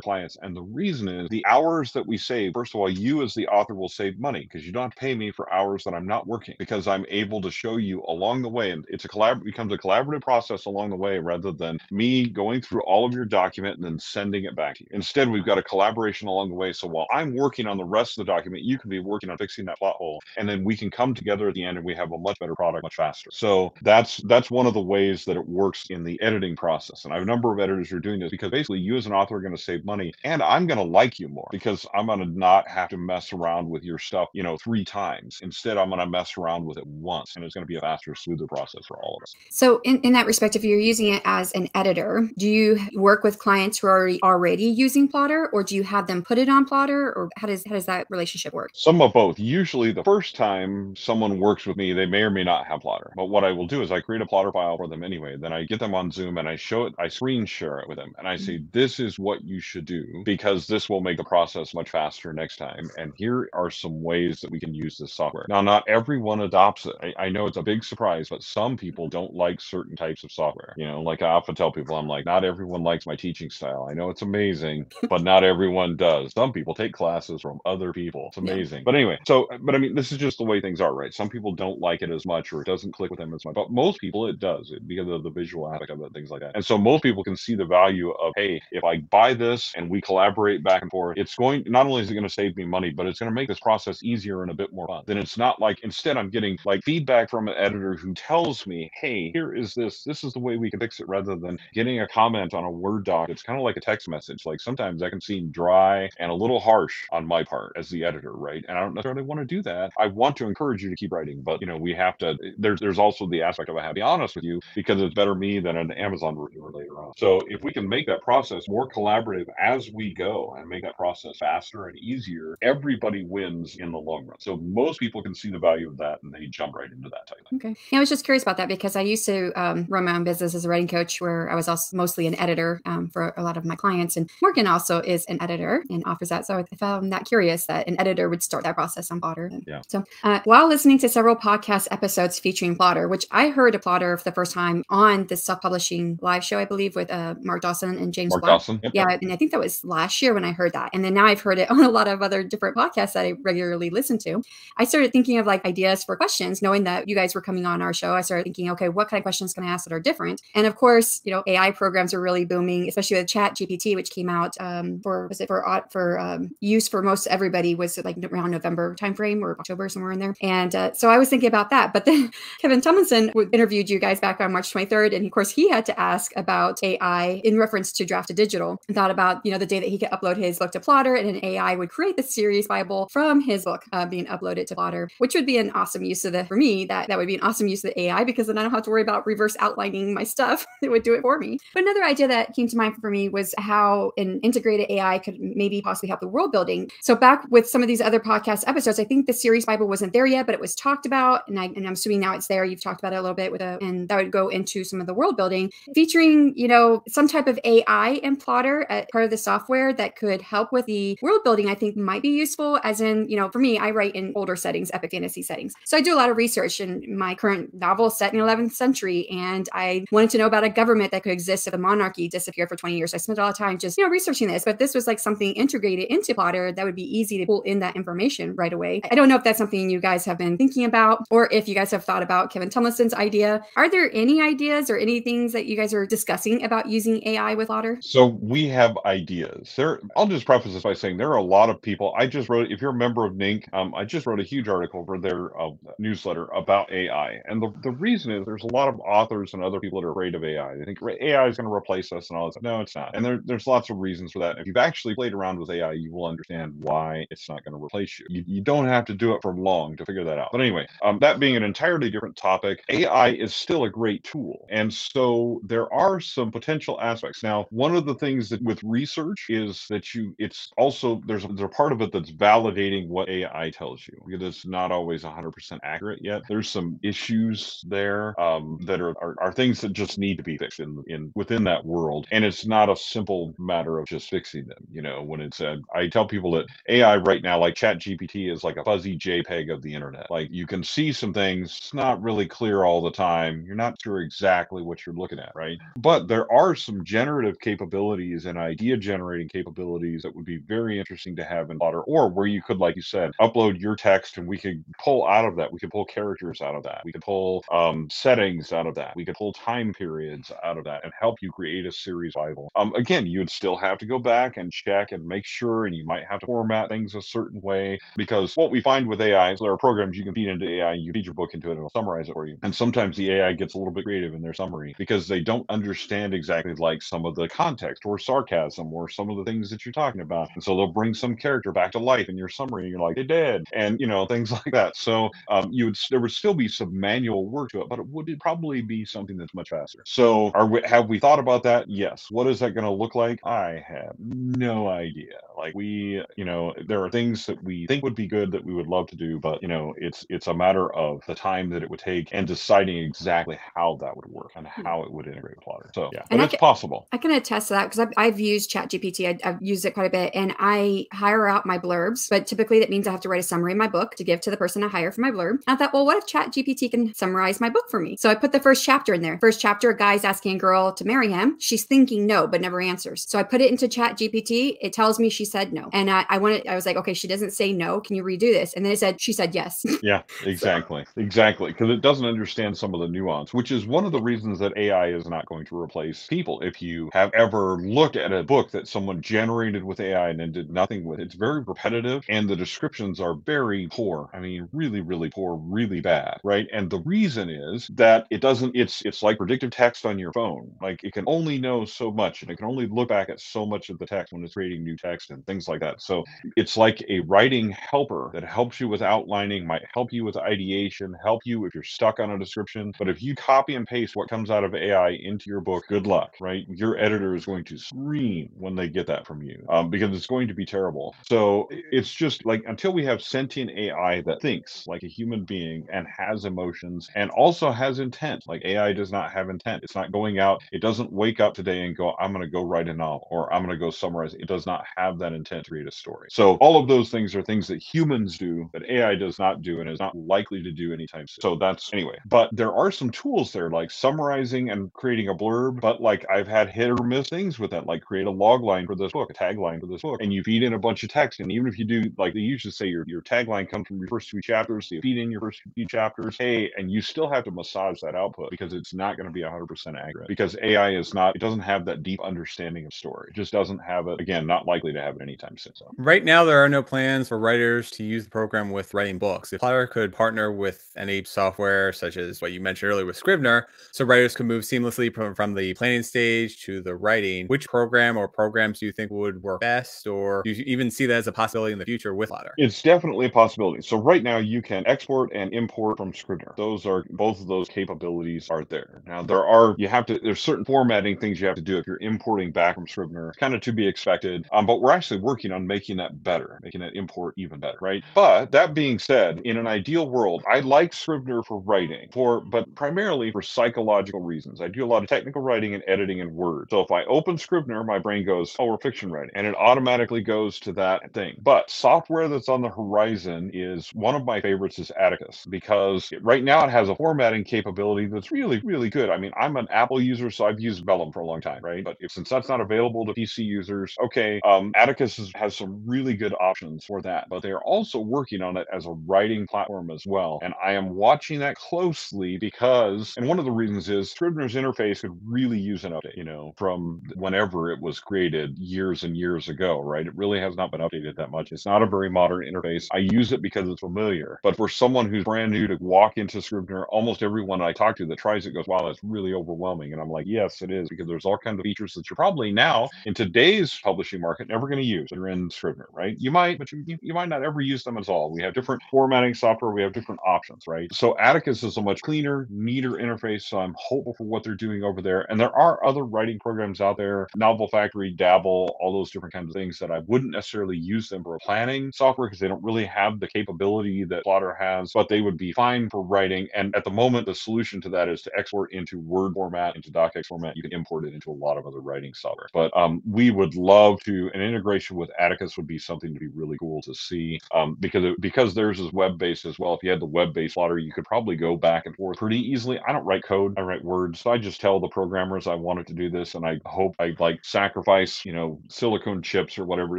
clients. 0.00 0.36
And 0.42 0.56
the 0.56 0.62
reason 0.62 1.08
is 1.08 1.28
the 1.28 1.44
hours 1.46 1.92
that 1.92 2.06
we 2.06 2.16
save, 2.16 2.52
first 2.54 2.74
of 2.74 2.80
all, 2.80 2.90
you 2.90 3.22
as 3.22 3.34
the 3.34 3.46
author 3.48 3.74
will 3.74 3.88
save 3.88 4.18
money 4.18 4.40
because 4.40 4.66
you 4.66 4.72
don't 4.72 4.94
pay 4.96 5.14
me 5.14 5.30
for 5.30 5.52
hours 5.52 5.84
that 5.84 5.94
I'm 5.94 6.06
not 6.06 6.26
working 6.26 6.54
because 6.58 6.86
I'm 6.86 7.04
able 7.08 7.40
to 7.42 7.50
show 7.50 7.76
you 7.76 8.02
along 8.08 8.42
the 8.42 8.48
way. 8.48 8.70
And 8.70 8.84
it's 8.88 9.04
a 9.04 9.08
collab 9.08 9.42
becomes 9.42 9.72
a 9.72 9.78
collaborative 9.78 10.22
process 10.22 10.66
along 10.66 10.90
the 10.90 10.96
way 10.96 11.18
rather 11.18 11.52
than 11.52 11.78
me 11.90 12.28
going 12.28 12.60
through 12.60 12.82
all 12.82 13.06
of 13.06 13.14
your 13.14 13.24
document 13.24 13.76
and 13.76 13.84
then 13.84 13.98
sending 13.98 14.44
it 14.44 14.54
back 14.54 14.76
to 14.76 14.84
you. 14.84 14.88
Instead, 14.92 15.28
we've 15.28 15.44
got 15.44 15.58
a 15.58 15.62
collaboration 15.62 16.28
along 16.28 16.48
the 16.48 16.54
way. 16.54 16.72
So 16.72 16.86
while 16.86 17.06
I'm 17.12 17.34
working 17.34 17.66
on 17.66 17.76
the 17.76 17.84
rest 17.84 18.18
of 18.18 18.26
the 18.26 18.32
document, 18.32 18.62
you 18.62 18.78
can 18.78 18.90
be 18.90 19.00
working 19.00 19.30
on 19.30 19.38
fixing 19.38 19.64
that 19.66 19.78
plot 19.78 19.96
hole. 19.96 20.20
And 20.36 20.48
then 20.48 20.64
we 20.64 20.76
can 20.76 20.90
come 20.90 21.14
together 21.14 21.48
at 21.48 21.54
the 21.54 21.64
end 21.64 21.76
and 21.78 21.86
we 21.86 21.94
have 21.94 22.12
a 22.12 22.18
much 22.18 22.38
better 22.38 22.54
product 22.54 22.82
much 22.82 22.94
faster. 22.94 23.30
So 23.32 23.72
that's 23.82 24.18
that's 24.18 24.50
one 24.50 24.66
of 24.66 24.74
the 24.74 24.80
ways 24.80 25.24
that 25.24 25.36
it 25.36 25.48
works 25.48 25.86
in 25.90 26.04
the 26.04 26.20
editing 26.22 26.56
process. 26.56 26.91
And 27.04 27.12
I 27.12 27.16
have 27.16 27.22
a 27.22 27.26
number 27.26 27.52
of 27.52 27.58
editors 27.60 27.90
who 27.90 27.96
are 27.96 28.00
doing 28.00 28.20
this 28.20 28.30
because 28.30 28.50
basically 28.50 28.80
you 28.80 28.96
as 28.96 29.06
an 29.06 29.12
author 29.12 29.36
are 29.36 29.40
going 29.40 29.56
to 29.56 29.62
save 29.62 29.84
money 29.84 30.12
and 30.24 30.42
I'm 30.42 30.66
going 30.66 30.78
to 30.78 30.84
like 30.84 31.18
you 31.18 31.28
more 31.28 31.48
because 31.50 31.86
I'm 31.94 32.06
going 32.06 32.20
to 32.20 32.26
not 32.26 32.68
have 32.68 32.88
to 32.90 32.96
mess 32.96 33.32
around 33.32 33.68
with 33.68 33.82
your 33.82 33.98
stuff, 33.98 34.28
you 34.32 34.42
know, 34.42 34.56
three 34.58 34.84
times. 34.84 35.40
Instead, 35.42 35.78
I'm 35.78 35.88
going 35.88 36.00
to 36.00 36.06
mess 36.06 36.36
around 36.36 36.64
with 36.64 36.78
it 36.78 36.86
once 36.86 37.36
and 37.36 37.44
it's 37.44 37.54
going 37.54 37.62
to 37.62 37.68
be 37.68 37.76
a 37.76 37.80
faster, 37.80 38.14
smoother 38.14 38.46
process 38.46 38.84
for 38.86 38.98
all 38.98 39.16
of 39.16 39.22
us. 39.22 39.34
So, 39.50 39.80
in, 39.84 40.00
in 40.00 40.12
that 40.12 40.26
respect, 40.26 40.56
if 40.56 40.64
you're 40.64 40.78
using 40.78 41.08
it 41.08 41.22
as 41.24 41.52
an 41.52 41.68
editor, 41.74 42.28
do 42.36 42.48
you 42.48 42.78
work 42.94 43.24
with 43.24 43.38
clients 43.38 43.78
who 43.78 43.86
are 43.86 43.92
already, 43.92 44.22
already 44.22 44.64
using 44.64 45.08
Plottr, 45.08 45.46
or 45.52 45.62
do 45.62 45.76
you 45.76 45.82
have 45.82 46.06
them 46.06 46.22
put 46.22 46.38
it 46.38 46.48
on 46.48 46.66
Plottr, 46.66 46.90
or 46.90 47.30
how 47.36 47.46
does 47.46 47.64
how 47.64 47.74
does 47.74 47.86
that 47.86 48.06
relationship 48.10 48.52
work? 48.52 48.70
Some 48.74 49.00
of 49.00 49.12
both. 49.12 49.38
Usually, 49.38 49.92
the 49.92 50.04
first 50.04 50.34
time 50.34 50.94
someone 50.96 51.38
works 51.38 51.66
with 51.66 51.76
me, 51.76 51.92
they 51.92 52.06
may 52.06 52.22
or 52.22 52.30
may 52.30 52.44
not 52.44 52.66
have 52.66 52.80
Plottr. 52.80 53.12
But 53.16 53.26
what 53.26 53.44
I 53.44 53.52
will 53.52 53.66
do 53.66 53.82
is 53.82 53.92
I 53.92 54.00
create 54.00 54.22
a 54.22 54.26
Plottr 54.26 54.52
file 54.52 54.76
for 54.76 54.88
them 54.88 55.02
anyway. 55.02 55.36
Then 55.36 55.52
I 55.52 55.64
get 55.64 55.80
them 55.80 55.94
on 55.94 56.10
Zoom 56.10 56.38
and 56.38 56.48
I 56.48 56.56
show 56.56 56.81
it, 56.86 56.94
I 56.98 57.08
screen 57.08 57.46
share 57.46 57.80
it 57.80 57.88
with 57.88 57.98
them, 57.98 58.14
and 58.18 58.28
I 58.28 58.36
say, 58.36 58.54
mm-hmm. 58.58 58.66
"This 58.72 59.00
is 59.00 59.18
what 59.18 59.44
you 59.44 59.60
should 59.60 59.84
do 59.86 60.22
because 60.24 60.66
this 60.66 60.88
will 60.88 61.00
make 61.00 61.16
the 61.16 61.24
process 61.24 61.74
much 61.74 61.90
faster 61.90 62.32
next 62.32 62.56
time." 62.56 62.90
And 62.98 63.12
here 63.16 63.48
are 63.52 63.70
some 63.70 64.02
ways 64.02 64.40
that 64.40 64.50
we 64.50 64.60
can 64.60 64.74
use 64.74 64.98
this 64.98 65.12
software. 65.12 65.46
Now, 65.48 65.60
not 65.62 65.84
everyone 65.88 66.40
adopts 66.40 66.86
it. 66.86 66.96
I, 67.02 67.26
I 67.26 67.28
know 67.30 67.46
it's 67.46 67.56
a 67.56 67.62
big 67.62 67.84
surprise, 67.84 68.28
but 68.28 68.42
some 68.42 68.76
people 68.76 69.06
mm-hmm. 69.06 69.18
don't 69.18 69.34
like 69.34 69.60
certain 69.60 69.96
types 69.96 70.24
of 70.24 70.32
software. 70.32 70.74
You 70.76 70.86
know, 70.86 71.02
like 71.02 71.22
I 71.22 71.28
often 71.30 71.54
tell 71.54 71.72
people, 71.72 71.96
I'm 71.96 72.08
like, 72.08 72.26
not 72.26 72.44
everyone 72.44 72.82
likes 72.82 73.06
my 73.06 73.16
teaching 73.16 73.50
style. 73.50 73.88
I 73.90 73.94
know 73.94 74.10
it's 74.10 74.22
amazing, 74.22 74.86
but 75.08 75.22
not 75.22 75.44
everyone 75.44 75.96
does. 75.96 76.32
Some 76.34 76.52
people 76.52 76.74
take 76.74 76.92
classes 76.92 77.40
from 77.42 77.60
other 77.66 77.92
people. 77.92 78.28
It's 78.28 78.38
Yeah. 78.44 78.54
amazing. 78.54 78.84
But 78.84 78.94
anyway, 78.94 79.18
so 79.26 79.48
but 79.60 79.74
I 79.74 79.78
mean, 79.78 79.94
this 79.94 80.12
is 80.12 80.18
just 80.18 80.38
the 80.38 80.44
way 80.44 80.60
things 80.60 80.80
are, 80.80 80.94
right? 80.94 81.14
Some 81.14 81.28
people 81.28 81.52
don't 81.52 81.80
like 81.80 82.02
it 82.02 82.10
as 82.10 82.26
much, 82.26 82.52
or 82.52 82.62
it 82.62 82.66
doesn't 82.66 82.92
click 82.92 83.10
with 83.10 83.18
them 83.18 83.34
as 83.34 83.44
much. 83.44 83.54
But 83.54 83.70
most 83.70 84.00
people, 84.00 84.26
it 84.28 84.38
does 84.38 84.72
it, 84.72 84.86
because 84.86 85.08
of 85.08 85.22
the 85.22 85.30
visual 85.30 85.72
aspect 85.72 85.90
of 85.90 86.02
it, 86.02 86.12
things 86.12 86.30
like 86.30 86.40
that. 86.40 86.52
And 86.54 86.64
so 86.64 86.71
most 86.78 87.02
people 87.02 87.24
can 87.24 87.36
see 87.36 87.54
the 87.54 87.64
value 87.64 88.10
of, 88.12 88.32
hey, 88.36 88.60
if 88.72 88.84
I 88.84 88.98
buy 88.98 89.34
this 89.34 89.72
and 89.76 89.90
we 89.90 90.00
collaborate 90.00 90.62
back 90.64 90.82
and 90.82 90.90
forth, 90.90 91.18
it's 91.18 91.34
going 91.34 91.64
not 91.66 91.86
only 91.86 92.02
is 92.02 92.10
it 92.10 92.14
going 92.14 92.28
to 92.28 92.32
save 92.32 92.56
me 92.56 92.64
money, 92.66 92.90
but 92.90 93.06
it's 93.06 93.18
going 93.18 93.30
to 93.30 93.34
make 93.34 93.48
this 93.48 93.60
process 93.60 94.02
easier 94.02 94.42
and 94.42 94.50
a 94.50 94.54
bit 94.54 94.72
more 94.72 94.86
fun. 94.86 95.04
Then 95.06 95.18
it's 95.18 95.38
not 95.38 95.60
like 95.60 95.80
instead 95.82 96.16
I'm 96.16 96.30
getting 96.30 96.58
like 96.64 96.82
feedback 96.84 97.30
from 97.30 97.48
an 97.48 97.54
editor 97.56 97.94
who 97.96 98.14
tells 98.14 98.66
me, 98.66 98.90
hey, 99.00 99.30
here 99.32 99.54
is 99.54 99.74
this, 99.74 100.02
this 100.04 100.24
is 100.24 100.32
the 100.32 100.40
way 100.40 100.56
we 100.56 100.70
can 100.70 100.80
fix 100.80 101.00
it, 101.00 101.08
rather 101.08 101.36
than 101.36 101.58
getting 101.74 102.00
a 102.00 102.08
comment 102.08 102.54
on 102.54 102.64
a 102.64 102.70
Word 102.70 103.04
doc. 103.04 103.28
It's 103.28 103.42
kind 103.42 103.58
of 103.58 103.64
like 103.64 103.76
a 103.76 103.80
text 103.80 104.08
message. 104.08 104.46
Like 104.46 104.60
sometimes 104.60 105.00
that 105.00 105.10
can 105.10 105.20
seem 105.20 105.50
dry 105.50 106.10
and 106.18 106.30
a 106.30 106.34
little 106.34 106.60
harsh 106.60 106.94
on 107.12 107.26
my 107.26 107.44
part 107.44 107.74
as 107.76 107.88
the 107.90 108.04
editor, 108.04 108.32
right? 108.32 108.64
And 108.68 108.78
I 108.78 108.80
don't 108.80 108.94
necessarily 108.94 109.22
want 109.22 109.40
to 109.40 109.46
do 109.46 109.62
that. 109.62 109.92
I 109.98 110.06
want 110.08 110.36
to 110.38 110.46
encourage 110.46 110.82
you 110.82 110.90
to 110.90 110.96
keep 110.96 111.12
writing, 111.12 111.42
but 111.42 111.60
you 111.60 111.66
know, 111.66 111.76
we 111.76 111.94
have 111.94 112.18
to 112.18 112.36
there's 112.58 112.80
there's 112.80 112.98
also 112.98 113.26
the 113.28 113.42
aspect 113.42 113.68
of 113.68 113.76
I 113.76 113.82
have 113.82 113.90
to 113.90 113.94
be 113.94 114.02
honest 114.02 114.34
with 114.36 114.44
you 114.44 114.60
because 114.74 115.00
it's 115.02 115.14
better 115.14 115.34
me 115.34 115.60
than 115.60 115.76
an 115.76 115.92
Amazon 115.92 116.36
reviewer 116.62 116.82
later 116.82 116.98
on. 116.98 117.12
So 117.16 117.40
if 117.48 117.62
we 117.62 117.72
can 117.72 117.88
make 117.88 118.06
that 118.06 118.22
process 118.22 118.68
more 118.68 118.88
collaborative 118.88 119.46
as 119.60 119.90
we 119.90 120.14
go 120.14 120.54
and 120.58 120.68
make 120.68 120.82
that 120.82 120.96
process 120.96 121.38
faster 121.38 121.88
and 121.88 121.98
easier, 121.98 122.56
everybody 122.62 123.24
wins 123.24 123.76
in 123.76 123.92
the 123.92 123.98
long 123.98 124.26
run. 124.26 124.38
So 124.40 124.56
most 124.58 125.00
people 125.00 125.22
can 125.22 125.34
see 125.34 125.50
the 125.50 125.58
value 125.58 125.88
of 125.88 125.96
that 125.98 126.22
and 126.22 126.32
they 126.32 126.46
jump 126.46 126.74
right 126.74 126.90
into 126.90 127.08
that 127.08 127.26
type 127.26 127.40
of 127.40 127.60
thing. 127.60 127.70
Okay. 127.70 127.80
Yeah, 127.90 127.98
I 127.98 128.00
was 128.00 128.08
just 128.08 128.24
curious 128.24 128.42
about 128.42 128.56
that 128.58 128.68
because 128.68 128.96
I 128.96 129.02
used 129.02 129.26
to 129.26 129.52
um, 129.60 129.86
run 129.88 130.04
my 130.04 130.16
own 130.16 130.24
business 130.24 130.54
as 130.54 130.64
a 130.64 130.68
writing 130.68 130.88
coach 130.88 131.20
where 131.20 131.50
I 131.50 131.54
was 131.54 131.68
also 131.68 131.96
mostly 131.96 132.26
an 132.26 132.38
editor 132.38 132.80
um, 132.84 133.08
for 133.08 133.34
a 133.36 133.42
lot 133.42 133.56
of 133.56 133.64
my 133.64 133.74
clients. 133.74 134.16
And 134.16 134.30
Morgan 134.40 134.66
also 134.66 135.00
is 135.00 135.24
an 135.26 135.42
editor 135.42 135.84
and 135.90 136.02
offers 136.06 136.28
that. 136.30 136.46
So 136.46 136.58
I 136.58 136.76
found 136.76 137.12
that 137.12 137.24
curious 137.24 137.66
that 137.66 137.88
an 137.88 138.00
editor 138.00 138.28
would 138.28 138.42
start 138.42 138.64
that 138.64 138.74
process 138.74 139.10
on 139.10 139.20
Plottr. 139.20 139.62
Yeah. 139.66 139.82
So 139.88 140.04
uh, 140.22 140.40
while 140.44 140.68
listening 140.68 140.98
to 140.98 141.08
several 141.08 141.36
podcast 141.36 141.88
episodes 141.90 142.38
featuring 142.38 142.76
Plottr, 142.76 143.08
which 143.08 143.26
I 143.30 143.48
heard 143.48 143.74
of 143.74 143.82
Plottr 143.82 144.18
for 144.18 144.24
the 144.24 144.32
first 144.32 144.52
time 144.52 144.84
on 144.88 145.26
the 145.26 145.36
self 145.36 145.60
publishing 145.60 146.18
live 146.22 146.44
show, 146.44 146.51
I 146.58 146.64
believe, 146.64 146.96
with 146.96 147.10
uh, 147.10 147.34
Mark 147.42 147.62
Dawson 147.62 147.96
and 147.96 148.12
James 148.12 148.30
Mark 148.30 148.42
Blatch. 148.42 148.52
Dawson. 148.52 148.80
Yep. 148.82 148.92
Yeah, 148.94 149.18
and 149.20 149.32
I 149.32 149.36
think 149.36 149.50
that 149.50 149.60
was 149.60 149.84
last 149.84 150.20
year 150.22 150.34
when 150.34 150.44
I 150.44 150.52
heard 150.52 150.72
that. 150.72 150.90
And 150.92 151.04
then 151.04 151.14
now 151.14 151.26
I've 151.26 151.40
heard 151.40 151.58
it 151.58 151.70
on 151.70 151.82
a 151.82 151.88
lot 151.88 152.08
of 152.08 152.22
other 152.22 152.42
different 152.42 152.76
podcasts 152.76 153.12
that 153.14 153.24
I 153.24 153.34
regularly 153.42 153.90
listen 153.90 154.18
to. 154.18 154.42
I 154.76 154.84
started 154.84 155.12
thinking 155.12 155.38
of 155.38 155.46
like 155.46 155.64
ideas 155.64 156.04
for 156.04 156.16
questions, 156.16 156.62
knowing 156.62 156.84
that 156.84 157.08
you 157.08 157.14
guys 157.14 157.34
were 157.34 157.42
coming 157.42 157.66
on 157.66 157.82
our 157.82 157.92
show. 157.92 158.14
I 158.14 158.20
started 158.20 158.44
thinking, 158.44 158.70
okay, 158.70 158.88
what 158.88 159.08
kind 159.08 159.20
of 159.20 159.24
questions 159.24 159.52
can 159.54 159.64
I 159.64 159.68
ask 159.68 159.84
that 159.84 159.92
are 159.92 160.00
different? 160.00 160.42
And 160.54 160.66
of 160.66 160.76
course, 160.76 161.20
you 161.24 161.32
know, 161.32 161.42
AI 161.46 161.70
programs 161.70 162.14
are 162.14 162.20
really 162.20 162.44
booming, 162.44 162.88
especially 162.88 163.16
with 163.18 163.28
Chat 163.28 163.56
GPT, 163.56 163.94
which 163.94 164.10
came 164.10 164.28
out 164.28 164.54
um, 164.60 165.00
for 165.02 165.28
was 165.28 165.40
it 165.40 165.46
for 165.46 165.62
for 165.90 166.18
um, 166.18 166.50
use 166.60 166.88
for 166.88 167.02
most 167.02 167.26
everybody 167.26 167.74
was 167.74 167.98
like 168.04 168.16
around 168.30 168.50
November 168.50 168.94
timeframe 168.94 169.42
or 169.42 169.56
October 169.58 169.88
somewhere 169.88 170.12
in 170.12 170.18
there. 170.18 170.34
And 170.42 170.74
uh, 170.74 170.92
so 170.92 171.10
I 171.10 171.18
was 171.18 171.28
thinking 171.28 171.48
about 171.48 171.70
that. 171.70 171.92
But 171.92 172.04
then 172.04 172.30
Kevin 172.60 172.80
Tumlinson 172.80 173.32
interviewed 173.52 173.90
you 173.90 173.98
guys 173.98 174.20
back 174.20 174.40
on 174.40 174.52
March 174.52 174.72
23rd, 174.72 175.14
and 175.14 175.26
of 175.26 175.32
course 175.32 175.50
he 175.50 175.68
had 175.68 175.84
to 175.86 175.98
ask 175.98 176.31
about 176.36 176.82
AI 176.82 177.40
in 177.44 177.58
reference 177.58 177.92
to 177.92 178.04
Draft2Digital. 178.04 178.78
And 178.88 178.94
thought 178.94 179.10
about, 179.10 179.44
you 179.44 179.52
know, 179.52 179.58
the 179.58 179.66
day 179.66 179.80
that 179.80 179.88
he 179.88 179.98
could 179.98 180.10
upload 180.10 180.36
his 180.36 180.58
book 180.58 180.72
to 180.72 180.80
Plottr 180.80 181.18
and 181.18 181.28
an 181.28 181.44
AI 181.44 181.74
would 181.74 181.90
create 181.90 182.16
the 182.16 182.22
series 182.22 182.66
Bible 182.66 183.08
from 183.10 183.40
his 183.40 183.64
book 183.64 183.84
uh, 183.92 184.06
being 184.06 184.26
uploaded 184.26 184.66
to 184.66 184.76
Plottr, 184.76 185.08
which 185.18 185.34
would 185.34 185.46
be 185.46 185.58
an 185.58 185.70
awesome 185.70 186.04
use 186.04 186.24
of 186.24 186.32
the, 186.32 186.44
for 186.44 186.56
me, 186.56 186.84
that, 186.86 187.08
that 187.08 187.18
would 187.18 187.26
be 187.26 187.34
an 187.34 187.42
awesome 187.42 187.68
use 187.68 187.84
of 187.84 187.92
the 187.94 188.02
AI 188.02 188.24
because 188.24 188.46
then 188.46 188.58
I 188.58 188.62
don't 188.62 188.70
have 188.70 188.82
to 188.84 188.90
worry 188.90 189.02
about 189.02 189.26
reverse 189.26 189.56
outlining 189.60 190.14
my 190.14 190.24
stuff. 190.24 190.66
it 190.82 190.90
would 190.90 191.02
do 191.02 191.14
it 191.14 191.22
for 191.22 191.38
me. 191.38 191.58
But 191.74 191.82
another 191.82 192.04
idea 192.04 192.28
that 192.28 192.54
came 192.54 192.68
to 192.68 192.76
mind 192.76 192.96
for 193.00 193.10
me 193.10 193.28
was 193.28 193.54
how 193.58 194.12
an 194.16 194.40
integrated 194.40 194.90
AI 194.90 195.18
could 195.18 195.38
maybe 195.40 195.80
possibly 195.82 196.08
help 196.08 196.20
the 196.20 196.28
world 196.28 196.52
building. 196.52 196.90
So 197.00 197.14
back 197.14 197.44
with 197.50 197.68
some 197.68 197.82
of 197.82 197.88
these 197.88 198.00
other 198.00 198.20
podcast 198.20 198.64
episodes, 198.66 198.98
I 198.98 199.04
think 199.04 199.26
the 199.26 199.32
series 199.32 199.64
Bible 199.64 199.88
wasn't 199.88 200.12
there 200.12 200.26
yet, 200.26 200.46
but 200.46 200.54
it 200.54 200.60
was 200.60 200.74
talked 200.74 201.06
about. 201.06 201.48
And, 201.48 201.58
I, 201.58 201.66
and 201.66 201.86
I'm 201.86 201.94
assuming 201.94 202.20
now 202.20 202.34
it's 202.34 202.46
there. 202.46 202.64
You've 202.64 202.82
talked 202.82 203.00
about 203.00 203.12
it 203.12 203.16
a 203.16 203.22
little 203.22 203.34
bit 203.34 203.52
with 203.52 203.60
a, 203.60 203.78
and 203.80 204.08
that 204.08 204.16
would 204.16 204.30
go 204.30 204.48
into 204.48 204.84
some 204.84 205.00
of 205.00 205.06
the 205.06 205.14
world 205.14 205.36
building 205.36 205.72
featuring, 205.94 206.21
you 206.22 206.68
know, 206.68 207.02
some 207.08 207.28
type 207.28 207.46
of 207.46 207.58
AI 207.64 208.20
and 208.22 208.42
Plottr 208.42 208.84
at 208.88 209.10
part 209.10 209.24
of 209.24 209.30
the 209.30 209.36
software 209.36 209.92
that 209.92 210.16
could 210.16 210.40
help 210.40 210.72
with 210.72 210.86
the 210.86 211.18
world 211.22 211.40
building, 211.44 211.68
I 211.68 211.74
think 211.74 211.96
might 211.96 212.22
be 212.22 212.30
useful. 212.30 212.80
As 212.82 213.00
in, 213.00 213.28
you 213.28 213.36
know, 213.36 213.50
for 213.50 213.58
me, 213.58 213.78
I 213.78 213.90
write 213.90 214.14
in 214.14 214.32
older 214.34 214.56
settings, 214.56 214.90
epic 214.92 215.12
fantasy 215.12 215.42
settings. 215.42 215.74
So 215.84 215.96
I 215.96 216.00
do 216.00 216.14
a 216.14 216.16
lot 216.16 216.30
of 216.30 216.36
research 216.36 216.80
in 216.80 217.16
my 217.16 217.34
current 217.34 217.74
novel 217.74 218.10
set 218.10 218.32
in 218.32 218.38
the 218.38 218.44
11th 218.44 218.72
century. 218.72 219.28
And 219.30 219.68
I 219.72 220.04
wanted 220.10 220.30
to 220.30 220.38
know 220.38 220.46
about 220.46 220.64
a 220.64 220.68
government 220.68 221.10
that 221.12 221.22
could 221.22 221.32
exist 221.32 221.66
if 221.66 221.74
a 221.74 221.78
monarchy 221.78 222.28
disappeared 222.28 222.68
for 222.68 222.76
20 222.76 222.96
years. 222.96 223.14
I 223.14 223.18
spent 223.18 223.38
a 223.38 223.42
lot 223.42 223.50
of 223.50 223.58
time 223.58 223.78
just, 223.78 223.98
you 223.98 224.04
know, 224.04 224.10
researching 224.10 224.48
this. 224.48 224.64
But 224.64 224.78
this 224.78 224.94
was 224.94 225.06
like 225.06 225.18
something 225.18 225.52
integrated 225.52 226.06
into 226.06 226.34
Plottr 226.34 226.74
that 226.74 226.84
would 226.84 226.94
be 226.94 227.18
easy 227.18 227.38
to 227.38 227.46
pull 227.46 227.62
in 227.62 227.80
that 227.80 227.96
information 227.96 228.54
right 228.54 228.72
away. 228.72 229.00
I 229.10 229.14
don't 229.14 229.28
know 229.28 229.36
if 229.36 229.44
that's 229.44 229.58
something 229.58 229.90
you 229.90 230.00
guys 230.00 230.24
have 230.24 230.38
been 230.38 230.56
thinking 230.56 230.84
about 230.84 231.24
or 231.30 231.48
if 231.52 231.68
you 231.68 231.74
guys 231.74 231.90
have 231.90 232.04
thought 232.04 232.22
about 232.22 232.52
Kevin 232.52 232.68
Tumlinson's 232.68 233.14
idea. 233.14 233.62
Are 233.76 233.90
there 233.90 234.10
any 234.12 234.40
ideas 234.40 234.90
or 234.90 234.96
any 234.96 235.20
things 235.20 235.52
that 235.52 235.66
you 235.66 235.76
guys 235.76 235.94
are 235.94 236.06
discussing 236.12 236.62
about 236.62 236.90
using 236.90 237.26
AI 237.26 237.54
with 237.54 237.70
Plottr? 237.70 238.04
So 238.04 238.26
we 238.26 238.68
have 238.68 238.98
ideas. 239.06 239.72
There, 239.76 240.00
I'll 240.14 240.26
just 240.26 240.44
preface 240.44 240.74
this 240.74 240.82
by 240.82 240.92
saying 240.92 241.16
there 241.16 241.30
are 241.30 241.38
a 241.38 241.42
lot 241.42 241.70
of 241.70 241.80
people. 241.80 242.12
I 242.18 242.26
just 242.26 242.50
wrote, 242.50 242.70
if 242.70 242.82
you're 242.82 242.90
a 242.90 242.94
member 242.94 243.24
of 243.24 243.32
NINC, 243.32 243.64
um, 243.72 243.94
I 243.94 244.04
just 244.04 244.26
wrote 244.26 244.40
a 244.40 244.44
huge 244.44 244.68
article 244.68 245.06
for 245.06 245.18
their 245.18 245.58
uh, 245.58 245.70
newsletter 245.98 246.44
about 246.48 246.92
AI. 246.92 247.40
And 247.46 247.62
the, 247.62 247.72
the 247.82 247.92
reason 247.92 248.30
is 248.32 248.44
there's 248.44 248.64
a 248.64 248.74
lot 248.74 248.88
of 248.88 249.00
authors 249.00 249.54
and 249.54 249.64
other 249.64 249.80
people 249.80 250.02
that 250.02 250.06
are 250.06 250.10
afraid 250.10 250.34
of 250.34 250.44
AI. 250.44 250.76
They 250.76 250.84
think 250.84 250.98
AI 251.02 251.46
is 251.48 251.56
going 251.56 251.68
to 251.68 251.74
replace 251.74 252.12
us 252.12 252.28
and 252.28 252.38
all 252.38 252.50
this. 252.50 252.62
No, 252.62 252.80
it's 252.82 252.94
not. 252.94 253.16
And 253.16 253.24
there, 253.24 253.40
there's 253.44 253.66
lots 253.66 253.88
of 253.88 253.96
reasons 253.96 254.32
for 254.32 254.40
that. 254.40 254.58
If 254.58 254.66
you've 254.66 254.76
actually 254.76 255.14
played 255.14 255.32
around 255.32 255.58
with 255.58 255.70
AI, 255.70 255.92
you 255.92 256.12
will 256.12 256.26
understand 256.26 256.74
why 256.78 257.26
it's 257.30 257.48
not 257.48 257.64
going 257.64 257.78
to 257.78 257.82
replace 257.82 258.18
you. 258.18 258.26
you. 258.28 258.44
You 258.46 258.60
don't 258.60 258.86
have 258.86 259.06
to 259.06 259.14
do 259.14 259.34
it 259.34 259.42
for 259.42 259.54
long 259.54 259.96
to 259.96 260.04
figure 260.04 260.24
that 260.24 260.38
out. 260.38 260.50
But 260.52 260.60
anyway, 260.60 260.86
um, 261.02 261.18
that 261.20 261.40
being 261.40 261.56
an 261.56 261.62
entirely 261.62 262.10
different 262.10 262.36
topic, 262.36 262.82
AI 262.88 263.30
is 263.30 263.54
still 263.54 263.84
a 263.84 263.90
great 263.90 264.24
tool. 264.24 264.66
And 264.70 264.92
so 264.92 265.60
there 265.64 265.92
are 265.92 266.01
some 266.20 266.50
potential 266.50 267.00
aspects. 267.00 267.42
Now, 267.42 267.66
one 267.70 267.96
of 267.96 268.06
the 268.06 268.14
things 268.14 268.48
that 268.50 268.62
with 268.62 268.82
research 268.82 269.46
is 269.48 269.86
that 269.90 270.14
you, 270.14 270.34
it's 270.38 270.70
also, 270.76 271.22
there's, 271.26 271.44
there's 271.44 271.60
a 271.60 271.68
part 271.68 271.92
of 271.92 272.00
it 272.02 272.12
that's 272.12 272.32
validating 272.32 273.08
what 273.08 273.28
AI 273.28 273.70
tells 273.70 274.06
you 274.06 274.14
it's 274.52 274.66
not 274.66 274.92
always 274.92 275.22
100% 275.22 275.52
accurate 275.82 276.20
yet. 276.22 276.42
There's 276.48 276.68
some 276.70 276.98
issues 277.02 277.80
there 277.86 278.38
um, 278.40 278.78
that 278.84 279.00
are, 279.00 279.10
are, 279.22 279.36
are 279.40 279.52
things 279.52 279.80
that 279.80 279.92
just 279.92 280.18
need 280.18 280.36
to 280.38 280.42
be 280.42 280.58
fixed 280.58 280.80
in, 280.80 281.02
in 281.08 281.32
within 281.34 281.64
that 281.64 281.84
world. 281.84 282.26
And 282.32 282.44
it's 282.44 282.66
not 282.66 282.90
a 282.90 282.96
simple 282.96 283.54
matter 283.58 283.98
of 283.98 284.06
just 284.06 284.28
fixing 284.30 284.66
them. 284.66 284.78
You 284.90 285.02
know, 285.02 285.22
when 285.22 285.40
it's, 285.40 285.60
uh, 285.60 285.76
I 285.94 286.08
tell 286.08 286.26
people 286.26 286.52
that 286.52 286.66
AI 286.88 287.16
right 287.18 287.42
now, 287.42 287.58
like 287.58 287.74
Chat 287.74 287.98
GPT 288.00 288.52
is 288.52 288.64
like 288.64 288.76
a 288.76 288.84
fuzzy 288.84 289.16
JPEG 289.18 289.72
of 289.72 289.82
the 289.82 289.94
internet. 289.94 290.30
Like 290.30 290.48
you 290.50 290.66
can 290.66 290.82
see 290.84 291.12
some 291.12 291.32
things, 291.32 291.76
it's 291.78 291.94
not 291.94 292.22
really 292.22 292.46
clear 292.46 292.84
all 292.84 293.02
the 293.02 293.10
time. 293.10 293.64
You're 293.66 293.76
not 293.76 293.96
sure 294.02 294.20
exactly 294.20 294.82
what 294.82 295.06
you're 295.06 295.14
looking 295.14 295.38
at, 295.38 295.52
right? 295.54 295.78
But 295.96 296.28
there 296.28 296.50
are 296.52 296.74
some 296.74 297.04
generative 297.04 297.58
capabilities 297.60 298.46
and 298.46 298.58
idea 298.58 298.96
generating 298.96 299.48
capabilities 299.48 300.22
that 300.22 300.34
would 300.34 300.44
be 300.44 300.58
very 300.58 300.98
interesting 300.98 301.36
to 301.36 301.44
have 301.44 301.70
in 301.70 301.78
Plottr, 301.78 302.02
or 302.06 302.28
where 302.30 302.46
you 302.46 302.62
could, 302.62 302.78
like 302.78 302.96
you 302.96 303.02
said, 303.02 303.32
upload 303.40 303.80
your 303.80 303.96
text 303.96 304.38
and 304.38 304.46
we 304.46 304.58
could 304.58 304.84
pull 305.02 305.26
out 305.26 305.44
of 305.44 305.56
that. 305.56 305.72
We 305.72 305.78
could 305.78 305.90
pull 305.90 306.04
characters 306.04 306.60
out 306.60 306.74
of 306.74 306.82
that. 306.84 307.02
We 307.04 307.12
could 307.12 307.22
pull 307.22 307.64
um, 307.70 308.08
settings 308.10 308.72
out 308.72 308.86
of 308.86 308.94
that. 308.96 309.16
We 309.16 309.24
could 309.24 309.36
pull 309.36 309.52
time 309.52 309.92
periods 309.92 310.50
out 310.64 310.78
of 310.78 310.84
that 310.84 311.04
and 311.04 311.12
help 311.18 311.36
you 311.42 311.50
create 311.50 311.86
a 311.86 311.92
series 311.92 312.34
Bible. 312.34 312.70
Um, 312.76 312.94
again, 312.94 313.26
you'd 313.26 313.50
still 313.50 313.76
have 313.76 313.98
to 313.98 314.06
go 314.06 314.18
back 314.18 314.56
and 314.56 314.70
check 314.72 315.12
and 315.12 315.26
make 315.26 315.46
sure, 315.46 315.86
and 315.86 315.94
you 315.94 316.04
might 316.04 316.24
have 316.28 316.40
to 316.40 316.46
format 316.46 316.88
things 316.88 317.14
a 317.14 317.22
certain 317.22 317.60
way 317.60 317.98
because 318.16 318.56
what 318.56 318.70
we 318.70 318.80
find 318.80 319.06
with 319.08 319.20
AI 319.20 319.52
is 319.52 319.60
there 319.60 319.72
are 319.72 319.76
programs 319.78 320.16
you 320.16 320.24
can 320.24 320.34
feed 320.34 320.48
into 320.48 320.68
AI, 320.68 320.94
you 320.94 321.12
feed 321.12 321.24
your 321.24 321.34
book 321.34 321.54
into 321.54 321.68
it, 321.68 321.72
and 321.72 321.78
it'll 321.78 321.90
summarize 321.90 322.28
it 322.28 322.32
for 322.34 322.46
you. 322.46 322.58
And 322.62 322.74
sometimes 322.74 323.16
the 323.16 323.30
AI 323.32 323.52
gets 323.52 323.74
a 323.74 323.78
little 323.78 323.92
bit 323.92 324.04
creative 324.04 324.34
in 324.34 324.42
their 324.42 324.54
summary 324.54 324.94
because 324.98 325.28
they 325.28 325.40
don't 325.40 325.64
understand 325.68 325.81
exactly 325.90 326.42
like 326.42 326.62
some 326.62 326.90
of 326.90 327.02
the 327.02 327.14
context 327.16 327.74
or 327.76 328.18
sarcasm 328.18 328.64
or 328.64 328.82
some 328.82 329.00
of 329.04 329.16
the 329.16 329.44
things 329.44 329.70
that 329.70 329.84
you're 329.84 329.92
talking 329.92 330.20
about. 330.20 330.48
And 330.54 330.62
so 330.62 330.76
they'll 330.76 330.92
bring 330.92 331.14
some 331.14 331.36
character 331.36 331.72
back 331.72 331.92
to 331.92 331.98
life 331.98 332.28
in 332.28 332.36
your 332.36 332.48
summary, 332.48 332.82
and 332.82 332.90
you're 332.90 333.00
like, 333.00 333.16
they 333.16 333.22
did, 333.22 333.64
and 333.72 333.98
you 334.00 334.06
know 334.06 334.26
things 334.26 334.50
like 334.52 334.72
that. 334.72 334.96
So 334.96 335.30
um, 335.48 335.68
you 335.72 335.86
would 335.86 335.96
there 336.10 336.20
would 336.20 336.32
still 336.32 336.54
be 336.54 336.68
some 336.68 336.98
manual 336.98 337.48
work 337.48 337.70
to 337.70 337.80
it, 337.82 337.88
but 337.88 337.98
it 337.98 338.06
would 338.08 338.28
probably 338.40 338.82
be 338.82 339.04
something 339.04 339.36
that's 339.36 339.54
much 339.54 339.70
faster. 339.70 340.04
So 340.04 340.50
are 340.54 340.66
we, 340.66 340.82
have 340.84 341.08
we 341.08 341.18
thought 341.18 341.38
about 341.38 341.62
that? 341.64 341.88
Yes. 341.88 342.26
What 342.30 342.46
is 342.46 342.60
that 342.60 342.74
going 342.74 342.84
to 342.84 342.90
look 342.90 343.14
like? 343.14 343.40
I 343.44 343.82
have 343.86 344.14
no 344.18 344.88
idea. 344.88 345.38
Like 345.56 345.74
we, 345.74 346.22
you 346.36 346.44
know, 346.44 346.74
there 346.86 347.02
are 347.02 347.10
things 347.10 347.46
that 347.46 347.62
we 347.62 347.86
think 347.86 348.02
would 348.04 348.14
be 348.14 348.26
good 348.26 348.52
that 348.52 348.64
we 348.64 348.74
would 348.74 348.86
love 348.86 349.06
to 349.08 349.16
do, 349.16 349.38
but 349.38 349.62
you 349.62 349.68
know, 349.68 349.94
it's 349.96 350.24
it's 350.28 350.46
a 350.46 350.54
matter 350.54 350.92
of 350.94 351.22
the 351.26 351.34
time 351.34 351.70
that 351.70 351.82
it 351.82 351.90
would 351.90 352.00
take 352.00 352.28
and 352.32 352.46
deciding 352.46 352.98
exactly 352.98 353.58
how 353.74 353.96
that 354.00 354.16
would 354.16 354.26
work 354.26 354.52
and 354.54 354.66
Hmm. 354.76 354.84
how 354.84 355.02
it 355.02 355.12
would 355.12 355.26
integrate 355.26 355.56
with 355.56 355.66
Plottr. 355.72 355.94
So 355.94 356.10
yeah, 356.12 356.20
And 356.30 356.38
but 356.38 356.40
I 356.40 356.44
it's 356.44 356.52
ca- 356.52 356.58
possible. 356.58 357.06
I 357.12 357.18
can 357.18 357.30
attest 357.30 357.68
to 357.68 357.74
that 357.74 357.84
because 357.84 357.98
I've, 357.98 358.12
I've 358.16 358.40
used 358.40 358.70
ChatGPT. 358.70 359.28
I, 359.28 359.48
I've 359.48 359.62
used 359.62 359.84
it 359.84 359.92
quite 359.94 360.06
a 360.06 360.10
bit, 360.10 360.32
and 360.34 360.54
I 360.58 361.06
hire 361.12 361.48
out 361.48 361.66
my 361.66 361.78
blurbs. 361.78 362.28
But 362.28 362.46
typically, 362.46 362.80
that 362.80 362.90
means 362.90 363.06
I 363.06 363.12
have 363.12 363.20
to 363.20 363.28
write 363.28 363.40
a 363.40 363.44
summary 363.44 363.72
of 363.72 363.78
my 363.78 363.88
book 363.88 364.14
to 364.16 364.24
give 364.24 364.40
to 364.42 364.50
the 364.50 364.56
person 364.56 364.82
I 364.84 364.88
hire 364.88 365.10
for 365.12 365.20
my 365.20 365.30
blurb. 365.30 365.58
I 365.66 365.76
thought, 365.76 365.92
well, 365.92 366.04
what 366.06 366.16
if 366.18 366.26
ChatGPT 366.26 366.90
can 366.90 367.14
summarize 367.14 367.60
my 367.60 367.68
book 367.68 367.88
for 367.90 368.00
me? 368.00 368.16
So 368.18 368.30
I 368.30 368.34
put 368.34 368.52
the 368.52 368.60
first 368.60 368.84
chapter 368.84 369.14
in 369.14 369.22
there. 369.22 369.38
First 369.38 369.60
chapter, 369.60 369.90
a 369.90 369.96
guy's 369.96 370.24
asking 370.24 370.56
a 370.56 370.58
girl 370.58 370.92
to 370.92 371.04
marry 371.04 371.30
him. 371.30 371.56
She's 371.58 371.84
thinking 371.84 372.26
no, 372.26 372.46
but 372.46 372.60
never 372.60 372.80
answers. 372.80 373.24
So 373.28 373.38
I 373.38 373.42
put 373.42 373.60
it 373.60 373.70
into 373.70 373.86
ChatGPT. 373.88 374.76
It 374.80 374.92
tells 374.92 375.18
me 375.18 375.28
she 375.28 375.44
said 375.44 375.72
no, 375.72 375.88
and 375.92 376.10
I, 376.10 376.24
I 376.28 376.38
wanted. 376.38 376.66
I 376.66 376.74
was 376.74 376.86
like, 376.86 376.96
okay, 376.96 377.14
she 377.14 377.28
doesn't 377.28 377.52
say 377.52 377.72
no. 377.72 378.00
Can 378.00 378.16
you 378.16 378.22
redo 378.24 378.52
this? 378.52 378.74
And 378.74 378.84
then 378.84 378.92
it 378.92 378.98
said 378.98 379.20
she 379.20 379.32
said 379.32 379.54
yes. 379.54 379.84
Yeah, 380.02 380.22
exactly. 380.44 381.04
Exactly. 381.16 381.70
Because 381.70 381.88
it 381.90 382.00
doesn't 382.00 382.26
understand 382.26 382.76
some 382.76 382.92
of 382.92 383.00
the 383.00 383.06
nuance, 383.08 383.54
which 383.54 383.70
is 383.70 383.86
one 383.86 384.04
of 384.04 384.10
the 384.10 384.20
reasons 384.20 384.58
that 384.58 384.76
AI 384.76 385.08
is 385.08 385.28
not 385.28 385.46
going 385.46 385.61
to 385.64 385.78
replace 385.78 386.26
people. 386.26 386.60
If 386.62 386.80
you 386.82 387.10
have 387.12 387.32
ever 387.34 387.76
looked 387.78 388.16
at 388.16 388.32
a 388.32 388.42
book 388.42 388.70
that 388.72 388.88
someone 388.88 389.20
generated 389.22 389.84
with 389.84 390.00
AI 390.00 390.30
and 390.30 390.40
then 390.40 390.52
did 390.52 390.70
nothing 390.70 391.04
with, 391.04 391.20
it's 391.20 391.34
very 391.34 391.62
repetitive 391.62 392.22
and 392.28 392.48
the 392.48 392.56
descriptions 392.56 393.20
are 393.20 393.34
very 393.34 393.88
poor. 393.90 394.28
I 394.32 394.40
mean, 394.40 394.68
really, 394.72 395.00
really 395.00 395.30
poor, 395.30 395.56
really 395.56 396.00
bad, 396.00 396.38
right? 396.44 396.66
And 396.72 396.90
the 396.90 397.00
reason 397.00 397.48
is 397.50 397.88
that 397.94 398.26
it 398.30 398.40
doesn't, 398.40 398.74
it's 398.76 399.02
it's 399.04 399.22
like 399.22 399.38
predictive 399.38 399.70
text 399.70 400.06
on 400.06 400.18
your 400.18 400.32
phone. 400.32 400.72
Like 400.80 401.00
it 401.02 401.12
can 401.12 401.24
only 401.26 401.58
know 401.58 401.84
so 401.84 402.10
much 402.10 402.42
and 402.42 402.50
it 402.50 402.56
can 402.56 402.66
only 402.66 402.86
look 402.86 403.08
back 403.08 403.28
at 403.28 403.40
so 403.40 403.66
much 403.66 403.90
of 403.90 403.98
the 403.98 404.06
text 404.06 404.32
when 404.32 404.44
it's 404.44 404.54
creating 404.54 404.84
new 404.84 404.96
text 404.96 405.30
and 405.30 405.44
things 405.46 405.68
like 405.68 405.80
that. 405.80 406.00
So 406.02 406.24
it's 406.56 406.76
like 406.76 407.02
a 407.08 407.20
writing 407.20 407.70
helper 407.70 408.30
that 408.34 408.44
helps 408.44 408.80
you 408.80 408.88
with 408.88 409.02
outlining, 409.02 409.66
might 409.66 409.82
help 409.94 410.12
you 410.12 410.24
with 410.24 410.36
ideation, 410.36 411.14
help 411.22 411.42
you 411.44 411.64
if 411.66 411.74
you're 411.74 411.82
stuck 411.82 412.20
on 412.20 412.30
a 412.30 412.38
description. 412.38 412.94
But 412.98 413.08
if 413.08 413.22
you 413.22 413.34
copy 413.34 413.74
and 413.74 413.86
paste 413.86 414.16
what 414.16 414.28
comes 414.28 414.50
out 414.50 414.64
of 414.64 414.74
AI 414.74 415.10
into 415.10 415.41
your 415.46 415.60
book, 415.60 415.84
good 415.88 416.06
luck, 416.06 416.34
right? 416.40 416.64
Your 416.68 416.98
editor 416.98 417.34
is 417.34 417.46
going 417.46 417.64
to 417.66 417.78
scream 417.78 418.50
when 418.56 418.74
they 418.74 418.88
get 418.88 419.06
that 419.08 419.26
from 419.26 419.42
you 419.42 419.64
um, 419.68 419.90
because 419.90 420.16
it's 420.16 420.26
going 420.26 420.48
to 420.48 420.54
be 420.54 420.66
terrible. 420.66 421.14
So 421.22 421.68
it's 421.70 422.12
just 422.12 422.44
like 422.46 422.62
until 422.66 422.92
we 422.92 423.04
have 423.04 423.22
sentient 423.22 423.70
AI 423.70 424.22
that 424.22 424.40
thinks 424.42 424.86
like 424.86 425.02
a 425.02 425.08
human 425.08 425.44
being 425.44 425.86
and 425.92 426.06
has 426.06 426.44
emotions 426.44 427.08
and 427.14 427.30
also 427.30 427.70
has 427.70 427.98
intent, 427.98 428.44
like 428.46 428.62
AI 428.64 428.92
does 428.92 429.12
not 429.12 429.32
have 429.32 429.50
intent. 429.50 429.82
It's 429.82 429.94
not 429.94 430.12
going 430.12 430.38
out, 430.38 430.62
it 430.72 430.82
doesn't 430.82 431.12
wake 431.12 431.40
up 431.40 431.54
today 431.54 431.82
and 431.82 431.96
go, 431.96 432.14
I'm 432.20 432.32
going 432.32 432.44
to 432.44 432.50
go 432.50 432.64
write 432.64 432.88
a 432.88 432.94
novel 432.94 433.26
or 433.30 433.52
I'm 433.52 433.64
going 433.64 433.76
to 433.76 433.84
go 433.84 433.90
summarize. 433.90 434.34
It 434.34 434.48
does 434.48 434.66
not 434.66 434.84
have 434.96 435.18
that 435.18 435.32
intent 435.32 435.66
to 435.66 435.74
read 435.74 435.86
a 435.88 435.92
story. 435.92 436.28
So 436.30 436.56
all 436.56 436.80
of 436.80 436.88
those 436.88 437.10
things 437.10 437.34
are 437.34 437.42
things 437.42 437.68
that 437.68 437.82
humans 437.82 438.38
do 438.38 438.68
that 438.72 438.88
AI 438.88 439.14
does 439.14 439.38
not 439.38 439.62
do 439.62 439.80
and 439.80 439.88
is 439.90 440.00
not 440.00 440.16
likely 440.16 440.62
to 440.62 440.72
do 440.72 440.92
anytime 440.92 441.26
soon. 441.26 441.42
So 441.42 441.56
that's 441.56 441.90
anyway. 441.92 442.18
But 442.26 442.50
there 442.52 442.72
are 442.74 442.90
some 442.90 443.10
tools 443.10 443.52
there 443.52 443.70
like 443.70 443.90
summarizing 443.90 444.70
and 444.70 444.92
creating 444.92 445.28
a 445.28 445.31
blurb. 445.34 445.80
But 445.80 446.00
like 446.00 446.24
I've 446.30 446.48
had 446.48 446.70
hit 446.70 446.90
or 446.90 447.04
miss 447.04 447.28
things 447.28 447.58
with 447.58 447.70
that, 447.70 447.86
like 447.86 448.02
create 448.02 448.26
a 448.26 448.30
log 448.30 448.62
line 448.62 448.86
for 448.86 448.94
this 448.94 449.12
book, 449.12 449.30
a 449.30 449.34
tagline 449.34 449.80
for 449.80 449.86
this 449.86 450.02
book, 450.02 450.20
and 450.22 450.32
you 450.32 450.42
feed 450.42 450.62
in 450.62 450.74
a 450.74 450.78
bunch 450.78 451.02
of 451.02 451.10
text. 451.10 451.40
And 451.40 451.50
even 451.50 451.66
if 451.66 451.78
you 451.78 451.84
do, 451.84 452.10
like 452.18 452.34
they 452.34 452.40
usually 452.40 452.72
say 452.72 452.86
your, 452.86 453.04
your 453.06 453.22
tagline 453.22 453.68
comes 453.68 453.86
from 453.88 453.98
your 453.98 454.08
first 454.08 454.28
two 454.28 454.40
chapters, 454.40 454.88
so 454.88 454.96
you 454.96 455.02
feed 455.02 455.18
in 455.18 455.30
your 455.30 455.40
first 455.40 455.60
few 455.74 455.86
chapters, 455.86 456.36
hey, 456.38 456.70
and 456.76 456.90
you 456.90 457.00
still 457.00 457.28
have 457.28 457.44
to 457.44 457.50
massage 457.50 458.00
that 458.00 458.14
output 458.14 458.50
because 458.50 458.72
it's 458.72 458.94
not 458.94 459.16
going 459.16 459.26
to 459.26 459.32
be 459.32 459.42
100% 459.42 459.98
accurate 459.98 460.28
because 460.28 460.56
AI 460.62 460.94
is 460.94 461.14
not, 461.14 461.36
it 461.36 461.40
doesn't 461.40 461.60
have 461.60 461.84
that 461.86 462.02
deep 462.02 462.20
understanding 462.22 462.86
of 462.86 462.92
story. 462.92 463.30
It 463.30 463.36
just 463.36 463.52
doesn't 463.52 463.78
have 463.78 464.08
it. 464.08 464.20
Again, 464.20 464.46
not 464.46 464.66
likely 464.66 464.92
to 464.92 465.00
have 465.00 465.16
it 465.16 465.22
anytime 465.22 465.56
soon. 465.56 465.74
So. 465.74 465.90
Right 465.96 466.24
now, 466.24 466.44
there 466.44 466.62
are 466.62 466.68
no 466.68 466.82
plans 466.82 467.28
for 467.28 467.38
writers 467.38 467.90
to 467.92 468.04
use 468.04 468.24
the 468.24 468.30
program 468.30 468.70
with 468.70 468.94
writing 468.94 469.18
books. 469.18 469.52
If 469.52 469.60
Plottr 469.60 469.90
could 469.90 470.12
partner 470.12 470.52
with 470.52 470.90
any 470.96 471.24
software, 471.24 471.92
such 471.92 472.16
as 472.16 472.40
what 472.40 472.52
you 472.52 472.60
mentioned 472.60 472.90
earlier 472.90 473.06
with 473.06 473.16
Scrivener, 473.16 473.68
so 473.90 474.04
writers 474.04 474.34
could 474.34 474.46
move 474.46 474.64
seamlessly 474.64 475.12
from, 475.24 475.34
from 475.34 475.54
the 475.54 475.74
planning 475.74 476.02
stage 476.02 476.62
to 476.62 476.80
the 476.80 476.94
writing, 476.94 477.46
which 477.46 477.68
program 477.68 478.16
or 478.16 478.28
programs 478.28 478.80
do 478.80 478.86
you 478.86 478.92
think 478.92 479.10
would 479.10 479.42
work 479.42 479.60
best, 479.60 480.06
or 480.06 480.42
do 480.44 480.50
you 480.50 480.64
even 480.66 480.90
see 480.90 481.06
that 481.06 481.16
as 481.16 481.26
a 481.26 481.32
possibility 481.32 481.72
in 481.72 481.78
the 481.78 481.84
future 481.84 482.14
with 482.14 482.30
Plottr? 482.30 482.52
It's 482.56 482.82
definitely 482.82 483.26
a 483.26 483.30
possibility. 483.30 483.82
So 483.82 483.96
right 483.96 484.22
now 484.22 484.38
you 484.38 484.62
can 484.62 484.86
export 484.86 485.30
and 485.34 485.52
import 485.52 485.96
from 485.96 486.12
Scrivener. 486.12 486.54
Those 486.56 486.86
are 486.86 487.04
both 487.10 487.40
of 487.40 487.46
those 487.46 487.68
capabilities 487.68 488.50
are 488.50 488.64
there. 488.64 489.02
Now 489.06 489.22
there 489.22 489.44
are 489.44 489.74
you 489.78 489.88
have 489.88 490.06
to 490.06 490.18
there's 490.22 490.40
certain 490.40 490.64
formatting 490.64 491.18
things 491.18 491.40
you 491.40 491.46
have 491.46 491.56
to 491.56 491.62
do 491.62 491.78
if 491.78 491.86
you're 491.86 492.00
importing 492.00 492.52
back 492.52 492.74
from 492.74 492.86
Scrivener, 492.86 493.32
kind 493.38 493.54
of 493.54 493.60
to 493.62 493.72
be 493.72 493.86
expected. 493.86 494.46
Um, 494.52 494.66
but 494.66 494.80
we're 494.80 494.92
actually 494.92 495.20
working 495.20 495.52
on 495.52 495.66
making 495.66 495.96
that 495.98 496.22
better, 496.22 496.58
making 496.62 496.80
that 496.80 496.94
import 496.94 497.34
even 497.36 497.60
better, 497.60 497.78
right? 497.80 498.02
But 498.14 498.52
that 498.52 498.74
being 498.74 498.98
said, 498.98 499.40
in 499.44 499.56
an 499.56 499.66
ideal 499.66 500.08
world, 500.08 500.44
I 500.50 500.60
like 500.60 500.92
Scrivener 500.92 501.42
for 501.42 501.60
writing, 501.60 502.08
for 502.12 502.40
but 502.40 502.72
primarily 502.74 503.30
for 503.32 503.42
psychological 503.42 504.20
reasons. 504.20 504.60
I 504.60 504.68
do 504.68 504.84
a 504.84 504.86
lot 504.86 505.02
of 505.02 505.08
technical 505.12 505.42
writing 505.42 505.74
and 505.74 505.84
editing 505.86 506.20
in 506.20 506.34
Word. 506.34 506.68
So 506.70 506.80
if 506.80 506.90
I 506.90 507.04
open 507.04 507.36
Scrivener, 507.36 507.84
my 507.84 507.98
brain 507.98 508.24
goes, 508.24 508.56
"Oh, 508.58 508.64
we're 508.64 508.78
fiction 508.78 509.12
writing," 509.12 509.32
and 509.34 509.46
it 509.46 509.54
automatically 509.56 510.22
goes 510.22 510.58
to 510.60 510.72
that 510.72 511.12
thing. 511.12 511.36
But 511.42 511.70
software 511.70 512.28
that's 512.28 512.48
on 512.48 512.62
the 512.62 512.70
horizon 512.70 513.50
is 513.52 513.90
one 513.92 514.14
of 514.14 514.24
my 514.24 514.40
favorites 514.40 514.78
is 514.78 514.90
Atticus 514.98 515.44
because 515.50 516.10
right 516.22 516.42
now 516.42 516.64
it 516.64 516.70
has 516.70 516.88
a 516.88 516.94
formatting 516.96 517.44
capability 517.44 518.06
that's 518.06 518.30
really, 518.32 518.62
really 518.64 518.88
good. 518.88 519.10
I 519.10 519.18
mean, 519.18 519.32
I'm 519.38 519.56
an 519.56 519.68
Apple 519.70 520.00
user, 520.00 520.30
so 520.30 520.46
I've 520.46 520.60
used 520.60 520.86
Vellum 520.86 521.12
for 521.12 521.20
a 521.20 521.26
long 521.26 521.42
time, 521.42 521.62
right? 521.62 521.84
But 521.84 521.98
if, 522.00 522.10
since 522.12 522.30
that's 522.30 522.48
not 522.48 522.62
available 522.62 523.04
to 523.04 523.12
PC 523.12 523.44
users, 523.44 523.94
okay, 524.02 524.40
um, 524.46 524.72
Atticus 524.76 525.18
is, 525.18 525.30
has 525.34 525.54
some 525.54 525.82
really 525.84 526.14
good 526.14 526.34
options 526.40 526.86
for 526.86 527.02
that. 527.02 527.28
But 527.28 527.42
they're 527.42 527.62
also 527.62 527.98
working 528.00 528.40
on 528.40 528.56
it 528.56 528.66
as 528.72 528.86
a 528.86 528.92
writing 528.92 529.46
platform 529.46 529.90
as 529.90 530.06
well. 530.06 530.38
And 530.42 530.54
I 530.64 530.72
am 530.72 530.94
watching 530.94 531.40
that 531.40 531.56
closely 531.56 532.38
because, 532.38 533.12
and 533.18 533.28
one 533.28 533.38
of 533.38 533.44
the 533.44 533.50
reasons 533.50 533.90
is 533.90 534.10
Scrivener's 534.10 534.54
interface 534.54 535.01
could 535.02 535.18
really 535.24 535.58
use 535.58 535.84
an 535.84 535.92
update, 535.92 536.16
you 536.16 536.24
know, 536.24 536.54
from 536.56 537.02
whenever 537.16 537.72
it 537.72 537.80
was 537.80 538.00
created 538.00 538.56
years 538.58 539.02
and 539.02 539.16
years 539.16 539.48
ago, 539.48 539.80
right? 539.80 540.06
It 540.06 540.16
really 540.16 540.40
has 540.40 540.56
not 540.56 540.70
been 540.70 540.80
updated 540.80 541.16
that 541.16 541.30
much. 541.30 541.52
It's 541.52 541.66
not 541.66 541.82
a 541.82 541.86
very 541.86 542.08
modern 542.08 542.44
interface. 542.44 542.86
I 542.92 542.98
use 542.98 543.32
it 543.32 543.42
because 543.42 543.68
it's 543.68 543.80
familiar. 543.80 544.38
But 544.42 544.56
for 544.56 544.68
someone 544.68 545.10
who's 545.10 545.24
brand 545.24 545.52
new 545.52 545.66
to 545.66 545.76
walk 545.80 546.18
into 546.18 546.40
Scrivener, 546.40 546.86
almost 546.86 547.22
everyone 547.22 547.60
I 547.60 547.72
talk 547.72 547.96
to 547.96 548.06
that 548.06 548.18
tries 548.18 548.46
it 548.46 548.52
goes, 548.52 548.68
wow, 548.68 548.86
that's 548.86 549.02
really 549.02 549.34
overwhelming. 549.34 549.92
And 549.92 550.00
I'm 550.00 550.10
like, 550.10 550.26
yes, 550.26 550.62
it 550.62 550.70
is, 550.70 550.88
because 550.88 551.08
there's 551.08 551.24
all 551.24 551.38
kinds 551.38 551.58
of 551.58 551.64
features 551.64 551.94
that 551.94 552.08
you're 552.08 552.16
probably 552.16 552.52
now 552.52 552.88
in 553.04 553.14
today's 553.14 553.78
publishing 553.82 554.20
market 554.20 554.48
never 554.48 554.68
going 554.68 554.80
to 554.80 554.86
use 554.86 555.10
are 555.12 555.28
in 555.28 555.50
Scrivener, 555.50 555.88
right? 555.92 556.16
You 556.18 556.30
might, 556.30 556.58
but 556.58 556.70
you, 556.70 556.84
you 557.00 557.14
might 557.14 557.28
not 557.28 557.42
ever 557.42 557.60
use 557.60 557.82
them 557.82 557.98
at 557.98 558.08
all. 558.08 558.30
We 558.30 558.42
have 558.42 558.54
different 558.54 558.82
formatting 558.90 559.34
software, 559.34 559.72
we 559.72 559.82
have 559.82 559.92
different 559.92 560.20
options, 560.24 560.66
right? 560.68 560.92
So 560.94 561.18
Atticus 561.18 561.62
is 561.62 561.76
a 561.76 561.82
much 561.82 562.02
cleaner, 562.02 562.46
neater 562.50 562.92
interface. 562.92 563.42
So 563.42 563.58
I'm 563.58 563.74
hopeful 563.78 564.14
for 564.14 564.24
what 564.24 564.44
they're 564.44 564.54
doing 564.54 564.84
over 564.84 564.91
there. 565.00 565.22
And 565.30 565.40
there 565.40 565.56
are 565.56 565.84
other 565.84 566.04
writing 566.04 566.38
programs 566.38 566.80
out 566.80 566.96
there, 566.96 567.28
Novel 567.36 567.68
Factory, 567.68 568.10
Dabble, 568.10 568.76
all 568.80 568.92
those 568.92 569.10
different 569.10 569.32
kinds 569.32 569.50
of 569.50 569.54
things 569.54 569.78
that 569.78 569.90
I 569.90 570.00
wouldn't 570.00 570.32
necessarily 570.32 570.76
use 570.76 571.08
them 571.08 571.22
for 571.22 571.38
planning 571.38 571.92
software 571.92 572.28
because 572.28 572.40
they 572.40 572.48
don't 572.48 572.62
really 572.62 572.84
have 572.84 573.20
the 573.20 573.28
capability 573.28 574.04
that 574.04 574.24
Plottr 574.24 574.58
has, 574.58 574.92
but 574.92 575.08
they 575.08 575.20
would 575.20 575.36
be 575.36 575.52
fine 575.52 575.88
for 575.88 576.02
writing. 576.02 576.48
And 576.54 576.74
at 576.74 576.84
the 576.84 576.90
moment, 576.90 577.26
the 577.26 577.34
solution 577.34 577.80
to 577.82 577.88
that 577.90 578.08
is 578.08 578.22
to 578.22 578.32
export 578.36 578.72
into 578.72 579.00
Word 579.00 579.34
format, 579.34 579.76
into 579.76 579.90
docx 579.90 580.26
format. 580.26 580.56
You 580.56 580.62
can 580.62 580.72
import 580.72 581.04
it 581.04 581.14
into 581.14 581.30
a 581.30 581.32
lot 581.32 581.58
of 581.58 581.66
other 581.66 581.80
writing 581.80 582.14
software. 582.14 582.48
But 582.52 582.76
um, 582.76 583.02
we 583.08 583.30
would 583.30 583.54
love 583.54 584.00
to, 584.04 584.30
an 584.34 584.40
integration 584.40 584.96
with 584.96 585.10
Atticus 585.18 585.56
would 585.56 585.66
be 585.66 585.78
something 585.78 586.14
to 586.14 586.20
be 586.20 586.28
really 586.28 586.56
cool 586.58 586.80
to 586.82 586.94
see 586.94 587.40
um, 587.54 587.76
because 587.80 588.04
it, 588.04 588.20
because 588.20 588.54
theirs 588.54 588.80
is 588.80 588.92
web 588.92 589.18
based 589.18 589.44
as 589.44 589.58
well. 589.58 589.74
If 589.74 589.82
you 589.82 589.90
had 589.90 590.00
the 590.00 590.06
web 590.06 590.32
based 590.32 590.56
Plottr, 590.56 590.82
you 590.82 590.92
could 590.92 591.04
probably 591.04 591.36
go 591.36 591.56
back 591.56 591.86
and 591.86 591.96
forth 591.96 592.18
pretty 592.18 592.38
easily. 592.38 592.78
I 592.86 592.92
don't 592.92 593.04
write 593.04 593.24
code, 593.24 593.54
I 593.58 593.62
write 593.62 593.84
words. 593.84 594.20
So 594.20 594.30
I 594.30 594.38
just 594.38 594.60
tell 594.60 594.80
the 594.82 594.88
programmers 594.88 595.46
I 595.46 595.54
wanted 595.54 595.86
to 595.86 595.94
do 595.94 596.10
this, 596.10 596.34
and 596.34 596.44
I 596.44 596.60
hope 596.66 596.94
I 596.98 597.14
like 597.18 597.44
sacrifice, 597.44 598.24
you 598.24 598.32
know, 598.32 598.60
silicone 598.68 599.22
chips 599.22 599.58
or 599.58 599.64
whatever 599.64 599.98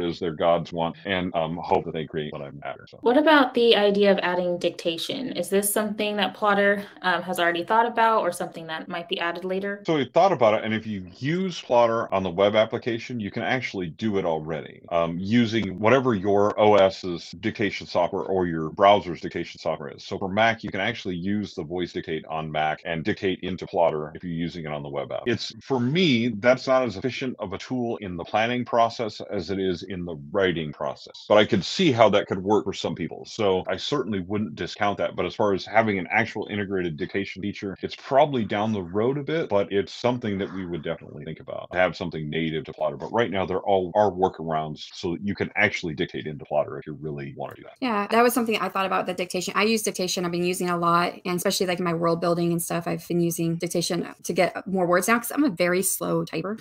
it 0.00 0.08
is 0.08 0.20
their 0.20 0.32
gods 0.32 0.72
want, 0.72 0.96
and 1.04 1.34
um, 1.34 1.56
hope 1.56 1.84
that 1.86 1.94
they 1.94 2.04
create 2.04 2.32
what 2.32 2.42
I'm 2.42 2.60
after. 2.64 2.86
So. 2.88 2.98
What 3.00 3.16
about 3.16 3.54
the 3.54 3.74
idea 3.74 4.12
of 4.12 4.18
adding 4.18 4.58
dictation? 4.58 5.32
Is 5.32 5.48
this 5.48 5.72
something 5.72 6.16
that 6.16 6.36
Plottr 6.36 6.84
um, 7.02 7.22
has 7.22 7.40
already 7.40 7.64
thought 7.64 7.86
about, 7.86 8.20
or 8.20 8.30
something 8.30 8.66
that 8.68 8.88
might 8.88 9.08
be 9.08 9.18
added 9.18 9.44
later? 9.44 9.82
So 9.86 9.96
we 9.96 10.04
thought 10.04 10.32
about 10.32 10.54
it, 10.54 10.64
and 10.64 10.72
if 10.72 10.86
you 10.86 11.06
use 11.18 11.60
Plottr 11.60 12.08
on 12.12 12.22
the 12.22 12.30
web 12.30 12.54
application, 12.54 13.18
you 13.18 13.30
can 13.30 13.42
actually 13.42 13.88
do 13.88 14.18
it 14.18 14.24
already 14.24 14.82
um, 14.90 15.18
using 15.18 15.78
whatever 15.78 16.14
your 16.14 16.58
OS's 16.60 17.30
dictation 17.40 17.86
software 17.86 18.24
or 18.24 18.46
your 18.46 18.70
browser's 18.70 19.20
dictation 19.20 19.58
software 19.58 19.90
is. 19.90 20.04
So 20.04 20.18
for 20.18 20.28
Mac, 20.28 20.62
you 20.62 20.70
can 20.70 20.80
actually 20.80 21.16
use 21.16 21.54
the 21.54 21.62
voice 21.62 21.92
dictate 21.92 22.24
on 22.26 22.52
Mac 22.52 22.82
and 22.84 23.02
dictate 23.02 23.40
into 23.40 23.66
Plottr 23.66 24.14
if 24.14 24.22
you're 24.22 24.32
using 24.32 24.64
it 24.66 24.73
on 24.74 24.82
the 24.82 24.88
web 24.88 25.12
app. 25.12 25.22
It's 25.26 25.52
for 25.62 25.80
me, 25.80 26.28
that's 26.28 26.66
not 26.66 26.82
as 26.82 26.96
efficient 26.96 27.36
of 27.38 27.52
a 27.52 27.58
tool 27.58 27.96
in 27.98 28.16
the 28.16 28.24
planning 28.24 28.64
process 28.64 29.20
as 29.30 29.50
it 29.50 29.58
is 29.58 29.84
in 29.84 30.04
the 30.04 30.16
writing 30.30 30.72
process. 30.72 31.24
But 31.28 31.38
I 31.38 31.44
could 31.44 31.64
see 31.64 31.92
how 31.92 32.08
that 32.10 32.26
could 32.26 32.42
work 32.42 32.64
for 32.64 32.72
some 32.72 32.94
people. 32.94 33.24
So 33.24 33.64
I 33.68 33.76
certainly 33.76 34.20
wouldn't 34.20 34.56
discount 34.56 34.98
that. 34.98 35.16
But 35.16 35.26
as 35.26 35.34
far 35.34 35.54
as 35.54 35.64
having 35.64 35.98
an 35.98 36.08
actual 36.10 36.46
integrated 36.48 36.96
dictation 36.96 37.42
feature, 37.42 37.76
it's 37.82 37.96
probably 37.96 38.44
down 38.44 38.72
the 38.72 38.82
road 38.82 39.18
a 39.18 39.22
bit, 39.22 39.48
but 39.48 39.72
it's 39.72 39.92
something 39.92 40.38
that 40.38 40.52
we 40.52 40.66
would 40.66 40.82
definitely 40.82 41.24
think 41.24 41.40
about 41.40 41.70
to 41.72 41.78
have 41.78 41.96
something 41.96 42.28
native 42.28 42.64
to 42.64 42.72
Plottr. 42.72 42.98
But 42.98 43.12
right 43.12 43.30
now, 43.30 43.46
there 43.46 43.60
all 43.60 43.92
are 43.94 44.10
workarounds 44.10 44.88
so 44.92 45.12
that 45.12 45.22
you 45.22 45.34
can 45.34 45.50
actually 45.56 45.94
dictate 45.94 46.26
into 46.26 46.44
Plottr 46.44 46.78
if 46.78 46.86
you 46.86 46.94
really 46.94 47.34
want 47.36 47.54
to 47.54 47.60
do 47.60 47.66
that. 47.66 47.76
Yeah, 47.80 48.06
that 48.08 48.22
was 48.22 48.32
something 48.32 48.58
I 48.58 48.68
thought 48.68 48.86
about 48.86 49.06
the 49.06 49.14
dictation. 49.14 49.54
I 49.56 49.64
use 49.64 49.82
dictation. 49.82 50.24
I've 50.24 50.32
been 50.32 50.44
using 50.44 50.70
a 50.70 50.76
lot, 50.76 51.14
and 51.24 51.36
especially 51.36 51.66
like 51.66 51.80
my 51.80 51.94
world 51.94 52.20
building 52.20 52.52
and 52.52 52.62
stuff. 52.62 52.86
I've 52.86 53.06
been 53.06 53.20
using 53.20 53.56
dictation 53.56 54.08
to 54.22 54.32
get 54.32 54.53
more 54.66 54.86
words 54.86 55.08
now 55.08 55.14
because 55.14 55.30
I'm 55.30 55.44
a 55.44 55.50
very 55.50 55.82
slow 55.82 56.24
typer. 56.24 56.58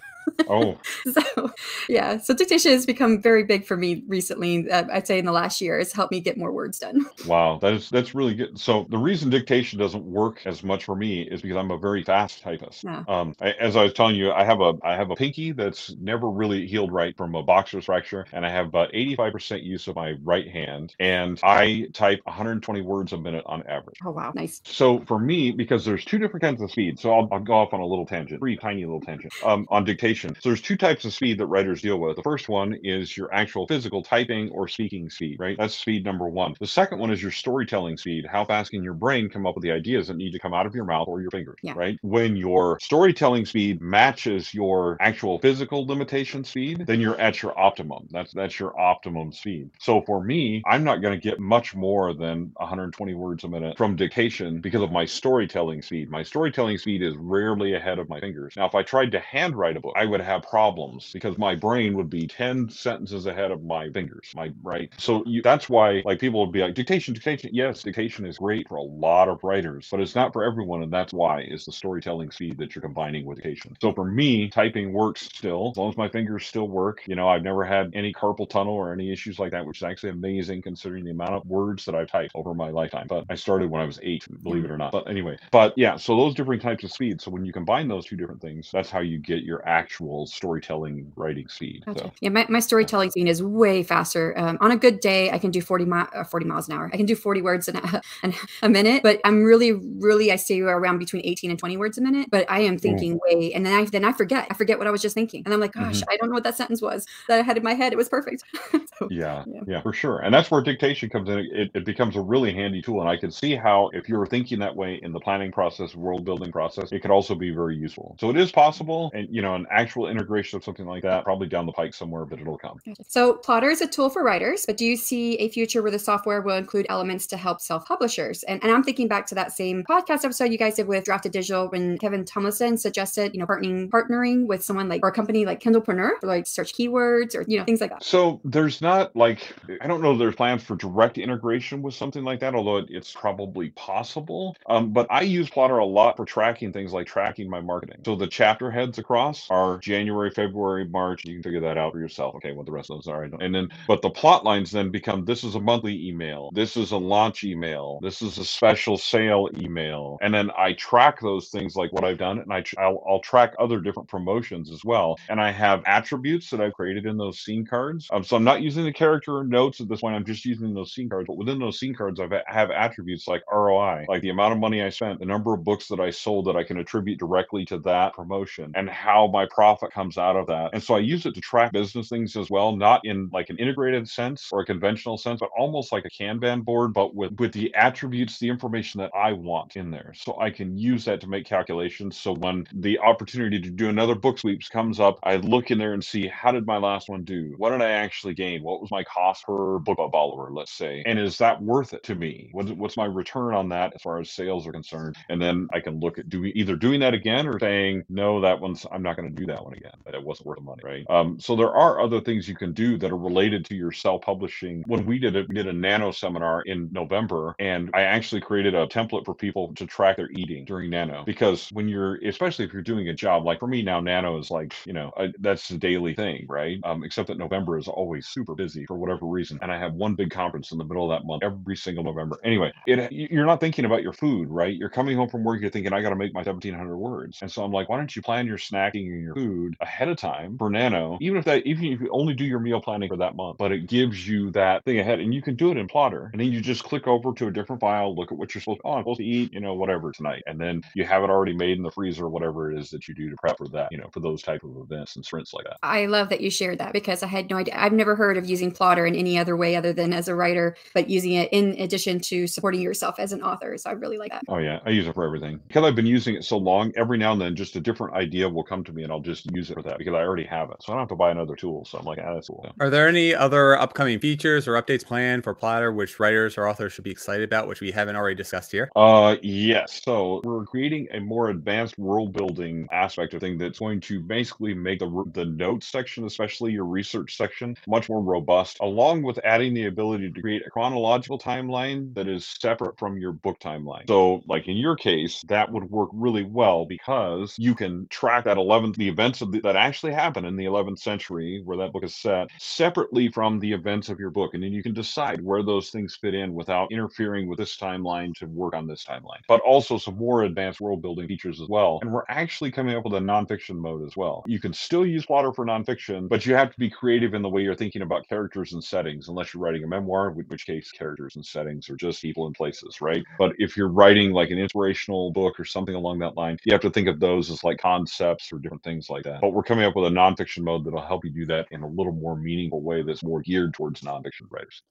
Oh, 0.49 0.77
so 1.11 1.51
yeah, 1.89 2.17
so 2.17 2.33
dictation 2.33 2.71
has 2.71 2.85
become 2.85 3.21
very 3.21 3.43
big 3.43 3.65
for 3.65 3.77
me 3.77 4.03
recently. 4.07 4.69
Uh, 4.69 4.85
I'd 4.91 5.07
say 5.07 5.19
in 5.19 5.25
the 5.25 5.31
last 5.31 5.61
year, 5.61 5.79
it's 5.79 5.93
helped 5.93 6.11
me 6.11 6.19
get 6.19 6.37
more 6.37 6.51
words 6.51 6.79
done. 6.79 7.05
wow, 7.27 7.57
that 7.61 7.73
is 7.73 7.89
that's 7.89 8.15
really 8.15 8.33
good. 8.33 8.59
So 8.59 8.85
the 8.89 8.97
reason 8.97 9.29
dictation 9.29 9.79
doesn't 9.79 10.03
work 10.03 10.45
as 10.45 10.63
much 10.63 10.85
for 10.85 10.95
me 10.95 11.23
is 11.23 11.41
because 11.41 11.57
I'm 11.57 11.71
a 11.71 11.77
very 11.77 12.03
fast 12.03 12.41
typist. 12.41 12.83
Yeah. 12.83 13.03
Um, 13.07 13.35
I, 13.41 13.51
as 13.59 13.75
I 13.75 13.83
was 13.83 13.93
telling 13.93 14.15
you, 14.15 14.31
I 14.31 14.43
have 14.43 14.61
a 14.61 14.73
I 14.83 14.95
have 14.95 15.11
a 15.11 15.15
pinky 15.15 15.51
that's 15.51 15.95
never 15.99 16.29
really 16.29 16.67
healed 16.67 16.91
right 16.91 17.15
from 17.15 17.35
a 17.35 17.43
boxer's 17.43 17.85
fracture, 17.85 18.25
and 18.31 18.45
I 18.45 18.49
have 18.49 18.67
about 18.67 18.91
85% 18.93 19.63
use 19.63 19.87
of 19.87 19.95
my 19.95 20.13
right 20.23 20.49
hand, 20.49 20.95
and 20.99 21.39
I 21.43 21.87
type 21.93 22.21
120 22.23 22.81
words 22.81 23.13
a 23.13 23.17
minute 23.17 23.43
on 23.45 23.63
average. 23.67 23.97
Oh 24.05 24.11
wow, 24.11 24.31
nice. 24.35 24.61
So 24.65 24.99
for 25.01 25.19
me, 25.19 25.51
because 25.51 25.85
there's 25.85 26.05
two 26.05 26.17
different 26.17 26.41
kinds 26.41 26.61
of 26.61 26.71
speed, 26.71 26.99
so 26.99 27.13
I'll, 27.13 27.27
I'll 27.31 27.39
go 27.39 27.53
off 27.53 27.73
on 27.73 27.81
a 27.83 27.87
little 27.87 28.05
tangent, 28.05 28.41
pretty 28.41 28.57
tiny 28.57 28.85
little 28.85 29.01
tangent 29.01 29.33
um, 29.43 29.67
on 29.69 29.85
dictation. 29.85 30.35
So 30.41 30.49
there's 30.49 30.61
two 30.61 30.77
types 30.77 31.05
of 31.05 31.13
speed 31.13 31.39
that 31.39 31.47
writers 31.47 31.81
deal 31.81 31.99
with. 31.99 32.17
The 32.17 32.23
first 32.23 32.49
one 32.49 32.77
is 32.83 33.15
your 33.17 33.33
actual 33.33 33.67
physical 33.67 34.03
typing 34.03 34.49
or 34.51 34.67
speaking 34.67 35.09
speed, 35.09 35.37
right? 35.39 35.57
That's 35.57 35.75
speed 35.75 36.05
number 36.05 36.27
one. 36.29 36.55
The 36.59 36.67
second 36.67 36.99
one 36.99 37.11
is 37.11 37.21
your 37.21 37.31
storytelling 37.31 37.97
speed. 37.97 38.25
How 38.31 38.45
fast 38.45 38.71
can 38.71 38.83
your 38.83 38.93
brain 38.95 39.29
come 39.29 39.45
up 39.47 39.55
with 39.55 39.63
the 39.63 39.71
ideas 39.71 40.07
that 40.07 40.17
need 40.17 40.31
to 40.31 40.39
come 40.39 40.53
out 40.53 40.65
of 40.65 40.75
your 40.75 40.85
mouth 40.85 41.07
or 41.07 41.21
your 41.21 41.31
fingers, 41.31 41.57
Yeah. 41.63 41.73
right? 41.75 41.97
When 42.01 42.35
your 42.35 42.79
storytelling 42.81 43.45
speed 43.45 43.81
matches 43.81 44.53
your 44.53 44.97
actual 45.01 45.39
physical 45.39 45.85
limitation 45.85 46.43
speed, 46.43 46.85
then 46.87 47.01
you're 47.01 47.19
at 47.19 47.41
your 47.41 47.57
optimum. 47.59 48.07
That's 48.11 48.33
that's 48.33 48.59
your 48.59 48.79
optimum 48.79 49.31
speed. 49.33 49.69
So 49.79 50.01
for 50.01 50.23
me, 50.23 50.63
I'm 50.65 50.83
not 50.83 51.01
going 51.01 51.19
to 51.19 51.21
get 51.29 51.39
much 51.39 51.75
more 51.75 52.13
than 52.13 52.51
120 52.57 53.13
words 53.15 53.43
a 53.43 53.47
minute 53.47 53.77
from 53.77 53.95
dictation 53.95 54.61
because 54.61 54.81
of 54.81 54.91
my 54.91 55.05
storytelling 55.05 55.81
speed. 55.81 56.09
My 56.09 56.23
storytelling 56.23 56.77
speed 56.77 57.01
is 57.01 57.15
rarely 57.17 57.72
ahead 57.75 57.99
of 57.99 58.09
my 58.09 58.19
fingers. 58.19 58.55
Now, 58.55 58.65
if 58.65 58.75
I 58.75 58.83
tried 58.83 59.11
to 59.11 59.19
handwrite 59.19 59.77
a 59.77 59.79
book, 59.79 59.93
I 59.95 60.05
would 60.05 60.21
have 60.21 60.43
problems 60.43 61.11
because 61.11 61.37
my 61.37 61.55
brain 61.55 61.95
would 61.95 62.09
be 62.09 62.27
10 62.27 62.69
sentences 62.69 63.25
ahead 63.25 63.51
of 63.51 63.63
my 63.63 63.89
fingers. 63.89 64.31
My 64.35 64.51
right. 64.61 64.91
So 64.97 65.23
you, 65.25 65.41
that's 65.41 65.69
why 65.69 66.01
like 66.05 66.19
people 66.19 66.41
would 66.41 66.53
be 66.53 66.61
like 66.61 66.75
dictation, 66.75 67.13
dictation. 67.13 67.49
Yes, 67.53 67.83
dictation 67.83 68.25
is 68.25 68.37
great 68.37 68.67
for 68.67 68.75
a 68.75 68.83
lot 68.83 69.29
of 69.29 69.43
writers, 69.43 69.87
but 69.89 69.99
it's 69.99 70.15
not 70.15 70.33
for 70.33 70.43
everyone, 70.43 70.83
and 70.83 70.91
that's 70.91 71.13
why 71.13 71.41
is 71.41 71.65
the 71.65 71.71
storytelling 71.71 72.31
speed 72.31 72.57
that 72.57 72.75
you're 72.75 72.81
combining 72.81 73.25
with 73.25 73.37
dictation. 73.37 73.75
So 73.81 73.93
for 73.93 74.05
me, 74.05 74.49
typing 74.49 74.93
works 74.93 75.21
still 75.21 75.71
as 75.71 75.77
long 75.77 75.89
as 75.89 75.97
my 75.97 76.09
fingers 76.09 76.45
still 76.45 76.67
work. 76.67 77.01
You 77.05 77.15
know, 77.15 77.27
I've 77.27 77.43
never 77.43 77.63
had 77.63 77.91
any 77.93 78.13
carpal 78.13 78.49
tunnel 78.49 78.73
or 78.73 78.93
any 78.93 79.11
issues 79.11 79.39
like 79.39 79.51
that, 79.51 79.65
which 79.65 79.79
is 79.79 79.83
actually 79.83 80.11
amazing 80.11 80.61
considering 80.61 81.05
the 81.05 81.11
amount 81.11 81.33
of 81.33 81.45
words 81.45 81.85
that 81.85 81.95
I've 81.95 82.09
typed 82.09 82.31
over 82.35 82.53
my 82.53 82.69
lifetime. 82.69 83.07
But 83.07 83.25
I 83.29 83.35
started 83.35 83.69
when 83.69 83.81
I 83.81 83.85
was 83.85 83.99
eight, 84.03 84.25
believe 84.43 84.63
it 84.63 84.67
mm-hmm. 84.67 84.73
or 84.73 84.77
not. 84.77 84.91
But 84.91 85.09
anyway, 85.09 85.37
but 85.51 85.73
yeah, 85.77 85.97
so 85.97 86.15
those 86.15 86.35
different 86.35 86.61
types 86.61 86.83
of 86.83 86.91
speed. 86.91 87.21
So 87.21 87.31
when 87.31 87.45
you 87.45 87.53
combine 87.63 87.87
those 87.87 88.05
two 88.05 88.17
different 88.17 88.41
things, 88.41 88.69
that's 88.73 88.89
how 88.89 88.99
you 88.99 89.17
get 89.17 89.43
your 89.43 89.65
actual 89.65 90.25
storytelling 90.27 91.09
writing 91.15 91.47
speed. 91.47 91.81
Gotcha. 91.85 91.99
So 91.99 92.11
Yeah, 92.19 92.29
my, 92.29 92.45
my 92.49 92.59
storytelling 92.59 93.09
speed 93.11 93.29
is 93.29 93.41
way 93.41 93.83
faster. 93.83 94.33
Um, 94.37 94.57
on 94.59 94.71
a 94.71 94.75
good 94.75 94.99
day, 94.99 95.31
I 95.31 95.37
can 95.39 95.49
do 95.49 95.61
40, 95.61 95.85
mi- 95.85 96.03
uh, 96.13 96.25
40 96.25 96.45
miles 96.45 96.67
an 96.67 96.75
hour. 96.75 96.89
I 96.93 96.97
can 96.97 97.05
do 97.05 97.15
40 97.15 97.41
words 97.41 97.69
in 97.69 97.77
a, 97.77 98.01
in 98.23 98.33
a 98.63 98.67
minute, 98.69 99.01
but 99.01 99.21
I'm 99.23 99.43
really, 99.43 99.71
really, 99.71 100.29
I 100.29 100.35
stay 100.35 100.59
around 100.59 100.99
between 100.99 101.25
18 101.25 101.51
and 101.51 101.57
20 101.59 101.77
words 101.77 101.97
a 101.97 102.01
minute, 102.01 102.27
but 102.29 102.45
I 102.51 102.59
am 102.59 102.77
thinking 102.77 103.17
way, 103.29 103.53
and 103.53 103.65
then 103.65 103.73
I, 103.73 103.85
then 103.85 104.03
I 104.03 104.11
forget, 104.11 104.45
I 104.51 104.55
forget 104.55 104.77
what 104.77 104.87
I 104.87 104.91
was 104.91 105.01
just 105.01 105.15
thinking. 105.15 105.43
And 105.45 105.53
I'm 105.53 105.61
like, 105.61 105.71
gosh, 105.73 106.01
I 106.09 106.17
don't 106.17 106.29
know 106.29 106.35
what 106.35 106.43
that 106.43 106.57
sentence 106.57 106.81
was 106.81 107.05
that 107.29 107.39
I 107.39 107.43
had 107.43 107.55
in 107.55 107.63
my 107.63 107.73
head. 107.75 107.93
It 107.93 107.97
was 107.97 108.09
perfect. 108.09 108.43
So, 108.99 109.07
Yeah, 109.09 109.43
Yeah. 109.47 109.61
yeah, 109.65 109.81
for 109.81 109.93
sure. 109.93 110.19
And 110.19 110.33
that's 110.33 110.51
where 110.51 110.61
dictation 110.61 111.09
comes 111.09 111.27
in. 111.29 111.39
It, 111.39 111.71
it 111.73 111.85
becomes 111.85 112.15
a 112.15 112.21
really 112.21 112.53
handy 112.53 112.81
tool. 112.81 112.99
And 112.99 113.09
I 113.09 113.17
can 113.17 113.31
see 113.31 113.55
how, 113.55 113.89
if 113.93 114.07
you're 114.07 114.27
thinking 114.27 114.59
that 114.59 114.75
way 114.75 114.99
in 115.01 115.11
the 115.11 115.19
planning 115.19 115.51
process, 115.51 115.95
world 115.95 116.25
building 116.25 116.51
process, 116.51 116.91
it 116.91 116.99
could 117.01 117.09
also 117.11 117.33
be 117.33 117.49
very 117.53 117.75
useful. 117.75 118.15
So 118.19 118.29
it 118.29 118.37
is 118.37 118.51
possible, 118.51 119.11
and 119.13 119.27
you 119.29 119.41
know, 119.41 119.55
an 119.55 119.65
actual 119.71 120.09
integration 120.09 120.57
of 120.57 120.63
something 120.63 120.85
like 120.85 121.03
that 121.03 121.23
probably 121.23 121.47
down 121.47 121.65
the 121.65 121.71
pike 121.71 121.93
somewhere, 121.93 122.25
but 122.25 122.39
it'll 122.39 122.57
come. 122.57 122.79
So 123.07 123.35
Plottr 123.35 123.71
is 123.71 123.81
a 123.81 123.87
tool 123.87 124.09
for 124.09 124.23
writers, 124.23 124.65
but 124.65 124.77
do 124.77 124.85
you 124.85 124.95
see 124.95 125.35
a 125.35 125.49
future 125.49 125.81
where 125.81 125.91
the 125.91 125.99
software 125.99 126.41
will 126.41 126.55
include 126.55 126.85
elements 126.89 127.27
to 127.27 127.37
help 127.37 127.61
self-publishers? 127.61 128.43
And, 128.43 128.63
and 128.63 128.71
I'm 128.71 128.83
thinking 128.83 129.07
back 129.07 129.25
to 129.27 129.35
that 129.35 129.51
same 129.51 129.83
podcast 129.89 130.25
episode 130.25 130.45
you 130.45 130.57
guys 130.57 130.75
did 130.75 130.87
with 130.87 131.05
Draft2Digital 131.05 131.71
when 131.71 131.97
Kevin 131.97 132.23
Tumlinson 132.23 132.79
suggested, 132.79 133.33
you 133.33 133.39
know, 133.39 133.45
partnering 133.45 133.89
partnering 133.89 134.47
with 134.47 134.63
someone 134.63 134.89
like 134.89 135.01
or 135.03 135.09
a 135.09 135.11
company 135.11 135.45
like 135.45 135.61
Kindlepreneur 135.61 136.19
for 136.19 136.27
like 136.27 136.47
search 136.47 136.73
keywords 136.73 137.35
or 137.35 137.43
you 137.47 137.57
know 137.57 137.63
things 137.63 137.81
like 137.81 137.89
that. 137.89 138.03
So 138.03 138.39
there's 138.43 138.81
not 138.81 139.15
like 139.15 139.53
I 139.81 139.87
don't 139.87 140.01
know 140.01 140.17
there's 140.17 140.35
plans 140.35 140.63
for 140.63 140.75
direct 140.75 141.17
integration 141.17 141.81
with 141.81 141.93
something 141.93 142.23
like 142.23 142.39
that, 142.41 142.55
although 142.55 142.85
it's 142.87 143.13
probably 143.13 143.69
possible. 143.71 144.55
Um, 144.67 144.91
but 144.91 145.07
I 145.09 145.21
use 145.21 145.49
Plottr 145.49 145.81
a 145.81 145.85
lot 145.85 146.17
for 146.17 146.25
tracking 146.25 146.73
things 146.73 146.93
like 146.93 147.07
tracking 147.07 147.42
my 147.49 147.61
marketing. 147.61 147.97
So 148.05 148.15
the 148.15 148.27
chapter 148.27 148.71
heads 148.71 148.97
across 148.99 149.49
are 149.49 149.79
January, 149.79 150.31
February, 150.31 150.85
March. 150.87 151.25
You 151.25 151.35
can 151.35 151.43
figure 151.43 151.61
that 151.61 151.77
out 151.77 151.93
for 151.93 151.99
yourself. 151.99 152.35
Okay, 152.35 152.53
what 152.53 152.65
the 152.65 152.71
rest 152.71 152.89
of 152.91 152.97
those 152.97 153.07
are. 153.07 153.23
And 153.23 153.55
then, 153.55 153.69
but 153.87 154.01
the 154.01 154.09
plot 154.09 154.43
lines 154.45 154.71
then 154.71 154.91
become 154.91 155.25
this 155.25 155.43
is 155.43 155.55
a 155.55 155.59
monthly 155.59 156.07
email, 156.07 156.51
this 156.53 156.77
is 156.77 156.91
a 156.91 156.97
launch 156.97 157.43
email, 157.43 157.99
this 158.01 158.21
is 158.21 158.37
a 158.37 158.45
special 158.45 158.97
sale 158.97 159.49
email, 159.57 160.17
and 160.21 160.33
then 160.33 160.51
I 160.57 160.73
track 160.73 161.21
those 161.21 161.49
things 161.49 161.75
like 161.75 161.91
what 161.93 162.03
I've 162.03 162.17
done, 162.17 162.39
and 162.39 162.51
I 162.53 162.63
I'll, 162.77 163.03
I'll 163.07 163.19
track 163.19 163.53
other 163.59 163.79
different 163.79 164.09
promotions 164.09 164.71
as 164.71 164.83
well. 164.83 165.17
And 165.29 165.39
I 165.41 165.51
have 165.51 165.83
attributes 165.85 166.49
that 166.51 166.61
I've 166.61 166.73
created 166.73 167.05
in 167.05 167.17
those 167.17 167.39
scene 167.39 167.65
cards. 167.65 168.07
Um, 168.11 168.23
so 168.23 168.35
I'm 168.35 168.43
not 168.43 168.61
using 168.61 168.85
the 168.85 168.93
character 168.93 169.43
notes 169.43 169.81
at 169.81 169.89
this 169.89 170.01
point. 170.01 170.15
I'm 170.15 170.25
just 170.25 170.45
using 170.45 170.73
those 170.73 170.93
scene 170.93 171.09
cards. 171.09 171.27
But 171.27 171.37
within 171.37 171.59
those 171.59 171.79
scene 171.79 171.95
cards, 171.95 172.19
I 172.19 172.27
have 172.47 172.71
attributes 172.71 173.27
like 173.27 173.43
ROI, 173.51 174.05
like 174.07 174.21
the 174.21 174.29
amount 174.29 174.53
of 174.53 174.59
money 174.59 174.81
I 174.83 174.89
spent, 174.89 175.19
the 175.19 175.25
number 175.25 175.53
of 175.53 175.63
books 175.63 175.87
that 175.89 175.99
I 175.99 176.09
sold 176.11 176.45
that 176.47 176.55
I 176.55 176.63
can 176.63 176.77
attribute 176.77 177.19
directly 177.19 177.32
to 177.41 177.79
that 177.79 178.13
promotion, 178.13 178.71
and 178.75 178.89
how 178.89 179.27
my 179.27 179.45
profit 179.49 179.91
comes 179.91 180.17
out 180.17 180.35
of 180.35 180.47
that. 180.47 180.69
And 180.73 180.83
so 180.83 180.95
I 180.95 180.99
use 180.99 181.25
it 181.25 181.35
to 181.35 181.41
track 181.41 181.71
business 181.71 182.09
things 182.09 182.35
as 182.35 182.49
well, 182.49 182.75
not 182.75 183.01
in 183.03 183.29
like 183.33 183.49
an 183.49 183.57
integrated 183.57 184.07
sense 184.07 184.49
or 184.51 184.61
a 184.61 184.65
conventional 184.65 185.17
sense, 185.17 185.39
but 185.39 185.49
almost 185.57 185.91
like 185.91 186.05
a 186.05 186.09
Kanban 186.09 186.63
board, 186.63 186.93
but 186.93 187.15
with 187.15 187.33
with 187.39 187.51
the 187.51 187.73
attributes, 187.75 188.39
the 188.39 188.49
information 188.49 188.99
that 189.01 189.11
I 189.15 189.33
want 189.33 189.75
in 189.75 189.91
there. 189.91 190.13
So 190.15 190.39
I 190.39 190.49
can 190.49 190.77
use 190.77 191.05
that 191.05 191.21
to 191.21 191.27
make 191.27 191.45
calculations. 191.45 192.17
So 192.17 192.33
when 192.33 192.65
the 192.73 192.99
opportunity 192.99 193.59
to 193.59 193.69
do 193.69 193.89
another 193.89 194.15
book 194.15 194.37
sweeps 194.37 194.69
comes 194.69 194.99
up, 194.99 195.19
I 195.23 195.37
look 195.37 195.71
in 195.71 195.77
there 195.77 195.93
and 195.93 196.03
see 196.03 196.27
how 196.27 196.51
did 196.51 196.65
my 196.65 196.77
last 196.77 197.09
one 197.09 197.23
do? 197.23 197.53
What 197.57 197.71
did 197.71 197.81
I 197.81 197.91
actually 197.91 198.33
gain? 198.33 198.63
What 198.63 198.81
was 198.81 198.91
my 198.91 199.03
cost 199.03 199.45
per 199.45 199.79
book 199.79 199.97
follower, 200.11 200.51
let's 200.51 200.73
say? 200.73 201.03
And 201.05 201.19
is 201.19 201.37
that 201.37 201.61
worth 201.61 201.93
it 201.93 202.03
to 202.03 202.15
me? 202.15 202.49
What's, 202.51 202.71
what's 202.71 202.97
my 202.97 203.05
return 203.05 203.53
on 203.53 203.69
that 203.69 203.93
as 203.95 204.01
far 204.01 204.19
as 204.19 204.31
sales 204.31 204.67
are 204.67 204.71
concerned? 204.71 205.15
And 205.29 205.41
then 205.41 205.67
I 205.73 205.79
can 205.79 205.99
look 205.99 206.19
at 206.19 206.29
doing 206.29 206.51
either 206.55 206.75
doing 206.75 206.99
that 207.01 207.13
again 207.13 207.22
or 207.27 207.59
saying, 207.59 208.03
no, 208.09 208.41
that 208.41 208.59
one's, 208.59 208.85
I'm 208.91 209.03
not 209.03 209.17
going 209.17 209.29
to 209.29 209.35
do 209.35 209.45
that 209.47 209.63
one 209.63 209.73
again. 209.73 209.91
That 210.05 210.15
it 210.15 210.23
wasn't 210.23 210.47
worth 210.47 210.57
the 210.57 210.63
money, 210.63 210.81
right? 210.83 211.05
Um, 211.09 211.39
so 211.39 211.55
there 211.55 211.71
are 211.71 212.01
other 212.01 212.21
things 212.21 212.47
you 212.47 212.55
can 212.55 212.73
do 212.73 212.97
that 212.97 213.11
are 213.11 213.17
related 213.17 213.65
to 213.65 213.75
your 213.75 213.91
self 213.91 214.21
publishing. 214.21 214.83
When 214.87 215.05
we 215.05 215.19
did 215.19 215.35
it, 215.35 215.47
we 215.47 215.55
did 215.55 215.67
a 215.67 215.73
nano 215.73 216.11
seminar 216.11 216.61
in 216.63 216.89
November, 216.91 217.55
and 217.59 217.89
I 217.93 218.01
actually 218.01 218.41
created 218.41 218.75
a 218.75 218.87
template 218.87 219.25
for 219.25 219.33
people 219.33 219.73
to 219.75 219.85
track 219.85 220.17
their 220.17 220.29
eating 220.31 220.65
during 220.65 220.89
nano 220.89 221.23
because 221.25 221.69
when 221.71 221.87
you're, 221.87 222.15
especially 222.25 222.65
if 222.65 222.73
you're 222.73 222.81
doing 222.81 223.09
a 223.09 223.13
job 223.13 223.45
like 223.45 223.59
for 223.59 223.67
me 223.67 223.81
now, 223.81 223.99
nano 223.99 224.37
is 224.39 224.51
like, 224.51 224.73
you 224.85 224.93
know, 224.93 225.11
a, 225.17 225.29
that's 225.39 225.69
a 225.71 225.77
daily 225.77 226.13
thing, 226.13 226.45
right? 226.49 226.79
Um, 226.83 227.03
except 227.03 227.27
that 227.27 227.37
November 227.37 227.77
is 227.77 227.87
always 227.87 228.27
super 228.27 228.55
busy 228.55 228.85
for 228.85 228.95
whatever 228.95 229.25
reason. 229.25 229.59
And 229.61 229.71
I 229.71 229.77
have 229.77 229.93
one 229.93 230.15
big 230.15 230.31
conference 230.31 230.71
in 230.71 230.77
the 230.77 230.85
middle 230.85 231.11
of 231.11 231.17
that 231.17 231.25
month 231.25 231.43
every 231.43 231.75
single 231.75 232.03
November. 232.03 232.39
Anyway, 232.43 232.71
it 232.85 233.11
you're 233.11 233.45
not 233.45 233.59
thinking 233.59 233.85
about 233.85 234.03
your 234.03 234.13
food, 234.13 234.49
right? 234.49 234.75
You're 234.75 234.89
coming 234.89 235.17
home 235.17 235.29
from 235.29 235.43
work, 235.43 235.61
you're 235.61 235.69
thinking, 235.69 235.93
I 235.93 236.01
got 236.01 236.09
to 236.09 236.15
make 236.15 236.33
my 236.33 236.39
1700 236.39 236.97
words. 236.97 237.12
And 237.21 237.51
so 237.51 237.63
I'm 237.63 237.71
like, 237.71 237.89
why 237.89 237.97
don't 237.97 238.15
you 238.15 238.21
plan 238.21 238.47
your 238.47 238.57
snacking 238.57 239.07
and 239.07 239.21
your 239.21 239.35
food 239.35 239.75
ahead 239.79 240.09
of 240.09 240.17
time 240.17 240.57
for 240.57 240.69
Nano? 240.69 241.17
Even 241.21 241.37
if 241.37 241.45
that, 241.45 241.65
even 241.65 241.85
if 241.85 242.01
you 242.01 242.09
only 242.11 242.33
do 242.33 242.45
your 242.45 242.59
meal 242.59 242.81
planning 242.81 243.09
for 243.09 243.17
that 243.17 243.35
month, 243.35 243.57
but 243.57 243.71
it 243.71 243.87
gives 243.87 244.27
you 244.27 244.51
that 244.51 244.83
thing 244.85 244.99
ahead 244.99 245.19
and 245.19 245.33
you 245.33 245.41
can 245.41 245.55
do 245.55 245.71
it 245.71 245.77
in 245.77 245.87
Plottr. 245.87 246.31
And 246.31 246.39
then 246.39 246.51
you 246.51 246.61
just 246.61 246.83
click 246.83 247.07
over 247.07 247.33
to 247.33 247.47
a 247.47 247.51
different 247.51 247.79
file, 247.81 248.15
look 248.15 248.31
at 248.31 248.37
what 248.37 248.53
you're 248.53 248.61
supposed 248.61 248.81
to, 248.81 248.87
oh, 248.87 248.93
I'm 248.93 249.01
supposed 249.01 249.19
to 249.19 249.25
eat, 249.25 249.53
you 249.53 249.59
know, 249.59 249.73
whatever 249.73 250.11
tonight. 250.11 250.43
And 250.47 250.59
then 250.59 250.81
you 250.95 251.05
have 251.05 251.23
it 251.23 251.29
already 251.29 251.53
made 251.53 251.77
in 251.77 251.83
the 251.83 251.91
freezer, 251.91 252.29
whatever 252.29 252.71
it 252.71 252.79
is 252.79 252.89
that 252.91 253.07
you 253.07 253.13
do 253.13 253.29
to 253.29 253.35
prep 253.37 253.57
for 253.57 253.67
that, 253.69 253.91
you 253.91 253.97
know, 253.97 254.09
for 254.11 254.19
those 254.19 254.41
type 254.41 254.63
of 254.63 254.75
events 254.77 255.15
and 255.15 255.25
sprints 255.25 255.53
like 255.53 255.65
that. 255.65 255.77
I 255.83 256.05
love 256.05 256.29
that 256.29 256.41
you 256.41 256.49
shared 256.49 256.79
that 256.79 256.93
because 256.93 257.23
I 257.23 257.27
had 257.27 257.49
no 257.49 257.57
idea. 257.57 257.75
I've 257.77 257.93
never 257.93 258.15
heard 258.15 258.37
of 258.37 258.45
using 258.45 258.71
Plottr 258.71 259.07
in 259.07 259.15
any 259.15 259.37
other 259.37 259.55
way 259.57 259.75
other 259.75 259.93
than 259.93 260.13
as 260.13 260.27
a 260.27 260.35
writer, 260.35 260.75
but 260.93 261.09
using 261.09 261.33
it 261.33 261.49
in 261.51 261.75
addition 261.79 262.19
to 262.21 262.47
supporting 262.47 262.81
yourself 262.81 263.19
as 263.19 263.31
an 263.33 263.41
author. 263.41 263.77
So 263.77 263.89
I 263.89 263.93
really 263.93 264.17
like 264.17 264.31
that. 264.31 264.43
Oh 264.47 264.57
yeah, 264.57 264.79
I 264.85 264.91
use 264.91 265.07
it 265.07 265.13
for 265.13 265.25
everything 265.25 265.59
because 265.67 265.83
I've 265.83 265.95
been 265.95 266.05
using 266.05 266.35
it 266.35 266.43
so 266.43 266.57
long. 266.57 266.92
Every 266.95 267.17
now 267.17 267.33
and 267.33 267.41
then, 267.41 267.55
just 267.55 267.75
a 267.75 267.79
different 267.79 268.13
idea 268.15 268.47
will 268.49 268.63
come 268.63 268.83
to 268.83 268.91
me, 268.91 269.03
and 269.03 269.11
I'll 269.11 269.19
just 269.19 269.49
use 269.53 269.69
it 269.69 269.75
for 269.75 269.83
that 269.83 269.97
because 269.97 270.13
I 270.13 270.21
already 270.21 270.45
have 270.45 270.71
it, 270.71 270.77
so 270.81 270.91
I 270.91 270.95
don't 270.95 271.01
have 271.01 271.09
to 271.09 271.15
buy 271.15 271.31
another 271.31 271.55
tool. 271.55 271.85
So 271.85 271.97
I'm 271.97 272.05
like, 272.05 272.19
ah, 272.23 272.33
that's 272.33 272.47
cool. 272.47 272.65
Are 272.79 272.89
there 272.89 273.07
any 273.07 273.33
other 273.33 273.77
upcoming 273.77 274.19
features 274.19 274.67
or 274.67 274.73
updates 274.73 275.05
planned 275.05 275.43
for 275.43 275.55
Plottr 275.55 275.93
which 275.93 276.19
writers 276.19 276.57
or 276.57 276.67
authors 276.67 276.93
should 276.93 277.03
be 277.03 277.11
excited 277.11 277.43
about, 277.43 277.67
which 277.67 277.81
we 277.81 277.91
haven't 277.91 278.15
already 278.15 278.35
discussed 278.35 278.71
here? 278.71 278.89
Uh, 278.95 279.35
yes. 279.41 280.01
So 280.03 280.41
we're 280.43 280.65
creating 280.65 281.07
a 281.11 281.19
more 281.19 281.49
advanced 281.49 281.97
world 281.97 282.33
building 282.33 282.87
aspect 282.91 283.33
of 283.33 283.41
thing 283.41 283.57
that's 283.57 283.79
going 283.79 283.99
to 284.01 284.19
basically 284.19 284.73
make 284.73 284.99
the 284.99 285.23
the 285.33 285.45
notes 285.45 285.87
section, 285.87 286.25
especially 286.25 286.71
your 286.71 286.85
research 286.85 287.37
section, 287.37 287.75
much 287.87 288.09
more 288.09 288.21
robust, 288.21 288.77
along 288.81 289.23
with 289.23 289.39
adding 289.43 289.73
the 289.73 289.85
ability 289.85 290.31
to 290.31 290.41
create 290.41 290.63
a 290.65 290.69
chronological 290.69 291.39
timeline 291.39 292.13
that 292.15 292.27
is 292.27 292.45
separate 292.45 292.97
from 292.97 293.17
your 293.17 293.31
book 293.31 293.59
timeline. 293.59 294.07
So, 294.07 294.43
like 294.47 294.67
in 294.67 294.77
your 294.77 294.95
case, 294.95 295.41
that 295.47 295.71
would 295.71 295.89
work 295.89 296.09
really 296.13 296.43
well 296.43 296.82
because 296.85 297.55
you 297.57 297.75
can 297.75 298.07
track 298.09 298.45
that 298.45 298.57
11th, 298.57 298.95
the 298.95 299.07
events 299.07 299.39
the, 299.39 299.59
that 299.61 299.75
actually 299.75 300.13
happened 300.13 300.45
in 300.45 300.55
the 300.55 300.65
11th 300.65 300.99
century, 300.99 301.61
where 301.63 301.77
that 301.77 301.91
book 301.91 302.03
is 302.03 302.15
set, 302.15 302.47
separately 302.59 303.29
from 303.29 303.59
the 303.59 303.71
events 303.71 304.09
of 304.09 304.19
your 304.19 304.29
book. 304.29 304.53
And 304.53 304.63
then 304.63 304.71
you 304.71 304.83
can 304.83 304.93
decide 304.93 305.41
where 305.41 305.63
those 305.63 305.89
things 305.89 306.15
fit 306.15 306.33
in 306.33 306.53
without 306.53 306.91
interfering 306.91 307.47
with 307.47 307.57
this 307.57 307.77
timeline 307.77 308.33
to 308.35 308.45
work 308.47 308.75
on 308.75 308.87
this 308.87 309.03
timeline. 309.03 309.41
But 309.47 309.61
also 309.61 309.97
some 309.97 310.17
more 310.17 310.43
advanced 310.43 310.81
world 310.81 311.01
building 311.01 311.27
features 311.27 311.61
as 311.61 311.69
well. 311.69 311.99
And 312.01 312.11
we're 312.11 312.23
actually 312.29 312.71
coming 312.71 312.95
up 312.95 313.03
with 313.03 313.13
a 313.13 313.19
nonfiction 313.19 313.75
mode 313.75 314.05
as 314.05 314.15
well. 314.15 314.43
You 314.47 314.59
can 314.59 314.73
still 314.73 315.05
use 315.05 315.25
Plottr 315.25 315.55
for 315.55 315.65
nonfiction, 315.65 316.27
but 316.29 316.45
you 316.45 316.55
have 316.55 316.71
to 316.71 316.79
be 316.79 316.89
creative 316.89 317.33
in 317.33 317.41
the 317.41 317.49
way 317.49 317.61
you're 317.61 317.75
thinking 317.75 318.01
about 318.01 318.27
characters 318.27 318.73
and 318.73 318.83
settings, 318.83 319.29
unless 319.29 319.53
you're 319.53 319.63
writing 319.63 319.83
a 319.83 319.87
memoir, 319.87 320.29
in 320.29 320.45
which 320.47 320.65
case 320.65 320.91
characters 320.91 321.35
and 321.35 321.45
settings 321.45 321.89
are 321.89 321.95
just 321.95 322.21
people 322.21 322.47
and 322.47 322.55
places, 322.55 323.01
right? 323.01 323.23
But 323.37 323.53
if 323.57 323.77
you're 323.77 323.89
writing 323.89 324.31
like 324.31 324.49
an 324.49 324.59
inspirational 324.59 325.31
book 325.31 325.59
or 325.59 325.65
something 325.65 325.95
along 325.95 326.19
that 326.19 326.37
line, 326.37 326.57
you 326.73 326.75
have 326.75 326.81
to 326.81 326.89
think 326.89 327.07
of 327.07 327.19
those 327.19 327.51
as 327.51 327.63
like 327.63 327.77
concepts 327.77 328.51
or 328.51 328.57
different 328.57 328.83
things 328.83 329.07
like 329.07 329.23
that. 329.23 329.41
But 329.41 329.53
we're 329.53 329.61
coming 329.61 329.85
up 329.85 329.95
with 329.95 330.11
a 330.11 330.15
nonfiction 330.15 330.63
mode 330.63 330.83
that'll 330.83 331.05
help 331.05 331.23
you 331.23 331.29
do 331.29 331.45
that 331.45 331.67
in 331.69 331.83
a 331.83 331.87
little 331.87 332.13
more 332.13 332.35
meaningful 332.35 332.81
way 332.81 333.03
that's 333.03 333.23
more 333.23 333.41
geared 333.41 333.75
towards 333.75 334.01
nonfiction 334.01 334.49
writers. 334.49 334.81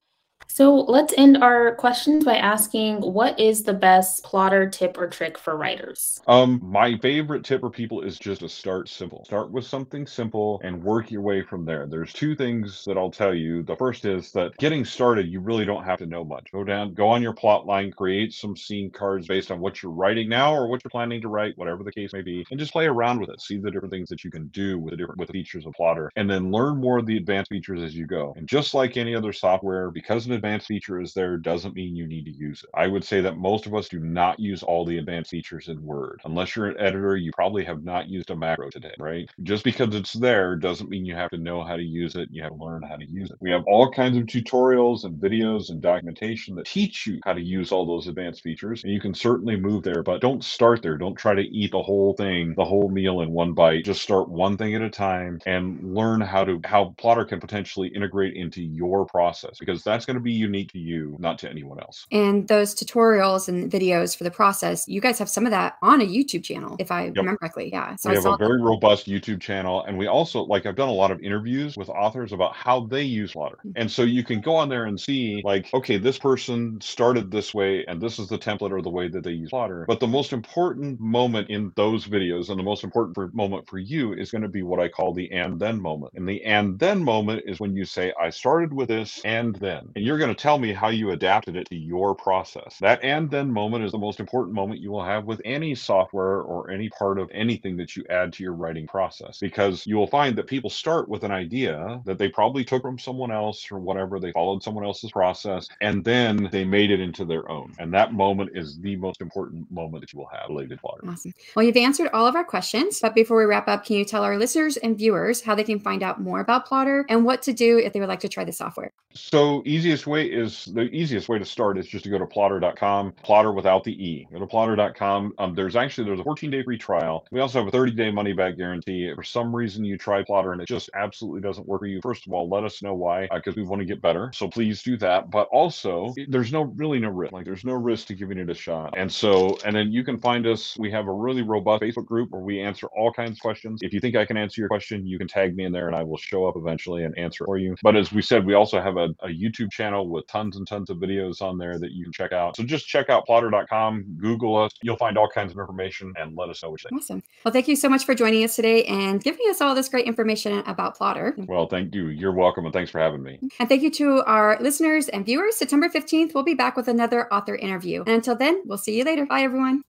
So 0.49 0.75
let's 0.75 1.15
end 1.17 1.43
our 1.43 1.75
questions 1.77 2.25
by 2.25 2.37
asking 2.37 3.01
what 3.01 3.39
is 3.41 3.63
the 3.63 3.73
best 3.73 4.23
Plottr 4.25 4.71
tip 4.71 4.99
or 4.99 5.09
trick 5.09 5.39
for 5.39 5.57
writers? 5.57 6.21
Um, 6.27 6.61
my 6.63 6.99
favorite 6.99 7.45
tip 7.45 7.61
for 7.61 7.71
people 7.71 8.03
is 8.03 8.19
just 8.19 8.41
to 8.43 8.49
start 8.49 8.89
simple. 8.89 9.25
Start 9.25 9.51
with 9.51 9.65
something 9.65 10.07
simple 10.07 10.61
and 10.63 10.83
work 10.83 11.11
your 11.11 11.23
way 11.23 11.43
from 11.43 11.65
there. 11.65 11.87
There's 11.87 12.13
two 12.13 12.37
things 12.37 12.85
that 12.85 12.99
I'll 12.99 13.11
tell 13.11 13.35
you. 13.35 13.63
The 13.63 13.77
first 13.77 14.05
is 14.05 14.33
that 14.33 14.57
getting 14.59 14.85
started, 14.85 15.27
you 15.27 15.41
really 15.41 15.65
don't 15.65 15.85
have 15.85 15.99
to 16.01 16.07
know 16.07 16.25
much. 16.25 16.53
Go 16.53 16.65
down, 16.65 16.95
go 16.95 17.09
on 17.09 17.23
your 17.23 17.33
plot 17.33 17.67
line, 17.67 17.91
create 17.91 18.33
some 18.33 18.57
scene 18.57 18.91
cards 18.91 19.27
based 19.27 19.51
on 19.51 19.61
what 19.61 19.83
you're 19.83 19.93
writing 19.93 20.29
now 20.29 20.55
or 20.55 20.69
what 20.69 20.83
you're 20.85 20.91
planning 20.91 21.21
to 21.23 21.29
write, 21.29 21.57
whatever 21.57 21.83
the 21.83 21.93
case 21.93 22.13
may 22.13 22.23
be, 22.23 22.45
and 22.51 22.61
just 22.61 22.73
play 22.73 22.87
around 22.87 23.21
with 23.21 23.31
it. 23.31 23.41
See 23.41 23.59
the 23.59 23.71
different 23.71 23.93
things 23.93 24.09
that 24.09 24.25
you 24.25 24.31
can 24.31 24.49
do 24.49 24.79
with 24.79 24.93
the 24.93 24.97
different 24.97 25.19
with 25.19 25.31
features 25.31 25.67
of 25.67 25.73
Plottr 25.73 26.09
and 26.17 26.29
then 26.29 26.51
learn 26.51 26.79
more 26.79 26.99
of 26.99 27.07
the 27.07 27.17
advanced 27.17 27.51
features 27.51 27.81
as 27.81 27.95
you 27.95 28.07
go. 28.07 28.35
And 28.37 28.49
just 28.49 28.75
like 28.75 28.97
any 28.97 29.15
other 29.15 29.33
software, 29.33 29.91
because 29.91 30.27
an 30.33 30.37
advanced 30.37 30.67
feature 30.67 31.01
is 31.01 31.13
there 31.15 31.37
doesn't 31.37 31.77
mean 31.77 31.95
you 31.95 32.07
need 32.07 32.25
to 32.25 32.33
use 32.33 32.65
it. 32.65 32.71
I 32.75 32.87
would 32.87 33.05
say 33.05 33.21
that 33.21 33.37
most 33.37 33.67
of 33.67 33.75
us 33.75 33.89
do 33.89 34.01
not 34.01 34.41
use 34.41 34.63
all 34.63 34.85
the 34.85 34.99
advanced 34.99 35.31
features 35.31 35.69
in 35.69 35.83
Word. 35.83 36.21
Unless 36.25 36.57
you're 36.57 36.67
an 36.67 36.81
editor, 36.81 37.17
you 37.17 37.33
probably 37.35 37.65
have 37.65 37.85
not 37.85 38.09
used 38.09 38.31
a 38.31 38.37
macro 38.37 38.71
today, 38.71 38.95
right? 38.99 39.29
Just 39.43 39.65
because 39.65 39.95
it's 39.95 40.15
there 40.15 40.57
doesn't 40.57 40.91
mean 40.91 41.05
you 41.05 41.15
have 41.15 41.31
to 41.31 41.39
know 41.39 41.63
how 41.65 41.77
to 41.77 41.83
use 41.83 42.17
it. 42.17 42.29
You 42.33 42.43
have 42.45 42.53
to 42.53 42.65
learn 42.65 42.83
how 42.83 42.97
to 42.97 43.07
use 43.07 43.31
it. 43.31 43.37
We 43.41 43.51
have 43.51 43.65
all 43.67 43.91
kinds 43.91 44.17
of 44.17 44.25
tutorials 44.25 45.05
and 45.05 45.17
videos 45.21 45.71
and 45.71 45.83
documentation 45.83 46.57
that 46.57 46.67
teach 46.67 47.07
you 47.07 47.21
how 47.25 47.35
to 47.35 47.43
use 47.43 47.73
all 47.73 47.87
those 47.87 48.09
advanced 48.09 48.43
features. 48.43 48.85
And 48.85 48.93
you 48.93 49.01
can 49.01 49.15
certainly 49.15 49.57
move 49.57 49.83
there, 49.85 50.03
but 50.03 50.21
don't 50.23 50.45
start 50.45 50.83
there. 50.83 50.99
Don't 50.99 51.17
try 51.17 51.35
to 51.35 51.43
eat 51.43 51.73
the 51.73 51.83
whole 51.83 52.15
thing, 52.15 52.55
the 52.57 52.65
whole 52.65 52.89
meal 52.91 53.21
in 53.21 53.31
one 53.33 53.53
bite. 53.55 53.85
Just 53.85 54.03
start 54.03 54.31
one 54.31 54.57
thing 54.57 54.75
at 54.75 54.83
a 54.83 54.91
time 54.91 55.41
and 55.47 55.95
learn 55.95 56.21
how 56.21 56.45
to 56.45 56.61
how 56.65 56.95
Plottr 56.99 57.29
can 57.29 57.41
potentially 57.41 57.89
integrate 57.89 58.37
into 58.37 58.63
your 58.63 59.07
process 59.07 59.59
because 59.61 59.83
that's 59.83 60.07
going 60.07 60.17
to 60.17 60.22
be 60.23 60.33
unique 60.33 60.73
to 60.73 60.79
you, 60.79 61.17
not 61.19 61.39
to 61.41 61.51
anyone 61.51 61.79
else. 61.81 62.07
And 62.11 62.49
those 62.49 62.75
tutorials 62.75 63.49
and 63.49 63.71
videos 63.71 64.17
for 64.17 64.25
the 64.25 64.31
process, 64.31 64.89
you 64.89 65.01
guys 65.01 65.19
have 65.19 65.29
some 65.29 65.45
of 65.45 65.51
that 65.51 65.77
on 65.83 66.01
a 66.01 66.05
YouTube 66.05 66.45
channel, 66.45 66.77
if 66.79 66.91
I 66.91 67.05
yep. 67.05 67.17
remember 67.17 67.39
correctly. 67.39 67.71
Yeah. 67.73 67.97
So 67.97 68.11
we 68.11 68.17
I 68.17 68.21
have 68.21 68.27
a 68.27 68.37
very 68.37 68.59
that. 68.59 68.65
robust 68.65 69.07
YouTube 69.07 69.41
channel. 69.41 69.85
And 69.85 69.99
we 69.99 70.07
also, 70.07 70.43
like, 70.43 70.67
I've 70.67 70.77
done 70.77 70.89
a 70.89 70.93
lot 70.93 71.11
of 71.11 71.21
interviews 71.21 71.77
with 71.77 71.89
authors 71.89 72.33
about 72.33 72.55
how 72.55 72.81
they 72.81 73.03
use 73.03 73.33
Plottr. 73.33 73.57
Mm-hmm. 73.57 73.73
And 73.77 73.91
so 73.91 74.03
you 74.03 74.25
can 74.25 74.41
go 74.41 74.55
on 74.55 74.69
there 74.69 74.85
and 74.87 75.01
see, 75.01 75.43
like, 75.45 75.73
okay, 75.75 75.99
this 75.99 76.19
person 76.19 76.81
started 76.81 77.31
this 77.31 77.53
way, 77.53 77.85
and 77.87 78.01
this 78.01 78.19
is 78.19 78.29
the 78.29 78.39
template 78.39 78.71
or 78.71 78.83
the 78.83 78.91
way 78.91 79.09
that 79.09 79.25
they 79.25 79.33
use 79.33 79.51
Plottr. 79.51 79.87
But 79.87 80.01
the 80.01 80.07
most 80.07 80.33
important 80.33 81.01
moment 81.01 81.51
in 81.51 81.73
those 81.77 82.07
videos 82.07 82.49
and 82.49 82.59
the 82.59 82.65
most 82.65 82.85
important 82.85 83.15
for, 83.15 83.29
moment 83.33 83.69
for 83.69 83.79
you 83.79 84.13
is 84.13 84.31
going 84.31 84.43
to 84.43 84.49
be 84.49 84.63
what 84.63 84.81
I 84.81 84.89
call 84.89 85.13
the 85.13 85.31
and 85.33 85.59
then 85.59 85.81
moment. 85.81 86.13
And 86.15 86.29
the 86.29 86.43
and 86.45 86.79
then 86.79 87.03
moment 87.03 87.43
is 87.47 87.61
when 87.61 87.75
you 87.75 87.85
say, 87.85 88.13
I 88.21 88.31
started 88.31 88.73
with 88.73 88.89
this 88.89 89.21
and 89.25 89.57
then. 89.57 89.89
And 89.97 90.05
you're 90.05 90.12
going 90.19 90.35
to 90.35 90.41
tell 90.41 90.59
me 90.59 90.73
how 90.73 90.89
you 90.89 91.11
adapted 91.11 91.57
it 91.57 91.69
to 91.69 91.77
your 91.77 92.15
process. 92.15 92.77
That 92.81 93.03
and 93.03 93.31
then 93.31 93.51
moment 93.51 93.85
is 93.85 93.93
the 93.93 93.99
most 93.99 94.21
important 94.21 94.55
moment 94.55 94.81
you 94.81 94.91
will 94.91 95.05
have 95.05 95.25
with 95.25 95.41
any 95.45 95.75
software 95.75 96.41
or 96.41 96.71
any 96.71 96.89
part 96.89 97.19
of 97.19 97.31
anything 97.33 97.77
that 97.79 97.97
you 97.97 98.05
add 98.11 98.33
to 98.35 98.43
your 98.43 98.53
writing 98.53 98.87
process 98.87 99.39
because 99.39 99.87
you 99.87 99.97
will 99.97 100.07
find 100.07 100.37
that 100.37 100.47
people 100.47 100.71
start 100.71 101.09
with 101.09 101.25
an 101.25 101.31
idea 101.31 102.01
that 102.05 102.19
they 102.19 102.29
probably 102.29 102.65
took 102.65 102.83
from 102.83 102.99
someone 102.99 103.31
else 103.31 103.71
or 103.71 103.79
whatever. 103.79 104.19
They 104.19 104.33
followed 104.33 104.63
someone 104.63 104.85
else's 104.85 105.11
process 105.11 105.69
and 105.81 106.05
then 106.05 106.49
they 106.53 106.65
made 106.65 106.91
it 106.91 107.01
into 107.01 107.25
their 107.25 107.51
own. 107.51 107.73
And 107.79 107.93
that 107.95 108.13
moment 108.13 108.51
is 108.55 108.79
the 108.81 108.97
most 108.97 109.21
important 109.21 109.71
moment 109.71 110.03
that 110.03 110.13
you 110.13 110.19
will 110.19 110.29
have 110.33 110.49
related 110.49 110.71
to 110.71 110.77
Plottr. 110.77 111.09
Awesome. 111.09 111.35
Well, 111.55 111.65
you've 111.65 111.77
answered 111.77 112.11
all 112.13 112.27
of 112.27 112.37
our 112.37 112.45
questions, 112.45 113.01
but 113.01 113.15
before 113.15 113.39
we 113.39 113.45
wrap 113.45 113.69
up, 113.69 113.85
can 113.85 113.97
you 113.97 114.05
tell 114.05 114.25
our 114.25 114.39
listeners 114.39 114.77
and 114.77 114.97
viewers 114.97 115.41
how 115.41 115.55
they 115.55 115.65
can 115.65 115.79
find 115.79 116.03
out 116.03 116.21
more 116.21 116.41
about 116.41 116.69
Plottr 116.69 117.05
and 117.09 117.25
what 117.25 117.43
to 117.43 117.53
do 117.53 117.79
if 117.79 117.93
they 117.93 118.01
would 118.01 118.09
like 118.09 118.21
to 118.21 118.29
try 118.29 118.45
the 118.45 118.53
software? 118.53 118.93
So 119.15 119.63
easiest 119.93 120.07
way 120.07 120.25
is 120.25 120.65
the 120.73 120.83
easiest 120.85 121.29
way 121.29 121.39
to 121.39 121.45
start 121.45 121.77
is 121.77 121.87
just 121.87 122.05
to 122.05 122.11
go 122.11 122.19
to 122.19 122.25
plottr.com, 122.25 123.13
plotter 123.23 123.53
without 123.53 123.85
the 123.85 123.93
E. 123.93 124.27
Go 124.33 124.39
to 124.39 124.47
plottr.com. 124.47 125.35
Um, 125.37 125.55
there's 125.55 125.77
actually 125.77 126.07
there's 126.07 126.21
a 126.21 126.25
14 126.25 126.51
day 126.51 126.63
free 126.63 126.79
trial. 126.79 127.27
We 127.31 127.41
also 127.41 127.59
have 127.59 127.69
a 127.69 127.71
30 127.71 127.93
day 127.93 128.11
money 128.11 128.33
back 128.33 128.57
guarantee. 128.57 129.09
If 129.09 129.17
for 129.17 129.23
some 129.23 129.55
reason 129.55 129.85
you 129.85 129.99
try 129.99 130.23
Plottr 130.23 130.53
and 130.53 130.63
it 130.63 130.67
just 130.67 130.89
absolutely 130.95 131.43
doesn't 131.43 131.69
work 131.69 131.81
for 131.81 131.87
you, 131.87 132.01
first 132.03 132.27
of 132.27 132.33
all, 132.33 132.49
let 132.49 132.65
us 132.65 132.83
know 132.83 132.95
why 132.95 133.29
because 133.35 133.55
uh, 133.55 133.61
we 133.61 133.65
want 133.65 133.81
to 133.81 133.87
get 133.87 134.01
better. 134.01 134.31
So 134.35 134.49
please 134.49 134.83
do 134.83 134.97
that. 134.99 135.31
But 135.31 135.49
also, 135.53 136.15
there's 136.29 136.53
no 136.53 136.63
really 136.63 136.99
no 136.99 137.11
risk. 137.11 137.35
Like 137.35 137.45
there's 137.45 137.65
no 137.65 137.75
risk 137.75 138.07
to 138.07 138.15
giving 138.15 138.39
it 138.39 138.49
a 138.49 138.55
shot. 138.55 138.95
And 138.97 139.13
so, 139.13 139.59
and 139.67 139.77
then 139.77 139.93
you 139.93 140.05
can 140.05 140.19
find 140.19 140.47
us. 140.47 140.75
We 140.79 140.91
have 140.93 141.07
a 141.07 141.13
really 141.13 141.43
robust 141.43 141.83
Facebook 141.83 142.07
group 142.07 142.31
where 142.31 142.41
we 142.41 142.61
answer 142.63 142.87
all 142.97 143.13
kinds 143.13 143.33
of 143.33 143.41
questions. 143.41 143.81
If 143.83 143.93
you 143.93 144.01
think 144.01 144.17
I 144.17 144.25
can 144.25 144.39
answer 144.39 144.63
your 144.63 144.69
question, 144.69 145.07
you 145.07 145.19
can 145.19 145.29
tag 145.29 145.55
me 145.55 145.65
in 145.65 145.73
there 145.73 145.87
and 145.87 145.97
I 145.97 146.03
will 146.03 146.17
show 146.17 146.47
up 146.47 146.57
eventually 146.57 147.05
and 147.05 147.17
answer 147.19 147.45
for 147.45 147.59
you. 147.59 147.77
But 147.83 147.97
as 147.97 148.11
we 148.11 148.23
said, 148.23 148.47
we 148.47 148.55
also 148.55 148.81
have 148.81 148.97
a, 148.97 149.09
a 149.21 149.29
YouTube 149.29 149.71
channel 149.71 149.82
with 150.09 150.27
tons 150.27 150.57
and 150.57 150.67
tons 150.67 150.91
of 150.91 150.99
videos 150.99 151.43
on 151.43 151.59
there 151.59 151.79
that 151.79 151.93
you 151.93 152.05
can 152.05 152.13
check 152.13 152.33
out. 152.33 152.57
So 152.57 152.63
just 152.63 152.87
check 152.87 153.11
out 153.11 153.27
plottr.com, 153.27 154.17
Google 154.19 154.57
us. 154.57 154.73
You'll 154.83 154.97
find 154.97 155.19
all 155.19 155.29
kinds 155.29 155.53
of 155.53 155.59
information 155.59 156.13
and 156.17 156.37
let 156.37 156.49
us 156.49 156.63
know 156.63 156.71
what 156.71 156.83
you 156.83 156.89
think. 156.89 157.03
Awesome. 157.03 157.23
Well, 157.45 157.53
thank 157.53 157.69
you 157.69 157.77
so 157.77 157.89
much 157.89 158.05
for 158.05 158.15
joining 158.15 158.45
us 158.45 158.57
today 158.57 158.85
and 158.85 159.23
giving 159.23 159.47
us 159.51 159.61
all 159.61 159.75
this 159.75 159.89
great 159.89 160.07
information 160.07 160.63
about 160.67 160.97
Plottr. 160.97 161.47
Well, 161.47 161.67
thank 161.67 161.95
you. 161.95 162.09
You're 162.09 162.33
welcome 162.33 162.65
and 162.65 162.73
thanks 162.73 162.91
for 162.91 163.01
having 163.01 163.23
me. 163.23 163.39
And 163.59 163.69
thank 163.69 163.83
you 163.83 163.91
to 163.93 164.23
our 164.25 164.59
listeners 164.61 165.09
and 165.09 165.27
viewers. 165.27 165.57
September 165.57 165.89
15th, 165.89 166.35
we'll 166.35 166.45
be 166.45 166.55
back 166.55 166.77
with 166.77 166.89
another 166.89 167.33
author 167.33 167.57
interview. 167.57 168.01
And 168.07 168.15
until 168.15 168.37
then, 168.37 168.63
we'll 168.65 168.79
see 168.79 168.97
you 168.97 169.05
later. 169.05 169.27
Bye, 169.27 169.43
everyone. 169.43 169.83